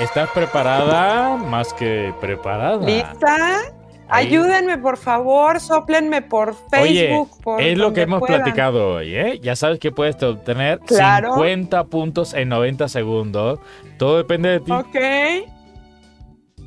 ¿Estás 0.00 0.28
preparada? 0.30 1.36
Más 1.36 1.72
que 1.72 2.12
preparada. 2.20 2.84
¿Lista? 2.84 3.60
Ayúdenme, 4.08 4.76
por 4.78 4.96
favor, 4.96 5.60
soplenme 5.60 6.20
por 6.20 6.54
Facebook. 6.68 7.30
Oye, 7.44 7.72
es 7.72 7.78
lo 7.78 7.92
que 7.92 8.02
hemos 8.02 8.22
platicado 8.22 8.94
hoy, 8.94 9.14
¿eh? 9.14 9.40
Ya 9.42 9.56
sabes 9.56 9.78
que 9.78 9.92
puedes 9.92 10.22
obtener 10.22 10.80
50 10.86 11.84
puntos 11.84 12.34
en 12.34 12.48
90 12.50 12.88
segundos. 12.88 13.60
Todo 13.98 14.18
depende 14.18 14.50
de 14.50 14.60
ti. 14.60 14.72
Ok. 14.72 14.96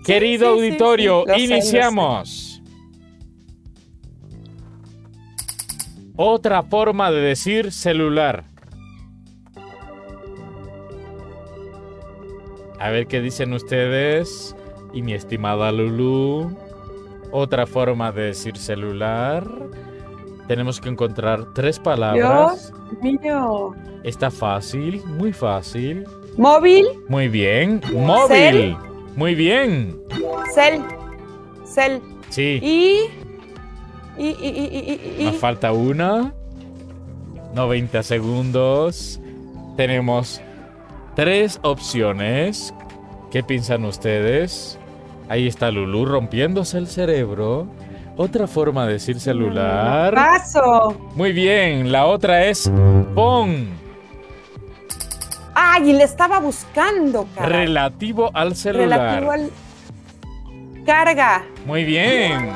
Querido 0.06 0.50
auditorio, 0.50 1.26
iniciamos. 1.36 2.62
Otra 6.16 6.64
forma 6.64 7.12
de 7.12 7.22
decir 7.22 7.72
celular. 7.72 8.46
A 12.80 12.90
ver 12.90 13.08
qué 13.08 13.22
dicen 13.22 13.54
ustedes. 13.54 14.56
Y 14.94 15.02
mi 15.02 15.14
estimada 15.14 15.72
Lulu. 15.72 16.52
Otra 17.32 17.66
forma 17.66 18.12
de 18.12 18.24
decir 18.24 18.58
celular. 18.58 19.46
Tenemos 20.48 20.80
que 20.80 20.90
encontrar 20.90 21.54
tres 21.54 21.78
palabras. 21.78 22.72
Dios 23.02 23.22
mío. 23.22 23.76
Está 24.04 24.32
fácil, 24.32 25.04
muy 25.06 25.34
fácil. 25.34 26.06
Móvil. 26.38 26.86
Muy 27.10 27.28
bien. 27.28 27.82
Móvil. 27.94 28.78
Muy 29.16 29.36
bien. 29.36 30.00
Cel. 30.54 30.82
Cel. 31.66 32.02
Sí. 32.30 32.60
Y. 32.62 33.00
Y, 34.18 34.30
y, 34.30 34.48
y, 34.48 35.16
y, 35.20 35.26
Nos 35.26 35.36
falta 35.36 35.72
una. 35.74 36.34
90 37.54 38.04
segundos. 38.04 39.20
Tenemos 39.76 40.42
tres 41.18 41.59
opciones. 41.63 42.76
¿Qué 43.32 43.41
piensan 43.41 43.84
ustedes? 43.86 44.78
Ahí 45.28 45.47
está 45.47 45.72
Lulu 45.72 46.05
rompiéndose 46.05 46.78
el 46.78 46.86
cerebro. 46.86 47.68
Otra 48.18 48.45
forma 48.45 48.86
de 48.86 48.93
decir 48.93 49.20
celular. 49.20 50.13
Paso. 50.13 50.95
Muy 51.15 51.34
bien, 51.34 51.91
la 51.91 52.05
otra 52.05 52.45
es 52.45 52.72
pon. 53.15 53.68
¡Ay! 55.55 55.93
Le 55.93 56.03
estaba 56.03 56.39
buscando, 56.39 57.28
caray. 57.34 57.65
Relativo 57.65 58.30
al 58.36 58.55
celular. 58.55 58.99
Relativo 58.99 59.32
al. 59.32 59.51
Carga. 60.86 61.45
Muy 61.65 61.84
bien. 61.84 62.47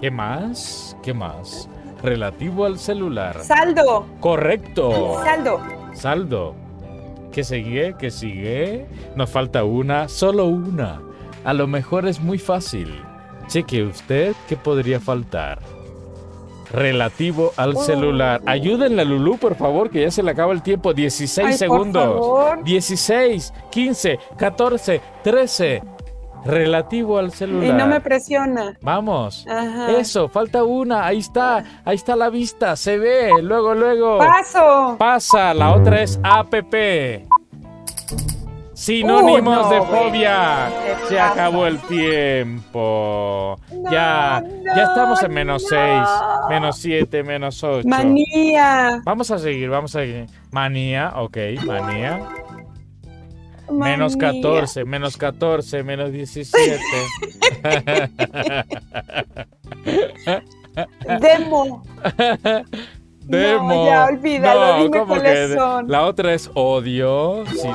¿Qué 0.00 0.10
más? 0.10 0.96
¿Qué 1.02 1.12
más? 1.12 1.68
Relativo 2.02 2.64
al 2.64 2.78
celular. 2.78 3.44
Saldo. 3.44 4.06
Correcto. 4.18 5.20
Saldo. 5.22 5.60
Saldo. 5.92 6.69
¿Qué 7.32 7.44
sigue? 7.44 7.94
¿Qué 7.98 8.10
sigue? 8.10 8.86
Nos 9.14 9.30
falta 9.30 9.64
una, 9.64 10.08
solo 10.08 10.46
una. 10.46 11.00
A 11.44 11.54
lo 11.54 11.66
mejor 11.66 12.08
es 12.08 12.20
muy 12.20 12.38
fácil. 12.38 13.02
Cheque 13.46 13.84
usted 13.84 14.34
qué 14.48 14.56
podría 14.56 15.00
faltar. 15.00 15.60
Relativo 16.72 17.52
al 17.56 17.76
oh. 17.76 17.82
celular. 17.82 18.40
Ayúdenle 18.46 19.02
a 19.02 19.04
Lulú, 19.04 19.38
por 19.38 19.56
favor, 19.56 19.90
que 19.90 20.02
ya 20.02 20.10
se 20.10 20.22
le 20.22 20.30
acaba 20.32 20.52
el 20.52 20.62
tiempo. 20.62 20.92
16 20.92 21.56
segundos. 21.56 22.64
16, 22.64 23.52
15, 23.70 24.18
14, 24.36 25.00
13. 25.22 25.82
Relativo 26.44 27.18
al 27.18 27.32
celular. 27.32 27.68
Y 27.68 27.72
no 27.72 27.86
me 27.86 28.00
presiona. 28.00 28.76
Vamos. 28.80 29.46
Eso, 29.88 30.28
falta 30.28 30.64
una. 30.64 31.06
Ahí 31.06 31.18
está. 31.18 31.64
Ahí 31.84 31.96
está 31.96 32.16
la 32.16 32.30
vista. 32.30 32.76
Se 32.76 32.98
ve. 32.98 33.30
Luego, 33.42 33.74
luego. 33.74 34.18
Paso. 34.18 34.96
Pasa. 34.98 35.54
La 35.54 35.74
otra 35.74 36.02
es 36.02 36.18
APP. 36.22 37.26
Sinónimos 38.80 39.68
de 39.68 39.82
fobia. 39.82 40.70
Se 41.06 41.20
acabó 41.20 41.66
el 41.66 41.78
tiempo. 41.80 43.58
ya, 43.90 44.42
ya 44.74 44.82
estamos 44.84 45.22
en 45.22 45.34
menos 45.34 45.66
6, 45.68 46.02
menos 46.48 46.78
7, 46.78 47.22
menos 47.22 47.62
8. 47.62 47.86
Manía. 47.86 49.02
Vamos 49.04 49.30
a 49.30 49.38
seguir, 49.38 49.68
vamos 49.68 49.94
a 49.94 50.00
seguir. 50.00 50.26
Manía, 50.50 51.12
ok, 51.16 51.36
manía. 51.66 52.20
Menos 53.70 54.16
14, 54.16 54.84
menos 54.84 55.16
14, 55.16 55.82
menos 55.82 56.12
17. 56.12 56.78
Demo. 61.20 61.82
Demo. 63.20 63.74
No, 63.74 63.86
ya 63.86 64.06
olvídalo, 64.06 64.78
no, 64.78 64.84
dime 64.84 65.06
cuáles 65.06 65.54
son. 65.54 65.88
La 65.88 66.02
otra 66.02 66.34
es 66.34 66.50
odio. 66.54 67.44
Sí. 67.46 67.68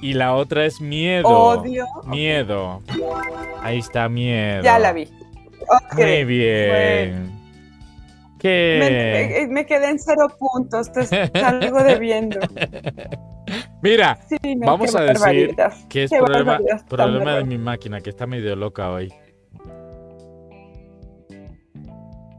Y 0.00 0.14
la 0.14 0.34
otra 0.34 0.64
es 0.64 0.80
miedo. 0.80 1.28
Odio. 1.28 1.86
Miedo. 2.04 2.82
Ahí 3.62 3.78
está 3.78 4.08
miedo. 4.08 4.62
Ya 4.62 4.78
la 4.78 4.92
vi. 4.92 5.08
Muy 5.96 6.24
bien. 6.24 7.37
¿Qué? 8.38 9.46
Me, 9.50 9.66
quedé 9.66 9.90
en 9.90 9.98
cero 9.98 10.28
puntos, 10.38 10.92
te 10.92 11.04
salgo 11.40 11.82
debiendo. 11.82 12.38
Mira, 13.82 14.18
vamos 14.58 14.94
a 14.94 15.02
decir 15.02 15.54
que 15.88 16.04
es 16.04 16.10
problema, 16.10 16.58
problema 16.88 17.36
de 17.36 17.44
mi 17.44 17.58
máquina, 17.58 18.00
que 18.00 18.10
está 18.10 18.26
medio 18.26 18.54
loca 18.56 18.90
hoy. 18.90 19.12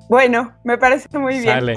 Bueno, 0.10 0.54
me 0.64 0.78
parece 0.78 1.18
muy 1.18 1.36
bien. 1.40 1.60
Sale. 1.60 1.76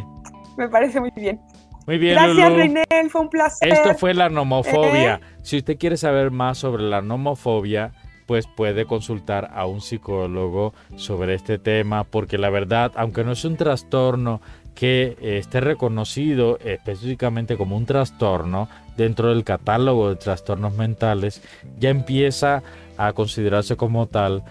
Me 0.57 0.69
parece 0.69 1.01
muy 1.01 1.13
bien. 1.15 1.41
Muy 1.87 1.99
bien, 1.99 2.15
Gracias, 2.15 2.53
Reinel, 2.53 3.11
fue 3.11 3.21
un 3.23 3.29
placer. 3.29 3.73
Esto 3.73 3.95
fue 3.95 4.15
la 4.15 4.29
nomofobia. 4.29 5.15
Eh. 5.15 5.21
Si 5.43 5.59
usted 5.59 5.77
quiere 5.77 5.97
saber 5.97 6.31
más 6.31 6.59
sobre 6.59 6.85
la 6.85 7.03
nomofobia, 7.03 7.93
pues 8.33 8.47
puede 8.47 8.87
consultar 8.87 9.51
a 9.53 9.67
un 9.67 9.83
psicólogo 9.83 10.73
sobre 10.97 11.35
este 11.35 11.59
tema, 11.59 12.03
porque 12.05 12.39
la 12.39 12.49
verdad, 12.49 12.91
aunque 12.95 13.25
no 13.25 13.33
es 13.33 13.45
un 13.45 13.59
trastorno 13.59 14.41
que 14.75 15.19
esté 15.21 15.61
reconocido 15.61 16.59
específicamente 16.61 17.59
como 17.59 17.77
un 17.77 17.85
trastorno 17.85 18.71
dentro 18.97 19.29
del 19.29 19.45
catálogo 19.45 20.09
de 20.09 20.17
trastornos 20.17 20.73
mentales, 20.73 21.43
ya 21.79 21.91
empieza 21.91 22.63
a 22.97 23.13
considerarse 23.13 23.77
como 23.77 24.07
tal. 24.07 24.43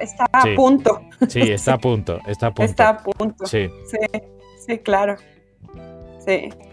Está 0.00 0.26
a 0.32 0.44
punto. 0.54 1.00
Sí, 1.26 1.40
está 1.40 1.72
a 1.72 1.78
punto, 1.80 2.20
está 2.28 2.46
a 2.46 2.54
punto. 2.54 2.70
Está 2.70 2.88
a 2.88 2.98
punto. 2.98 3.46
Sí, 3.46 3.68
sí, 3.90 4.20
sí 4.64 4.78
claro. 4.78 5.16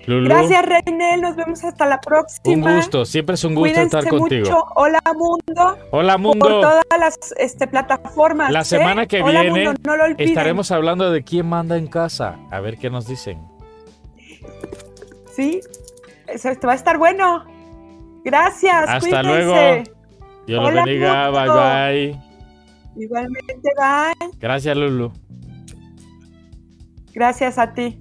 Gracias, 0.08 0.66
Reinel. 0.66 1.22
Nos 1.22 1.36
vemos 1.36 1.64
hasta 1.64 1.86
la 1.86 2.00
próxima. 2.00 2.70
Un 2.70 2.76
gusto, 2.78 3.06
siempre 3.06 3.36
es 3.36 3.44
un 3.44 3.56
gusto 3.56 3.82
estar 3.82 4.08
contigo. 4.08 4.46
Mucho. 4.46 4.64
Hola, 4.76 5.02
mundo. 5.16 5.78
Hola, 5.92 6.18
mundo. 6.18 6.46
Por 6.46 6.62
todas 6.62 6.86
las 7.00 7.18
este, 7.38 7.68
plataformas. 7.68 8.52
La 8.52 8.64
semana 8.64 9.06
que 9.06 9.22
viene 9.24 9.74
estaremos 10.18 10.72
hablando 10.72 11.12
de 11.12 11.24
quién 11.24 11.48
manda 11.48 11.78
en 11.78 11.88
casa. 11.88 12.40
A 12.50 12.60
ver 12.60 12.78
qué 12.78 12.90
nos 12.90 13.08
dicen. 13.08 13.40
Sí, 15.36 15.62
esto 16.28 16.68
va 16.68 16.74
a 16.74 16.76
estar 16.76 16.98
bueno. 16.98 17.46
Gracias. 18.24 18.88
Hasta 18.88 19.24
luego. 19.24 19.56
Dios 20.48 20.64
lo 20.64 20.72
bendiga. 20.72 21.30
Bye, 21.30 21.50
bye. 21.50 22.22
Igualmente, 22.98 23.70
bye. 23.78 24.30
Gracias, 24.40 24.76
Lulu. 24.76 25.12
Gracias 27.14 27.58
a 27.58 27.74
ti. 27.74 28.00